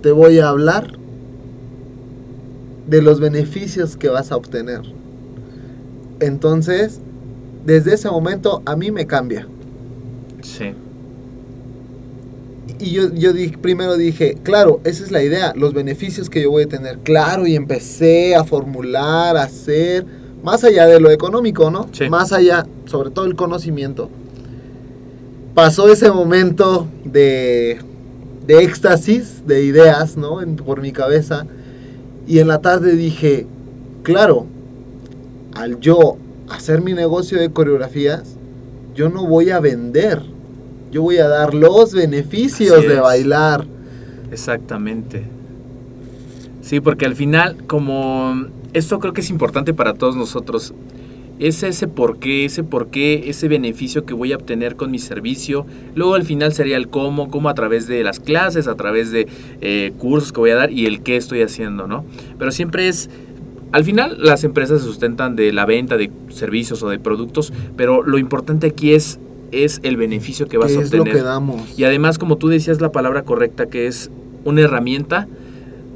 Te 0.00 0.12
voy 0.12 0.38
a 0.38 0.48
hablar 0.48 0.92
de 2.86 3.02
los 3.02 3.18
beneficios 3.18 3.96
que 3.96 4.08
vas 4.10 4.30
a 4.30 4.36
obtener. 4.36 4.82
Entonces, 6.20 7.00
desde 7.66 7.94
ese 7.94 8.08
momento 8.08 8.62
a 8.64 8.76
mí 8.76 8.92
me 8.92 9.08
cambia. 9.08 9.48
Sí. 10.42 10.74
Y 12.78 12.92
yo, 12.92 13.12
yo 13.12 13.32
primero 13.60 13.96
dije, 13.96 14.38
claro, 14.44 14.80
esa 14.84 15.02
es 15.02 15.10
la 15.10 15.24
idea, 15.24 15.52
los 15.56 15.74
beneficios 15.74 16.30
que 16.30 16.42
yo 16.42 16.52
voy 16.52 16.62
a 16.62 16.68
tener. 16.68 16.98
Claro, 17.00 17.44
y 17.48 17.56
empecé 17.56 18.36
a 18.36 18.44
formular, 18.44 19.36
a 19.36 19.42
hacer, 19.42 20.06
más 20.42 20.64
allá 20.64 20.86
de 20.86 21.00
lo 21.00 21.10
económico, 21.10 21.70
¿no? 21.70 21.88
Sí. 21.92 22.08
Más 22.08 22.32
allá, 22.32 22.66
sobre 22.86 23.10
todo 23.10 23.24
el 23.26 23.34
conocimiento. 23.36 24.08
Pasó 25.54 25.88
ese 25.92 26.10
momento 26.10 26.86
de, 27.04 27.78
de 28.46 28.62
éxtasis, 28.62 29.42
de 29.46 29.64
ideas, 29.64 30.16
¿no? 30.16 30.40
En- 30.40 30.56
por 30.56 30.80
mi 30.80 30.92
cabeza. 30.92 31.46
Y 32.26 32.38
en 32.38 32.48
la 32.48 32.60
tarde 32.60 32.94
dije, 32.94 33.46
claro, 34.02 34.46
al 35.54 35.80
yo 35.80 36.16
hacer 36.48 36.80
mi 36.82 36.92
negocio 36.94 37.40
de 37.40 37.50
coreografías, 37.50 38.36
yo 38.94 39.08
no 39.08 39.26
voy 39.26 39.50
a 39.50 39.60
vender. 39.60 40.22
Yo 40.92 41.02
voy 41.02 41.18
a 41.18 41.28
dar 41.28 41.52
los 41.54 41.92
beneficios 41.92 42.82
de 42.82 43.00
bailar. 43.00 43.66
Exactamente. 44.30 45.24
Sí, 46.62 46.80
porque 46.80 47.06
al 47.06 47.14
final, 47.14 47.56
como 47.66 48.46
esto 48.72 48.98
creo 48.98 49.12
que 49.12 49.20
es 49.20 49.30
importante 49.30 49.74
para 49.74 49.94
todos 49.94 50.16
nosotros, 50.16 50.74
es 51.38 51.62
ese 51.62 51.86
por 51.86 52.18
qué, 52.18 52.44
ese 52.44 52.64
por 52.64 52.88
qué, 52.88 53.24
ese 53.30 53.46
beneficio 53.48 54.04
que 54.04 54.12
voy 54.12 54.32
a 54.32 54.36
obtener 54.36 54.74
con 54.76 54.90
mi 54.90 54.98
servicio. 54.98 55.66
Luego 55.94 56.14
al 56.14 56.24
final 56.24 56.52
sería 56.52 56.76
el 56.76 56.88
cómo, 56.88 57.30
cómo 57.30 57.48
a 57.48 57.54
través 57.54 57.86
de 57.86 58.02
las 58.02 58.18
clases, 58.18 58.66
a 58.66 58.74
través 58.74 59.12
de 59.12 59.28
eh, 59.60 59.92
cursos 59.98 60.32
que 60.32 60.40
voy 60.40 60.50
a 60.50 60.56
dar 60.56 60.72
y 60.72 60.86
el 60.86 61.00
qué 61.00 61.16
estoy 61.16 61.42
haciendo, 61.42 61.86
¿no? 61.86 62.04
Pero 62.38 62.50
siempre 62.50 62.88
es... 62.88 63.08
Al 63.70 63.84
final 63.84 64.16
las 64.18 64.44
empresas 64.44 64.80
se 64.80 64.86
sustentan 64.86 65.36
de 65.36 65.52
la 65.52 65.66
venta 65.66 65.96
de 65.98 66.10
servicios 66.30 66.82
o 66.82 66.88
de 66.88 66.98
productos, 66.98 67.52
pero 67.76 68.02
lo 68.02 68.16
importante 68.18 68.66
aquí 68.68 68.94
es, 68.94 69.20
es 69.52 69.78
el 69.82 69.96
beneficio 69.98 70.48
que 70.48 70.56
vas 70.56 70.72
¿Qué 70.72 70.78
a 70.78 70.80
es 70.80 70.92
lo 70.92 71.00
obtener. 71.02 71.20
que 71.20 71.24
damos? 71.24 71.78
Y 71.78 71.84
además, 71.84 72.18
como 72.18 72.36
tú 72.36 72.48
decías 72.48 72.80
la 72.80 72.90
palabra 72.92 73.22
correcta, 73.22 73.66
que 73.66 73.86
es 73.86 74.10
una 74.44 74.62
herramienta, 74.62 75.28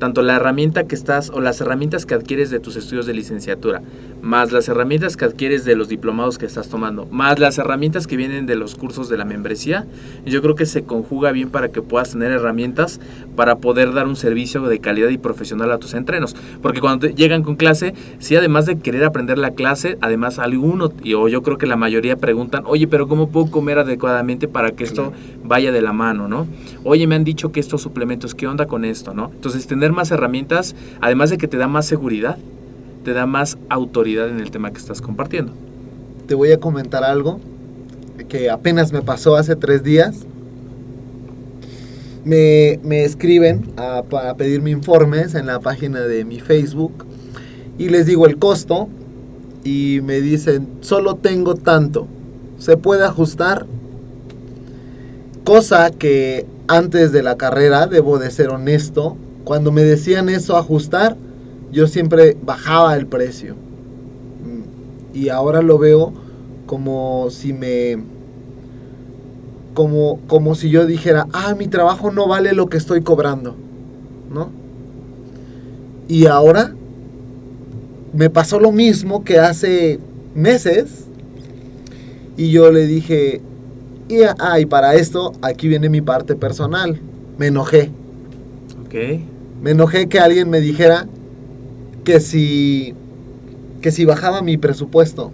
tanto 0.02 0.22
la 0.22 0.34
herramienta 0.34 0.88
que 0.88 0.96
estás 0.96 1.30
o 1.30 1.40
las 1.40 1.60
herramientas 1.60 2.06
que 2.06 2.14
adquieres 2.14 2.50
de 2.50 2.58
tus 2.58 2.74
estudios 2.74 3.06
de 3.06 3.14
licenciatura, 3.14 3.82
más 4.22 4.52
las 4.52 4.68
herramientas 4.68 5.16
que 5.16 5.24
adquieres 5.24 5.64
de 5.64 5.74
los 5.74 5.88
diplomados 5.88 6.38
que 6.38 6.46
estás 6.46 6.68
tomando, 6.68 7.06
más 7.06 7.40
las 7.40 7.58
herramientas 7.58 8.06
que 8.06 8.16
vienen 8.16 8.46
de 8.46 8.54
los 8.54 8.76
cursos 8.76 9.08
de 9.08 9.16
la 9.16 9.24
membresía, 9.24 9.86
yo 10.24 10.40
creo 10.40 10.54
que 10.54 10.64
se 10.64 10.84
conjuga 10.84 11.32
bien 11.32 11.50
para 11.50 11.70
que 11.70 11.82
puedas 11.82 12.12
tener 12.12 12.30
herramientas 12.30 13.00
para 13.34 13.56
poder 13.56 13.92
dar 13.92 14.06
un 14.06 14.14
servicio 14.14 14.62
de 14.62 14.78
calidad 14.78 15.08
y 15.08 15.18
profesional 15.18 15.72
a 15.72 15.78
tus 15.78 15.94
entrenos. 15.94 16.36
Porque 16.62 16.80
cuando 16.80 17.08
te 17.08 17.14
llegan 17.14 17.42
con 17.42 17.56
clase, 17.56 17.94
sí, 18.20 18.36
además 18.36 18.66
de 18.66 18.78
querer 18.78 19.04
aprender 19.04 19.38
la 19.38 19.50
clase, 19.50 19.98
además 20.00 20.38
alguno, 20.38 20.92
y, 21.02 21.14
o 21.14 21.26
yo 21.26 21.42
creo 21.42 21.58
que 21.58 21.66
la 21.66 21.76
mayoría 21.76 22.16
preguntan, 22.16 22.62
oye, 22.66 22.86
pero 22.86 23.08
¿cómo 23.08 23.28
puedo 23.28 23.50
comer 23.50 23.80
adecuadamente 23.80 24.46
para 24.46 24.70
que 24.70 24.84
esto 24.84 25.12
vaya 25.42 25.72
de 25.72 25.82
la 25.82 25.92
mano, 25.92 26.28
¿no? 26.28 26.46
Oye, 26.84 27.08
me 27.08 27.16
han 27.16 27.24
dicho 27.24 27.50
que 27.50 27.58
estos 27.58 27.82
suplementos, 27.82 28.36
¿qué 28.36 28.46
onda 28.46 28.66
con 28.66 28.84
esto, 28.84 29.14
no? 29.14 29.32
Entonces, 29.34 29.66
tener 29.66 29.92
más 29.92 30.12
herramientas, 30.12 30.76
además 31.00 31.30
de 31.30 31.38
que 31.38 31.48
te 31.48 31.56
da 31.56 31.66
más 31.66 31.86
seguridad, 31.86 32.38
te 33.04 33.12
da 33.12 33.26
más 33.26 33.58
autoridad 33.68 34.28
en 34.28 34.40
el 34.40 34.50
tema 34.50 34.70
que 34.72 34.78
estás 34.78 35.00
compartiendo. 35.00 35.52
Te 36.26 36.34
voy 36.34 36.52
a 36.52 36.58
comentar 36.60 37.04
algo 37.04 37.40
que 38.28 38.50
apenas 38.50 38.92
me 38.92 39.02
pasó 39.02 39.36
hace 39.36 39.56
tres 39.56 39.82
días. 39.82 40.24
Me, 42.24 42.78
me 42.84 43.04
escriben 43.04 43.72
a- 43.76 44.02
para 44.08 44.36
pedirme 44.36 44.70
informes 44.70 45.34
en 45.34 45.46
la 45.46 45.58
página 45.60 46.00
de 46.00 46.24
mi 46.24 46.38
Facebook 46.38 46.92
y 47.78 47.88
les 47.88 48.06
digo 48.06 48.26
el 48.26 48.38
costo 48.38 48.88
y 49.64 50.00
me 50.04 50.20
dicen, 50.20 50.68
solo 50.80 51.16
tengo 51.16 51.54
tanto, 51.56 52.06
¿se 52.58 52.76
puede 52.76 53.04
ajustar? 53.04 53.66
Cosa 55.44 55.90
que 55.90 56.46
antes 56.68 57.10
de 57.10 57.22
la 57.24 57.36
carrera, 57.36 57.86
debo 57.88 58.18
de 58.18 58.30
ser 58.30 58.50
honesto, 58.50 59.16
cuando 59.44 59.72
me 59.72 59.82
decían 59.82 60.28
eso, 60.28 60.56
ajustar, 60.56 61.16
yo 61.72 61.86
siempre 61.88 62.36
bajaba 62.42 62.96
el 62.96 63.06
precio. 63.06 63.56
Mm, 64.44 65.16
Y 65.16 65.28
ahora 65.30 65.62
lo 65.62 65.78
veo 65.78 66.14
como 66.66 67.28
si 67.30 67.52
me... 67.52 67.98
Como, 69.74 70.20
como 70.26 70.54
si 70.54 70.68
yo 70.70 70.86
dijera, 70.86 71.28
ah, 71.32 71.54
mi 71.58 71.66
trabajo 71.68 72.10
no 72.10 72.28
vale 72.28 72.52
lo 72.52 72.68
que 72.68 72.76
estoy 72.76 73.02
cobrando, 73.02 73.56
¿no? 74.30 74.50
Y 76.08 76.26
ahora 76.26 76.76
me 78.12 78.28
pasó 78.30 78.60
lo 78.60 78.72
mismo 78.72 79.24
que 79.24 79.38
hace 79.38 80.00
meses 80.34 81.08
y 82.36 82.50
yo 82.50 82.70
le 82.70 82.86
dije, 82.86 83.42
y, 84.08 84.22
ah, 84.38 84.60
y 84.60 84.66
para 84.66 84.94
esto 84.94 85.32
aquí 85.42 85.68
viene 85.68 85.88
mi 85.88 86.02
parte 86.02 86.34
personal, 86.36 87.00
me 87.38 87.48
enojé, 87.48 87.92
¿Ok? 88.84 88.94
me 89.62 89.70
enojé 89.72 90.08
que 90.08 90.20
alguien 90.20 90.50
me 90.50 90.60
dijera 90.60 91.08
que 92.04 92.20
si 92.20 92.94
que 93.82 93.90
si 93.90 94.04
bajaba 94.04 94.40
mi 94.40 94.56
presupuesto. 94.56 95.32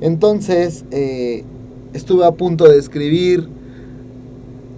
Entonces, 0.00 0.84
eh, 0.92 1.44
estuve 1.92 2.24
a 2.24 2.32
punto 2.32 2.68
de 2.68 2.78
escribir. 2.78 3.48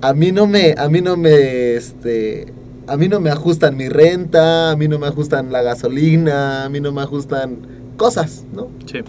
A 0.00 0.14
mí 0.14 0.32
no 0.32 0.46
me, 0.46 0.74
a 0.78 0.88
mí 0.88 1.02
no 1.02 1.18
me, 1.18 1.74
este, 1.74 2.46
a 2.86 2.96
mí 2.96 3.08
no 3.08 3.20
me 3.20 3.28
ajustan 3.28 3.76
mi 3.76 3.90
renta, 3.90 4.70
a 4.70 4.76
mí 4.76 4.88
no 4.88 4.98
me 4.98 5.06
ajustan 5.06 5.52
la 5.52 5.62
gasolina, 5.62 6.64
a 6.64 6.68
mí 6.70 6.80
no 6.80 6.90
me 6.90 7.02
ajustan 7.02 7.58
cosas, 7.98 8.46
¿no? 8.54 8.68
Sí. 8.86 9.00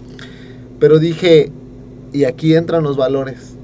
Pero 0.78 0.98
dije, 0.98 1.50
y 2.12 2.24
aquí 2.24 2.54
entran 2.54 2.82
los 2.82 2.98
valores. 2.98 3.54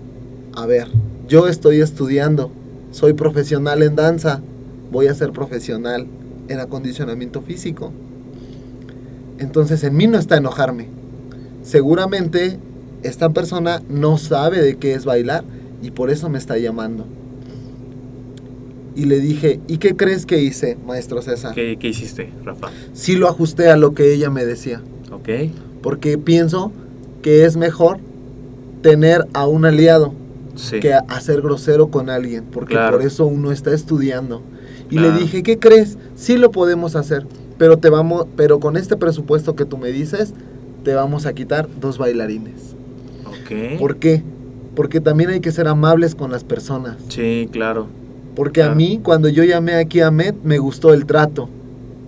A 0.55 0.65
ver, 0.65 0.89
yo 1.29 1.47
estoy 1.47 1.83
estudiando, 1.83 2.51
soy 2.91 3.13
profesional 3.13 3.83
en 3.83 3.95
danza, 3.95 4.41
voy 4.91 5.09
a 5.09 5.15
ser 5.15 5.33
profesional 5.33 6.07
en 6.49 6.61
acondicionamiento 6.61 7.43
físico. 7.43 7.93
Entonces 9.39 9.85
en 9.85 9.97
mí 9.97 10.07
no 10.07 10.19
está 10.19 10.37
enojarme. 10.37 10.89
Seguramente 11.63 12.59
esta 13.03 13.29
persona 13.31 13.83
no 13.89 14.19
sabe 14.19 14.61
de 14.61 14.77
qué 14.77 14.95
es 14.95 15.05
bailar 15.05 15.45
y 15.83 15.91
por 15.91 16.11
eso 16.11 16.29
me 16.29 16.39
está 16.39 16.59
llamando. 16.59 17.07
Y 18.97 19.05
le 19.05 19.21
dije, 19.21 19.61
¿y 19.69 19.79
qué 19.79 19.95
crees 19.95 20.27
que 20.27 20.43
hice, 20.43 20.77
maestro 20.85 21.23
César? 21.23 21.55
¿Qué, 21.55 21.77
qué 21.79 21.89
hiciste, 21.89 22.31
Rafa? 22.45 22.69
Sí 22.95 23.15
lo 23.15 23.29
ajusté 23.29 23.71
a 23.71 23.77
lo 23.77 23.95
que 23.95 24.13
ella 24.13 24.29
me 24.31 24.45
decía. 24.45 24.81
Ok. 25.13 25.29
Porque 25.83 26.19
pienso 26.19 26.73
que 27.23 27.45
es 27.45 27.57
mejor 27.57 27.99
tener 28.83 29.27
a 29.35 29.47
un 29.47 29.65
aliado 29.65 30.15
Sí. 30.57 30.81
que 30.81 30.93
ser 31.21 31.41
grosero 31.41 31.89
con 31.89 32.11
alguien, 32.11 32.43
porque 32.51 32.75
Claro. 32.75 32.97
por 32.97 33.07
eso 33.07 33.27
uno 33.27 33.53
está 33.53 33.73
estudiando. 33.73 34.43
Y 34.91 34.97
Claro. 34.97 35.15
le 35.15 35.21
dije, 35.21 35.43
¿qué 35.43 35.59
crees? 35.59 35.99
Sí 36.15 36.37
lo 36.37 36.51
podemos 36.51 36.97
hacer, 36.97 37.27
pero 37.59 37.77
te 37.79 37.91
vamos, 37.91 38.27
pero 38.37 38.59
con 38.61 38.77
este 38.77 38.97
presupuesto 38.97 39.55
que 39.55 39.65
tú 39.65 39.77
me 39.79 39.89
dices, 39.91 40.33
te 40.85 40.95
vamos 40.95 41.27
a 41.27 41.33
quitar 41.35 41.69
dos 41.81 41.99
bailarines. 41.99 42.75
Ok. 43.27 43.79
¿Por 43.79 43.97
qué? 43.97 44.23
Porque 44.75 45.01
también 45.01 45.31
hay 45.31 45.41
que 45.41 45.53
ser 45.53 45.69
amables 45.69 46.15
con 46.15 46.31
las 46.31 46.45
personas. 46.45 46.97
Sí, 47.09 47.49
claro. 47.53 47.87
Porque 48.35 48.61
Claro. 48.61 48.73
a 48.73 48.77
mí, 48.77 49.01
cuando 49.03 49.29
yo 49.29 49.43
llamé 49.45 49.75
aquí 49.75 50.01
a 50.01 50.11
Met, 50.11 50.37
me 50.45 50.59
gustó 50.59 50.95
el 50.95 51.05
trato. 51.07 51.49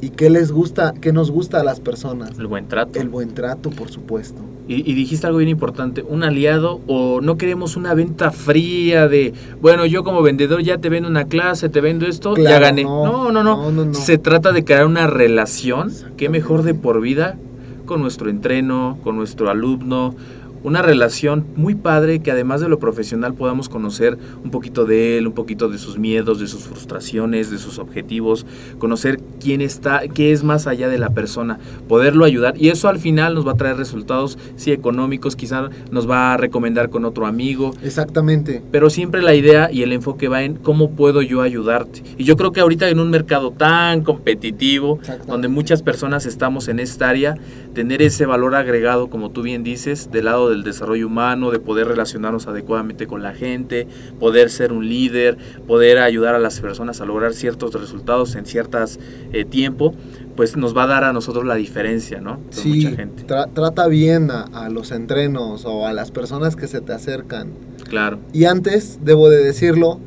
¿Y 0.01 0.11
qué 0.11 0.31
les 0.31 0.51
gusta, 0.51 0.95
qué 1.01 1.13
nos 1.13 1.31
gusta 1.31 1.61
a 1.61 1.65
las 1.65 1.81
personas? 1.81 2.39
El 2.39 2.47
buen 2.47 2.67
trato. 2.69 2.99
El 2.99 3.09
buen 3.09 3.35
trato, 3.35 3.71
por 3.71 3.91
supuesto. 3.91 4.41
Y, 4.67 4.89
y 4.91 4.95
dijiste 4.95 5.27
algo 5.27 5.39
bien 5.39 5.51
importante, 5.51 6.03
un 6.03 6.23
aliado 6.23 6.81
o 6.87 7.21
no 7.21 7.37
queremos 7.37 7.77
una 7.77 7.93
venta 7.93 8.31
fría 8.31 9.09
de, 9.09 9.35
bueno, 9.61 9.85
yo 9.85 10.05
como 10.05 10.23
vendedor 10.23 10.63
ya 10.63 10.79
te 10.79 10.89
vendo 10.89 11.09
una 11.09 11.25
clase, 11.25 11.69
te 11.69 11.81
vendo 11.81 12.07
esto, 12.07 12.37
ya 12.37 12.61
gané. 12.61 12.85
no, 12.85 13.05
No, 13.05 13.33
no, 13.33 13.43
no, 13.43 13.71
no, 13.71 13.85
no. 13.85 13.95
Se 13.95 14.17
trata 14.17 14.53
de 14.53 14.65
crear 14.65 14.87
una 14.87 15.07
relación, 15.07 15.89
que 15.89 15.95
Exactamente. 15.95 16.29
mejor 16.31 16.63
de 16.63 16.75
por 16.75 17.01
vida, 17.01 17.37
con 17.85 18.01
nuestro 18.01 18.31
entreno, 18.31 18.99
con 19.03 19.17
nuestro 19.17 19.51
alumno. 19.51 20.15
Una 20.63 20.83
relación 20.83 21.47
muy 21.57 21.75
padre 21.75 22.21
que 22.21 22.31
además 22.31 22.61
de 22.61 22.69
lo 22.69 22.79
profesional 22.79 23.35
podamos 23.35 23.69
conocer 23.69 24.19
un 24.45 24.51
poquito 24.51 24.85
de 24.85 25.17
él, 25.17 25.27
un 25.27 25.33
poquito 25.33 25.69
de 25.69 25.79
sus 25.79 25.99
miedos, 25.99 26.39
de 26.39 26.47
sus 26.47 26.65
frustraciones, 26.65 27.51
de 27.51 27.59
sus 27.59 27.79
objetivos, 27.79 28.45
conocer 28.79 29.21
quién 29.41 29.63
está, 29.63 30.03
qué 30.09 30.33
es 30.33 30.45
más 30.45 30.67
allá 30.67 30.89
de 30.89 30.99
la 30.99 31.11
persona, 31.11 31.59
poderlo 31.89 32.25
ayudar 32.25 32.55
y 32.59 32.69
eso 32.69 32.89
al 32.89 32.99
final 32.99 33.35
nos 33.35 33.47
va 33.47 33.53
a 33.53 33.57
traer 33.57 33.77
resultados, 33.77 34.39
sí 34.57 34.71
económicos, 34.71 35.35
quizá 35.35 35.71
nos 35.91 36.09
va 36.09 36.35
a 36.35 36.37
recomendar 36.37 36.91
con 36.91 37.07
otro 37.07 37.27
amigo, 37.27 37.73
Exactamente. 37.83 38.63
pero 38.71 38.91
siempre 38.91 39.23
la 39.23 39.35
idea 39.35 39.71
y 39.73 39.83
el 39.83 39.93
enfoque 39.93 40.29
va 40.29 40.43
en 40.43 40.57
cómo 40.57 40.91
puedo 40.91 41.23
yo 41.23 41.41
ayudarte. 41.41 42.03
Y 42.19 42.25
yo 42.25 42.37
creo 42.37 42.53
que 42.53 42.61
ahorita 42.61 42.89
en 42.89 43.01
un 43.01 43.09
mercado 43.11 43.51
tan 43.51 44.03
competitivo, 44.03 44.99
donde 45.27 45.49
muchas 45.49 45.83
personas 45.83 46.27
estamos 46.27 46.69
en 46.69 46.81
esta 46.81 47.09
área, 47.09 47.37
tener 47.75 48.03
ese 48.03 48.27
valor 48.27 48.55
agregado, 48.55 49.09
como 49.09 49.31
tú 49.31 49.43
bien 49.43 49.63
dices, 49.63 50.11
del 50.11 50.27
lado 50.27 50.50
del 50.51 50.63
desarrollo 50.65 51.07
humano, 51.07 51.51
de 51.51 51.59
poder 51.59 51.89
relacionarnos 51.89 52.47
adecuadamente 52.47 53.07
con 53.07 53.23
la 53.23 53.33
gente, 53.33 53.87
poder 54.19 54.51
ser 54.51 54.73
un 54.73 54.89
líder, 54.89 55.39
poder 55.67 55.99
ayudar 55.99 56.35
a 56.35 56.39
las 56.39 56.61
personas 56.61 57.01
a 57.01 57.07
lograr 57.07 57.33
ciertos 57.35 57.73
resultados 57.75 58.35
en 58.37 58.47
ciertas 58.47 58.99
eh, 59.33 59.45
tiempo, 59.45 59.95
pues 60.37 60.57
nos 60.57 60.77
va 60.77 60.85
a 60.85 60.87
dar 60.87 61.05
a 61.05 61.13
nosotros 61.13 61.45
la 61.45 61.55
diferencia, 61.55 62.21
¿no? 62.21 62.37
Con 62.37 62.53
Sí, 62.53 62.85
mucha 62.87 62.97
gente. 62.97 63.27
tra- 63.27 63.49
trata 63.53 63.87
bien 63.89 64.31
a, 64.31 64.43
a 64.53 64.69
los 64.69 64.91
entrenos 64.91 65.65
o 65.65 65.87
a 65.87 65.93
las 65.93 66.11
personas 66.11 66.57
que 66.57 66.67
se 66.67 66.81
te 66.81 66.93
acercan. 66.93 67.49
Claro. 67.89 68.19
Y 68.33 68.45
antes, 68.45 68.99
debo 69.03 69.29
de 69.29 69.43
decirlo, 69.43 69.99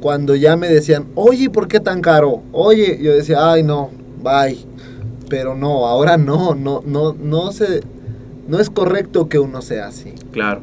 cuando 0.00 0.34
ya 0.34 0.56
me 0.56 0.68
decían, 0.68 1.06
oye, 1.14 1.50
¿por 1.50 1.68
qué 1.68 1.80
tan 1.80 2.00
caro? 2.00 2.42
Oye, 2.52 2.98
yo 3.02 3.12
decía, 3.12 3.50
ay, 3.52 3.62
no, 3.62 3.90
bye. 4.22 4.58
Pero 5.28 5.54
no, 5.54 5.86
ahora 5.86 6.16
no, 6.16 6.54
no, 6.54 6.82
no, 6.86 7.12
no 7.12 7.52
se, 7.52 7.82
no 8.50 8.58
es 8.58 8.68
correcto 8.68 9.28
que 9.28 9.38
uno 9.38 9.62
sea 9.62 9.86
así. 9.86 10.12
Claro. 10.32 10.60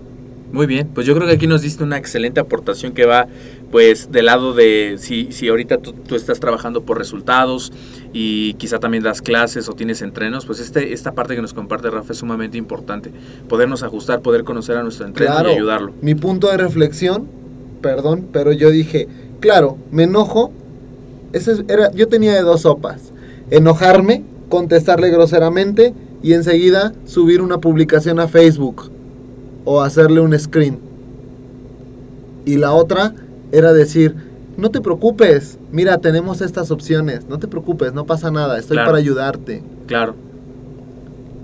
Muy 0.51 0.65
bien, 0.65 0.87
pues 0.93 1.05
yo 1.05 1.13
creo 1.13 1.27
que 1.27 1.33
aquí 1.33 1.45
nos 1.47 1.61
diste 1.61 1.83
una 1.83 1.97
excelente 1.97 2.39
aportación 2.39 2.93
que 2.93 3.05
va 3.05 3.27
pues 3.69 4.13
del 4.13 4.27
lado 4.27 4.53
de 4.53 4.95
si, 4.97 5.33
si 5.33 5.49
ahorita 5.49 5.79
tú, 5.79 5.91
tú 5.91 6.15
estás 6.15 6.39
trabajando 6.39 6.83
por 6.83 6.97
resultados 6.97 7.73
y 8.13 8.53
quizá 8.53 8.79
también 8.79 9.03
das 9.03 9.21
clases 9.21 9.67
o 9.67 9.73
tienes 9.73 10.01
entrenos, 10.01 10.45
pues 10.45 10.61
este, 10.61 10.93
esta 10.93 11.11
parte 11.11 11.35
que 11.35 11.41
nos 11.41 11.53
comparte 11.53 11.89
Rafa 11.89 12.13
es 12.13 12.19
sumamente 12.19 12.57
importante. 12.57 13.11
Podernos 13.49 13.83
ajustar, 13.83 14.21
poder 14.21 14.45
conocer 14.45 14.77
a 14.77 14.83
nuestro 14.83 15.05
entreno 15.05 15.33
Claro, 15.33 15.49
y 15.51 15.55
ayudarlo. 15.55 15.91
mi 16.01 16.15
punto 16.15 16.47
de 16.49 16.55
reflexión, 16.55 17.27
perdón, 17.81 18.27
pero 18.31 18.53
yo 18.53 18.69
dije, 18.69 19.09
claro, 19.41 19.77
me 19.91 20.03
enojo. 20.03 20.53
Ese 21.33 21.51
es- 21.51 21.63
era, 21.67 21.91
yo 21.91 22.07
tenía 22.07 22.33
de 22.33 22.41
dos 22.41 22.61
sopas. 22.61 23.11
Enojarme, 23.51 24.23
contestarle 24.47 25.09
groseramente 25.09 25.93
y 26.23 26.33
enseguida 26.33 26.93
subir 27.05 27.41
una 27.41 27.59
publicación 27.59 28.19
a 28.19 28.27
Facebook 28.27 28.89
o 29.65 29.81
hacerle 29.81 30.19
un 30.21 30.37
screen. 30.37 30.79
Y 32.45 32.57
la 32.57 32.71
otra 32.73 33.13
era 33.51 33.73
decir, 33.73 34.15
no 34.57 34.71
te 34.71 34.81
preocupes, 34.81 35.57
mira, 35.71 35.97
tenemos 35.99 36.41
estas 36.41 36.71
opciones, 36.71 37.27
no 37.27 37.37
te 37.39 37.47
preocupes, 37.47 37.93
no 37.93 38.05
pasa 38.05 38.31
nada, 38.31 38.57
estoy 38.57 38.75
Claro. 38.75 38.87
para 38.87 38.97
ayudarte. 38.97 39.63
Claro, 39.85 40.15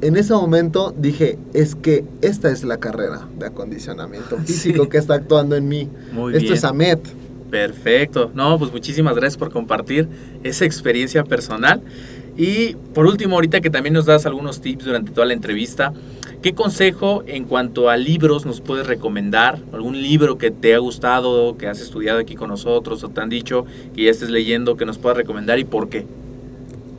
En 0.02 0.18
ese 0.18 0.34
momento 0.34 0.94
dije, 0.98 1.38
es 1.54 1.76
que 1.76 2.04
esta 2.22 2.50
es 2.52 2.66
la 2.66 2.78
carrera 2.78 3.26
de 3.40 3.46
acondicionamiento 3.46 4.38
físico 4.46 4.84
Sí. 4.84 4.90
que 4.90 4.98
está 4.98 5.14
actuando 5.14 5.56
en 5.56 5.68
mí. 5.70 5.88
muy 6.12 6.34
Esto 6.34 6.44
bien. 6.44 6.54
es 6.56 6.64
AMET. 6.66 7.00
Perfecto. 7.50 8.30
No, 8.34 8.60
pues 8.60 8.72
muchísimas 8.74 9.16
gracias 9.16 9.38
por 9.38 9.50
compartir 9.52 10.10
esa 10.44 10.66
experiencia 10.66 11.24
personal. 11.24 11.82
Y 12.38 12.76
por 12.94 13.06
último, 13.06 13.36
ahorita 13.36 13.62
que 13.62 13.70
también 13.70 13.94
nos 13.94 14.06
das 14.06 14.26
algunos 14.26 14.62
tips 14.62 14.86
durante 14.86 15.12
toda 15.12 15.28
la 15.28 15.34
entrevista, 15.34 15.94
¿qué 16.42 16.54
consejo 16.54 17.24
en 17.28 17.46
cuanto 17.46 17.90
a 17.90 17.98
libros 17.98 18.46
nos 18.46 18.60
puedes 18.62 18.88
recomendar? 18.88 19.60
¿Algún 19.72 20.02
libro 20.02 20.38
que 20.38 20.50
te 20.50 20.74
ha 20.74 20.80
gustado, 20.80 21.58
que 21.58 21.68
has 21.68 21.80
estudiado 21.80 22.20
aquí 22.20 22.36
con 22.36 22.50
nosotros 22.50 23.04
o 23.04 23.10
te 23.10 23.22
han 23.22 23.30
dicho 23.30 23.66
que 23.96 24.06
ya 24.06 24.12
estés 24.12 24.30
leyendo, 24.30 24.78
que 24.78 24.86
nos 24.86 24.98
puedas 24.98 25.18
recomendar 25.18 25.60
y 25.60 25.64
por 25.64 25.90
qué? 25.90 26.06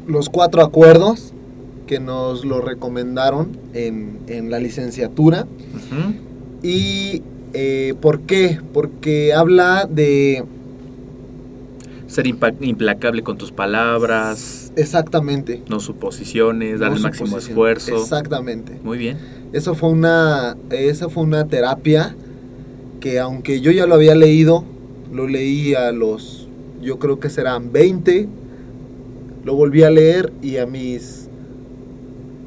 Los 0.06 0.28
cuatro 0.28 0.62
acuerdos 0.62 1.32
que 1.86 2.00
nos 2.00 2.44
lo 2.44 2.60
recomendaron 2.60 3.56
en, 3.72 4.20
en 4.28 4.50
la 4.50 4.58
licenciatura. 4.58 5.46
¿Y 6.62 7.22
eh, 7.52 7.94
por 8.00 8.20
qué? 8.20 8.58
Porque 8.72 9.34
habla 9.34 9.88
de... 9.90 10.44
Ser 12.06 12.26
implacable 12.26 13.22
con 13.22 13.38
tus 13.38 13.50
palabras, 13.50 14.72
Exactamente. 14.76 15.62
no 15.68 15.80
suposiciones, 15.80 16.80
dar 16.80 16.90
no 16.90 16.96
el 16.96 17.02
máximo 17.02 17.38
esfuerzo. 17.38 17.96
Exactamente. 17.96 18.78
Muy 18.82 18.98
bien. 18.98 19.18
Eso 19.52 19.74
fue 19.74 19.88
una, 19.88 20.56
esa 20.70 21.08
fue 21.08 21.22
una 21.22 21.46
terapia 21.46 22.14
que 23.00 23.20
aunque 23.20 23.60
yo 23.60 23.70
ya 23.70 23.86
lo 23.86 23.94
había 23.94 24.14
leído, 24.14 24.64
lo 25.12 25.28
leí 25.28 25.74
a 25.74 25.92
los, 25.92 26.48
yo 26.82 26.98
creo 26.98 27.20
que 27.20 27.30
serán 27.30 27.72
20, 27.72 28.28
lo 29.44 29.54
volví 29.54 29.82
a 29.82 29.90
leer 29.90 30.32
y 30.42 30.58
a 30.58 30.66
mis 30.66 31.28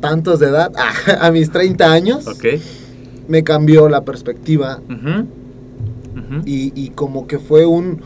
tantos 0.02 0.40
de 0.40 0.48
edad, 0.48 0.72
a 1.20 1.32
mis 1.32 1.52
30 1.52 1.92
años, 1.92 2.26
me 3.28 3.44
cambió 3.44 3.90
la 3.90 4.04
perspectiva 4.04 4.82
y 6.46 6.90
como 6.90 7.28
que 7.28 7.40
fue 7.40 7.66
un, 7.66 8.02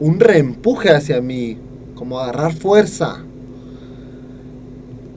un 0.00 0.20
reempuje 0.20 0.90
hacia 0.90 1.20
mí, 1.20 1.56
como 1.94 2.18
agarrar 2.18 2.52
fuerza. 2.54 3.24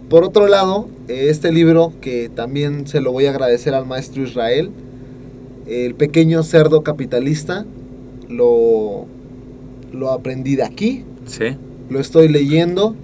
Por 0.09 0.23
otro 0.23 0.47
lado, 0.47 0.87
este 1.07 1.51
libro, 1.51 1.91
que 2.01 2.29
también 2.33 2.87
se 2.87 3.01
lo 3.01 3.11
voy 3.11 3.25
a 3.25 3.31
agradecer 3.31 3.73
al 3.73 3.85
maestro 3.85 4.23
Israel, 4.23 4.71
El 5.67 5.95
pequeño 5.95 6.43
cerdo 6.43 6.81
capitalista, 6.81 7.65
lo, 8.29 9.05
lo 9.91 10.11
aprendí 10.11 10.55
de 10.55 10.63
aquí, 10.63 11.03
Sí. 11.25 11.57
lo 11.89 11.99
estoy 11.99 12.29
leyendo 12.29 12.95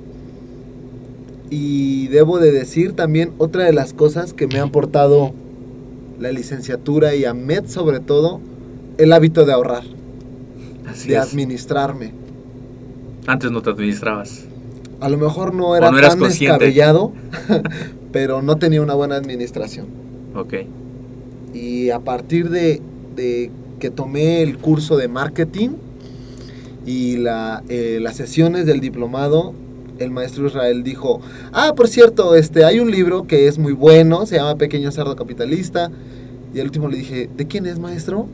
y 1.49 2.07
debo 2.07 2.39
de 2.39 2.51
decir 2.53 2.93
también 2.93 3.31
otra 3.37 3.65
de 3.65 3.73
las 3.73 3.91
cosas 3.93 4.31
que 4.33 4.47
me 4.47 4.59
ha 4.59 4.63
aportado 4.63 5.33
la 6.19 6.31
licenciatura 6.31 7.15
y 7.15 7.25
a 7.25 7.33
MED 7.33 7.65
sobre 7.67 7.99
todo, 7.99 8.39
el 8.97 9.11
hábito 9.11 9.45
de 9.45 9.51
ahorrar, 9.51 9.83
Así 10.87 11.09
de 11.09 11.15
es. 11.15 11.21
administrarme. 11.21 12.11
Antes 13.27 13.51
no 13.51 13.61
te 13.61 13.69
administrabas. 13.69 14.45
A 14.99 15.09
lo 15.09 15.17
mejor 15.17 15.53
no 15.53 15.75
era 15.75 15.91
no 15.91 15.97
eras 15.97 16.11
tan 16.11 16.19
consciente. 16.19 16.53
descabellado, 16.65 17.13
pero 18.11 18.41
no 18.41 18.57
tenía 18.57 18.81
una 18.81 18.93
buena 18.93 19.15
administración. 19.15 19.87
Ok. 20.35 20.53
Y 21.53 21.89
a 21.89 21.99
partir 21.99 22.49
de, 22.49 22.81
de 23.15 23.51
que 23.79 23.89
tomé 23.89 24.41
el 24.41 24.57
curso 24.57 24.97
de 24.97 25.07
marketing 25.07 25.69
y 26.85 27.17
la, 27.17 27.63
eh, 27.69 27.99
las 28.01 28.15
sesiones 28.15 28.65
del 28.65 28.79
diplomado, 28.81 29.53
el 29.99 30.09
maestro 30.11 30.47
Israel 30.47 30.83
dijo, 30.83 31.21
ah, 31.53 31.73
por 31.75 31.87
cierto, 31.87 32.35
este, 32.35 32.65
hay 32.65 32.79
un 32.79 32.91
libro 32.91 33.25
que 33.27 33.47
es 33.47 33.57
muy 33.57 33.73
bueno, 33.73 34.25
se 34.25 34.37
llama 34.37 34.55
Pequeño 34.55 34.91
Cerdo 34.91 35.15
Capitalista. 35.15 35.91
Y 36.53 36.59
al 36.59 36.67
último 36.67 36.87
le 36.87 36.97
dije, 36.97 37.29
¿de 37.35 37.47
quién 37.47 37.65
es 37.65 37.79
maestro? 37.79 38.27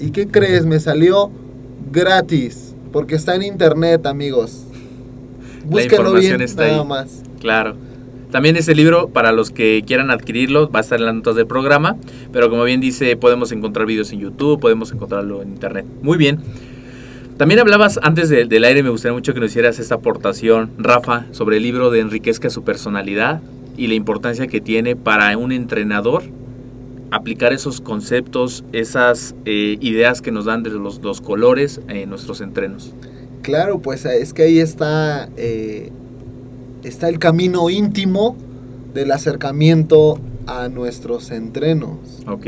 ¿Y 0.00 0.10
qué 0.10 0.26
crees? 0.28 0.64
Me 0.66 0.80
salió 0.80 1.30
gratis, 1.92 2.74
porque 2.92 3.14
está 3.14 3.34
en 3.34 3.42
internet, 3.42 4.06
amigos. 4.06 4.64
Búsquenlo 5.64 5.96
información 6.10 6.36
bien, 6.38 6.40
está 6.42 6.66
nada 6.66 6.80
ahí. 6.82 6.86
más. 6.88 7.22
Claro. 7.40 7.76
También 8.30 8.56
ese 8.56 8.74
libro, 8.74 9.08
para 9.08 9.32
los 9.32 9.50
que 9.50 9.82
quieran 9.86 10.10
adquirirlo, 10.10 10.68
va 10.70 10.80
a 10.80 10.82
estar 10.82 10.98
en 10.98 11.06
las 11.06 11.14
notas 11.14 11.36
del 11.36 11.46
programa. 11.46 11.96
Pero 12.32 12.50
como 12.50 12.64
bien 12.64 12.80
dice, 12.80 13.16
podemos 13.16 13.52
encontrar 13.52 13.86
videos 13.86 14.12
en 14.12 14.20
YouTube, 14.20 14.60
podemos 14.60 14.92
encontrarlo 14.92 15.42
en 15.42 15.50
Internet. 15.50 15.86
Muy 16.02 16.18
bien. 16.18 16.40
También 17.36 17.60
hablabas 17.60 18.00
antes 18.02 18.28
de- 18.28 18.46
del 18.46 18.64
aire, 18.64 18.82
me 18.82 18.90
gustaría 18.90 19.14
mucho 19.14 19.32
que 19.34 19.40
nos 19.40 19.50
hicieras 19.50 19.78
esta 19.78 19.96
aportación, 19.96 20.70
Rafa, 20.78 21.26
sobre 21.32 21.58
el 21.58 21.62
libro 21.62 21.90
de 21.90 22.00
Enriquezca 22.00 22.50
su 22.50 22.64
personalidad 22.64 23.40
y 23.76 23.86
la 23.88 23.94
importancia 23.94 24.46
que 24.46 24.60
tiene 24.60 24.96
para 24.96 25.36
un 25.36 25.52
entrenador 25.52 26.22
aplicar 27.16 27.52
esos 27.52 27.80
conceptos, 27.80 28.64
esas 28.72 29.34
eh, 29.44 29.78
ideas 29.80 30.22
que 30.22 30.30
nos 30.30 30.44
dan 30.44 30.62
de 30.62 30.70
los, 30.70 31.02
los 31.02 31.20
colores 31.20 31.80
en 31.88 32.08
nuestros 32.08 32.40
entrenos. 32.40 32.92
Claro, 33.42 33.80
pues 33.80 34.04
es 34.04 34.32
que 34.32 34.42
ahí 34.42 34.58
está, 34.58 35.28
eh, 35.36 35.90
está 36.84 37.08
el 37.08 37.18
camino 37.18 37.70
íntimo 37.70 38.36
del 38.94 39.12
acercamiento 39.12 40.18
a 40.46 40.68
nuestros 40.68 41.30
entrenos. 41.30 41.98
¿Ok? 42.26 42.46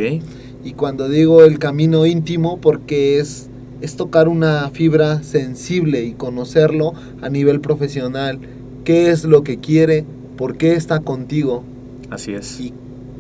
Y 0.64 0.72
cuando 0.72 1.08
digo 1.08 1.44
el 1.44 1.58
camino 1.58 2.04
íntimo, 2.04 2.60
porque 2.60 3.20
es, 3.20 3.48
es 3.80 3.96
tocar 3.96 4.28
una 4.28 4.70
fibra 4.70 5.22
sensible 5.22 6.02
y 6.02 6.12
conocerlo 6.12 6.94
a 7.22 7.28
nivel 7.28 7.60
profesional. 7.60 8.40
¿Qué 8.84 9.10
es 9.10 9.24
lo 9.24 9.42
que 9.44 9.58
quiere? 9.58 10.04
¿Por 10.36 10.56
qué 10.56 10.74
está 10.74 11.00
contigo? 11.00 11.62
Así 12.10 12.32
es. 12.32 12.60
¿Y, 12.60 12.72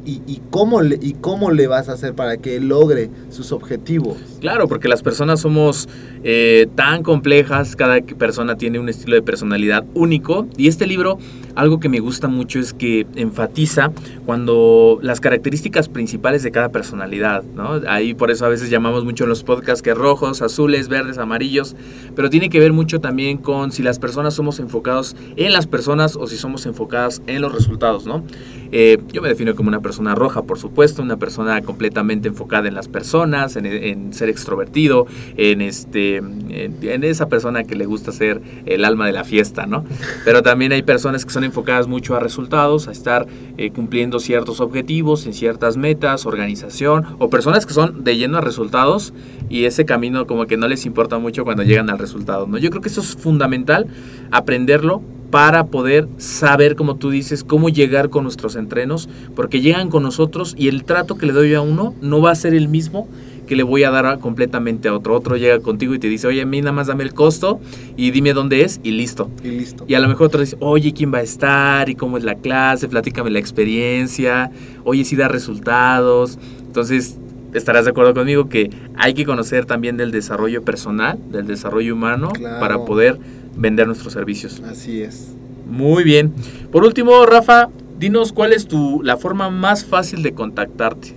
y, 0.08 0.40
cómo, 0.50 0.80
le, 0.80 0.98
¿Y 1.00 1.12
cómo 1.14 1.50
le 1.50 1.66
vas 1.66 1.88
a 1.88 1.92
hacer 1.92 2.14
para 2.14 2.38
que 2.38 2.60
logre 2.60 3.10
sus 3.30 3.52
objetivos? 3.52 4.16
Claro, 4.40 4.66
porque 4.66 4.88
las 4.88 5.02
personas 5.02 5.40
somos 5.40 5.88
eh, 6.24 6.66
tan 6.74 7.02
complejas, 7.02 7.76
cada 7.76 8.00
persona 8.00 8.56
tiene 8.56 8.78
un 8.78 8.88
estilo 8.88 9.14
de 9.16 9.22
personalidad 9.22 9.84
único 9.94 10.46
y 10.56 10.68
este 10.68 10.86
libro, 10.86 11.18
algo 11.54 11.80
que 11.80 11.88
me 11.88 12.00
gusta 12.00 12.28
mucho 12.28 12.58
es 12.58 12.72
que 12.72 13.06
enfatiza 13.16 13.90
cuando 14.24 14.98
las 15.02 15.20
características 15.20 15.88
principales 15.88 16.42
de 16.42 16.52
cada 16.52 16.70
personalidad, 16.70 17.42
¿no? 17.42 17.80
Ahí 17.88 18.14
por 18.14 18.30
eso 18.30 18.46
a 18.46 18.48
veces 18.48 18.70
llamamos 18.70 19.04
mucho 19.04 19.24
en 19.24 19.30
los 19.30 19.42
podcasts 19.44 19.82
que 19.82 19.92
rojos, 19.92 20.40
azules, 20.40 20.88
verdes, 20.88 21.18
amarillos, 21.18 21.76
pero 22.14 22.30
tiene 22.30 22.48
que 22.48 22.60
ver 22.60 22.72
mucho 22.72 23.00
también 23.00 23.38
con 23.38 23.72
si 23.72 23.82
las 23.82 23.98
personas 23.98 24.34
somos 24.34 24.60
enfocados 24.60 25.16
en 25.36 25.52
las 25.52 25.66
personas 25.66 26.16
o 26.16 26.26
si 26.26 26.36
somos 26.36 26.64
enfocadas 26.66 27.22
en 27.26 27.42
los 27.42 27.52
resultados, 27.52 28.06
¿no? 28.06 28.24
Eh, 28.72 28.98
yo 29.12 29.22
me 29.22 29.28
defino 29.28 29.54
como 29.54 29.68
una 29.68 29.80
persona 29.80 30.14
roja, 30.14 30.42
por 30.42 30.58
supuesto, 30.58 31.02
una 31.02 31.16
persona 31.16 31.62
completamente 31.62 32.28
enfocada 32.28 32.68
en 32.68 32.74
las 32.74 32.88
personas, 32.88 33.56
en, 33.56 33.66
en 33.66 34.12
ser 34.12 34.28
extrovertido, 34.28 35.06
en 35.36 35.60
este, 35.60 36.16
en, 36.16 36.76
en 36.82 37.04
esa 37.04 37.28
persona 37.28 37.64
que 37.64 37.74
le 37.74 37.86
gusta 37.86 38.12
ser 38.12 38.40
el 38.66 38.84
alma 38.84 39.06
de 39.06 39.12
la 39.12 39.24
fiesta, 39.24 39.66
¿no? 39.66 39.84
Pero 40.24 40.42
también 40.42 40.72
hay 40.72 40.82
personas 40.82 41.24
que 41.24 41.32
son 41.32 41.44
enfocadas 41.44 41.86
mucho 41.86 42.14
a 42.16 42.20
resultados, 42.20 42.88
a 42.88 42.92
estar 42.92 43.26
eh, 43.56 43.70
cumpliendo 43.70 44.20
ciertos 44.20 44.60
objetivos, 44.60 45.26
en 45.26 45.34
ciertas 45.34 45.76
metas, 45.76 46.26
organización, 46.26 47.04
o 47.18 47.30
personas 47.30 47.66
que 47.66 47.74
son 47.74 48.04
de 48.04 48.16
lleno 48.16 48.38
a 48.38 48.40
resultados 48.40 49.12
y 49.48 49.64
ese 49.64 49.84
camino 49.84 50.26
como 50.26 50.46
que 50.46 50.56
no 50.56 50.68
les 50.68 50.86
importa 50.86 51.18
mucho 51.18 51.44
cuando 51.44 51.62
llegan 51.62 51.90
al 51.90 51.98
resultado, 51.98 52.46
¿no? 52.46 52.58
Yo 52.58 52.70
creo 52.70 52.82
que 52.82 52.88
eso 52.88 53.00
es 53.00 53.16
fundamental, 53.16 53.86
aprenderlo 54.30 55.02
para 55.30 55.66
poder 55.66 56.08
saber, 56.16 56.74
como 56.76 56.96
tú 56.96 57.10
dices, 57.10 57.44
cómo 57.44 57.68
llegar 57.68 58.08
con 58.10 58.22
nuestros 58.24 58.56
entrenos, 58.56 59.08
porque 59.36 59.60
llegan 59.60 59.90
con 59.90 60.02
nosotros 60.02 60.54
y 60.58 60.68
el 60.68 60.84
trato 60.84 61.16
que 61.18 61.26
le 61.26 61.32
doy 61.32 61.54
a 61.54 61.60
uno 61.60 61.94
no 62.00 62.20
va 62.22 62.30
a 62.30 62.34
ser 62.34 62.54
el 62.54 62.68
mismo 62.68 63.08
que 63.46 63.56
le 63.56 63.62
voy 63.62 63.82
a 63.82 63.90
dar 63.90 64.04
a- 64.04 64.18
completamente 64.18 64.88
a 64.88 64.94
otro. 64.94 65.14
Otro 65.14 65.36
llega 65.38 65.58
contigo 65.60 65.94
y 65.94 65.98
te 65.98 66.06
dice, 66.08 66.26
oye, 66.26 66.42
a 66.42 66.46
mí 66.46 66.60
nada 66.60 66.72
más 66.72 66.86
dame 66.88 67.02
el 67.04 67.14
costo 67.14 67.60
y 67.96 68.10
dime 68.10 68.34
dónde 68.34 68.60
es 68.62 68.78
y 68.82 68.90
listo. 68.90 69.30
Y 69.42 69.48
listo. 69.48 69.84
Y 69.88 69.94
a 69.94 70.00
lo 70.00 70.08
mejor 70.08 70.26
otro 70.26 70.40
dice, 70.40 70.56
oye, 70.60 70.92
¿quién 70.92 71.12
va 71.14 71.18
a 71.18 71.22
estar? 71.22 71.88
¿Y 71.88 71.94
cómo 71.94 72.18
es 72.18 72.24
la 72.24 72.34
clase? 72.34 72.88
Platícame 72.88 73.30
la 73.30 73.38
experiencia. 73.38 74.50
Oye, 74.84 75.02
si 75.04 75.16
da 75.16 75.28
resultados. 75.28 76.38
Entonces, 76.66 77.16
estarás 77.54 77.86
de 77.86 77.92
acuerdo 77.92 78.12
conmigo 78.12 78.50
que 78.50 78.70
hay 78.96 79.14
que 79.14 79.24
conocer 79.24 79.64
también 79.64 79.96
del 79.96 80.10
desarrollo 80.10 80.62
personal, 80.62 81.18
del 81.32 81.46
desarrollo 81.46 81.94
humano, 81.94 82.28
Claro. 82.34 82.60
para 82.60 82.84
poder 82.84 83.18
vender 83.58 83.86
nuestros 83.86 84.12
servicios. 84.12 84.62
Así 84.70 85.02
es. 85.02 85.28
Muy 85.68 86.04
bien. 86.04 86.32
Por 86.72 86.84
último, 86.84 87.26
Rafa, 87.26 87.68
dinos 87.98 88.32
cuál 88.32 88.52
es 88.52 88.66
tu 88.66 89.02
la 89.02 89.16
forma 89.16 89.50
más 89.50 89.84
fácil 89.84 90.22
de 90.22 90.32
contactarte. 90.32 91.14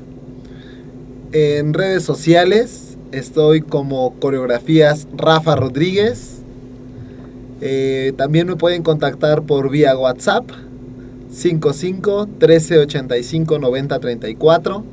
En 1.31 1.73
redes 1.73 2.03
sociales 2.03 2.97
estoy 3.11 3.61
como 3.61 4.19
coreografías 4.19 5.07
Rafa 5.15 5.55
Rodríguez. 5.55 6.41
Eh, 7.61 8.13
también 8.17 8.47
me 8.47 8.55
pueden 8.55 8.83
contactar 8.83 9.43
por 9.43 9.69
vía 9.69 9.95
WhatsApp 9.95 10.49
55 11.29 12.27
13 12.39 12.79
85 12.79 13.59
90 13.59 13.99
34. 13.99 14.83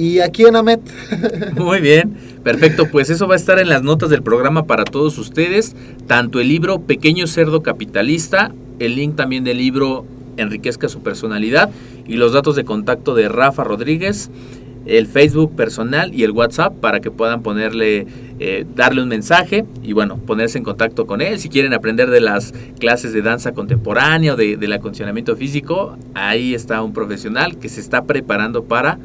Y 0.00 0.20
aquí 0.20 0.46
en 0.46 0.56
Amet. 0.56 0.80
Muy 1.58 1.78
bien, 1.80 2.16
perfecto. 2.42 2.86
Pues 2.90 3.10
eso 3.10 3.28
va 3.28 3.34
a 3.34 3.36
estar 3.36 3.58
en 3.58 3.68
las 3.68 3.82
notas 3.82 4.08
del 4.08 4.22
programa 4.22 4.64
para 4.64 4.84
todos 4.84 5.18
ustedes. 5.18 5.76
Tanto 6.06 6.40
el 6.40 6.48
libro 6.48 6.80
Pequeño 6.80 7.26
Cerdo 7.26 7.62
Capitalista, 7.62 8.50
el 8.78 8.96
link 8.96 9.14
también 9.14 9.44
del 9.44 9.58
libro 9.58 10.06
Enriquezca 10.38 10.88
su 10.88 11.02
personalidad 11.02 11.68
y 12.08 12.14
los 12.14 12.32
datos 12.32 12.56
de 12.56 12.64
contacto 12.64 13.14
de 13.14 13.28
Rafa 13.28 13.62
Rodríguez, 13.62 14.30
el 14.86 15.06
Facebook 15.06 15.54
personal 15.54 16.14
y 16.14 16.24
el 16.24 16.30
WhatsApp 16.30 16.72
para 16.80 17.00
que 17.00 17.10
puedan 17.10 17.42
ponerle, 17.42 18.06
eh, 18.38 18.64
darle 18.74 19.02
un 19.02 19.08
mensaje 19.08 19.66
y 19.82 19.92
bueno, 19.92 20.16
ponerse 20.16 20.56
en 20.56 20.64
contacto 20.64 21.06
con 21.06 21.20
él. 21.20 21.38
Si 21.38 21.50
quieren 21.50 21.74
aprender 21.74 22.08
de 22.08 22.22
las 22.22 22.54
clases 22.78 23.12
de 23.12 23.20
danza 23.20 23.52
contemporánea 23.52 24.32
o 24.32 24.36
de, 24.36 24.56
del 24.56 24.72
acondicionamiento 24.72 25.36
físico, 25.36 25.98
ahí 26.14 26.54
está 26.54 26.80
un 26.82 26.94
profesional 26.94 27.58
que 27.58 27.68
se 27.68 27.80
está 27.80 28.04
preparando 28.04 28.64
para 28.64 28.98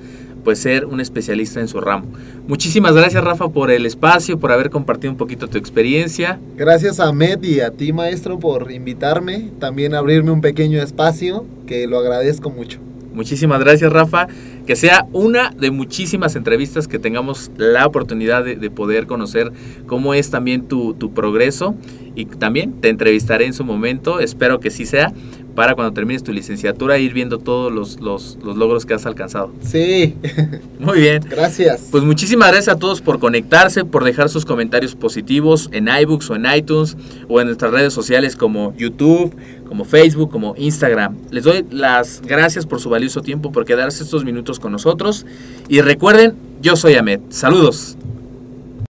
pues 0.46 0.60
ser 0.60 0.86
un 0.86 1.02
especialista 1.02 1.60
en 1.60 1.68
su 1.68 1.82
ramo. 1.82 2.06
Muchísimas 2.48 2.94
gracias 2.94 3.22
Rafa 3.22 3.50
por 3.50 3.72
el 3.72 3.86
espacio, 3.86 4.40
por 4.40 4.54
haber 4.54 4.70
compartido 4.70 5.12
un 5.12 5.18
poquito 5.18 5.50
tu 5.50 5.58
experiencia. 5.58 6.40
Gracias 6.56 7.02
a 7.02 7.10
Amet 7.10 7.44
y 7.44 7.60
a 7.60 7.72
ti 7.72 7.92
maestro 7.92 8.40
por 8.40 8.72
invitarme. 8.72 9.52
También 9.60 9.96
abrirme 9.96 10.32
un 10.32 10.42
pequeño 10.42 10.82
espacio 10.82 11.46
que 11.66 11.88
lo 11.88 11.98
agradezco 11.98 12.50
mucho. 12.50 12.80
Muchísimas 13.14 13.60
gracias 13.60 13.92
Rafa. 13.92 14.28
Que 14.68 14.76
sea 14.76 15.08
una 15.14 15.52
de 15.52 15.72
muchísimas 15.72 16.36
entrevistas 16.36 16.88
que 16.88 17.00
tengamos 17.00 17.52
la 17.58 17.86
oportunidad 17.86 18.44
de, 18.44 18.56
de 18.56 18.70
poder 18.72 19.08
conocer 19.08 19.52
cómo 19.86 20.14
es 20.14 20.32
también 20.32 20.68
tu, 20.68 20.94
tu 20.94 21.14
progreso. 21.14 21.76
Y 22.16 22.26
también 22.26 22.74
te 22.82 22.90
entrevistaré 22.90 23.46
en 23.46 23.54
su 23.54 23.64
momento, 23.64 24.20
espero 24.20 24.60
que 24.60 24.72
sí 24.72 24.86
sea, 24.86 25.12
para 25.56 25.74
cuando 25.74 25.94
termines 25.94 26.24
tu 26.24 26.32
licenciatura 26.34 26.98
ir 26.98 27.14
viendo 27.14 27.40
todos 27.40 27.72
los, 27.72 28.00
los, 28.02 28.38
los 28.44 28.58
logros 28.58 28.86
que 28.86 28.94
has 28.94 29.06
alcanzado. 29.06 29.52
Sí, 29.62 30.16
Muy 30.80 31.00
bien. 31.00 31.24
gracias. 31.30 31.88
Pues 31.92 32.04
muchísimas 32.04 32.50
gracias 32.52 32.76
a 32.76 32.80
todos 32.80 33.02
por 33.02 33.20
conectarse, 33.20 33.86
por 33.86 34.04
dejar 34.04 34.30
sus 34.30 34.46
comentarios 34.46 34.96
positivos 34.96 35.70
en 35.72 35.88
iBooks 35.88 36.30
o 36.30 36.36
en 36.36 36.46
iTunes 36.54 36.98
o 37.30 37.40
en 37.40 37.48
nuestras 37.48 37.72
redes 37.72 37.94
sociales 37.94 38.36
como 38.36 38.76
YouTube, 38.78 39.36
como 39.68 39.86
Facebook, 39.86 40.30
como 40.30 40.54
Instagram. 40.58 41.16
Les 41.32 41.44
doy 41.44 41.66
las 41.72 42.22
gracias 42.22 42.66
por 42.66 42.80
su 42.82 42.90
valioso 42.90 43.22
tiempo, 43.22 43.52
por 43.52 43.66
quedarse 43.66 44.04
estos 44.04 44.26
minutos 44.26 44.60
con 44.60 44.72
nosotros. 44.72 45.26
Y 45.70 45.82
recuerden, 45.82 46.36
yo 46.62 46.76
soy 46.76 46.96
Ahmed. 46.96 47.22
Saludos. 47.30 47.98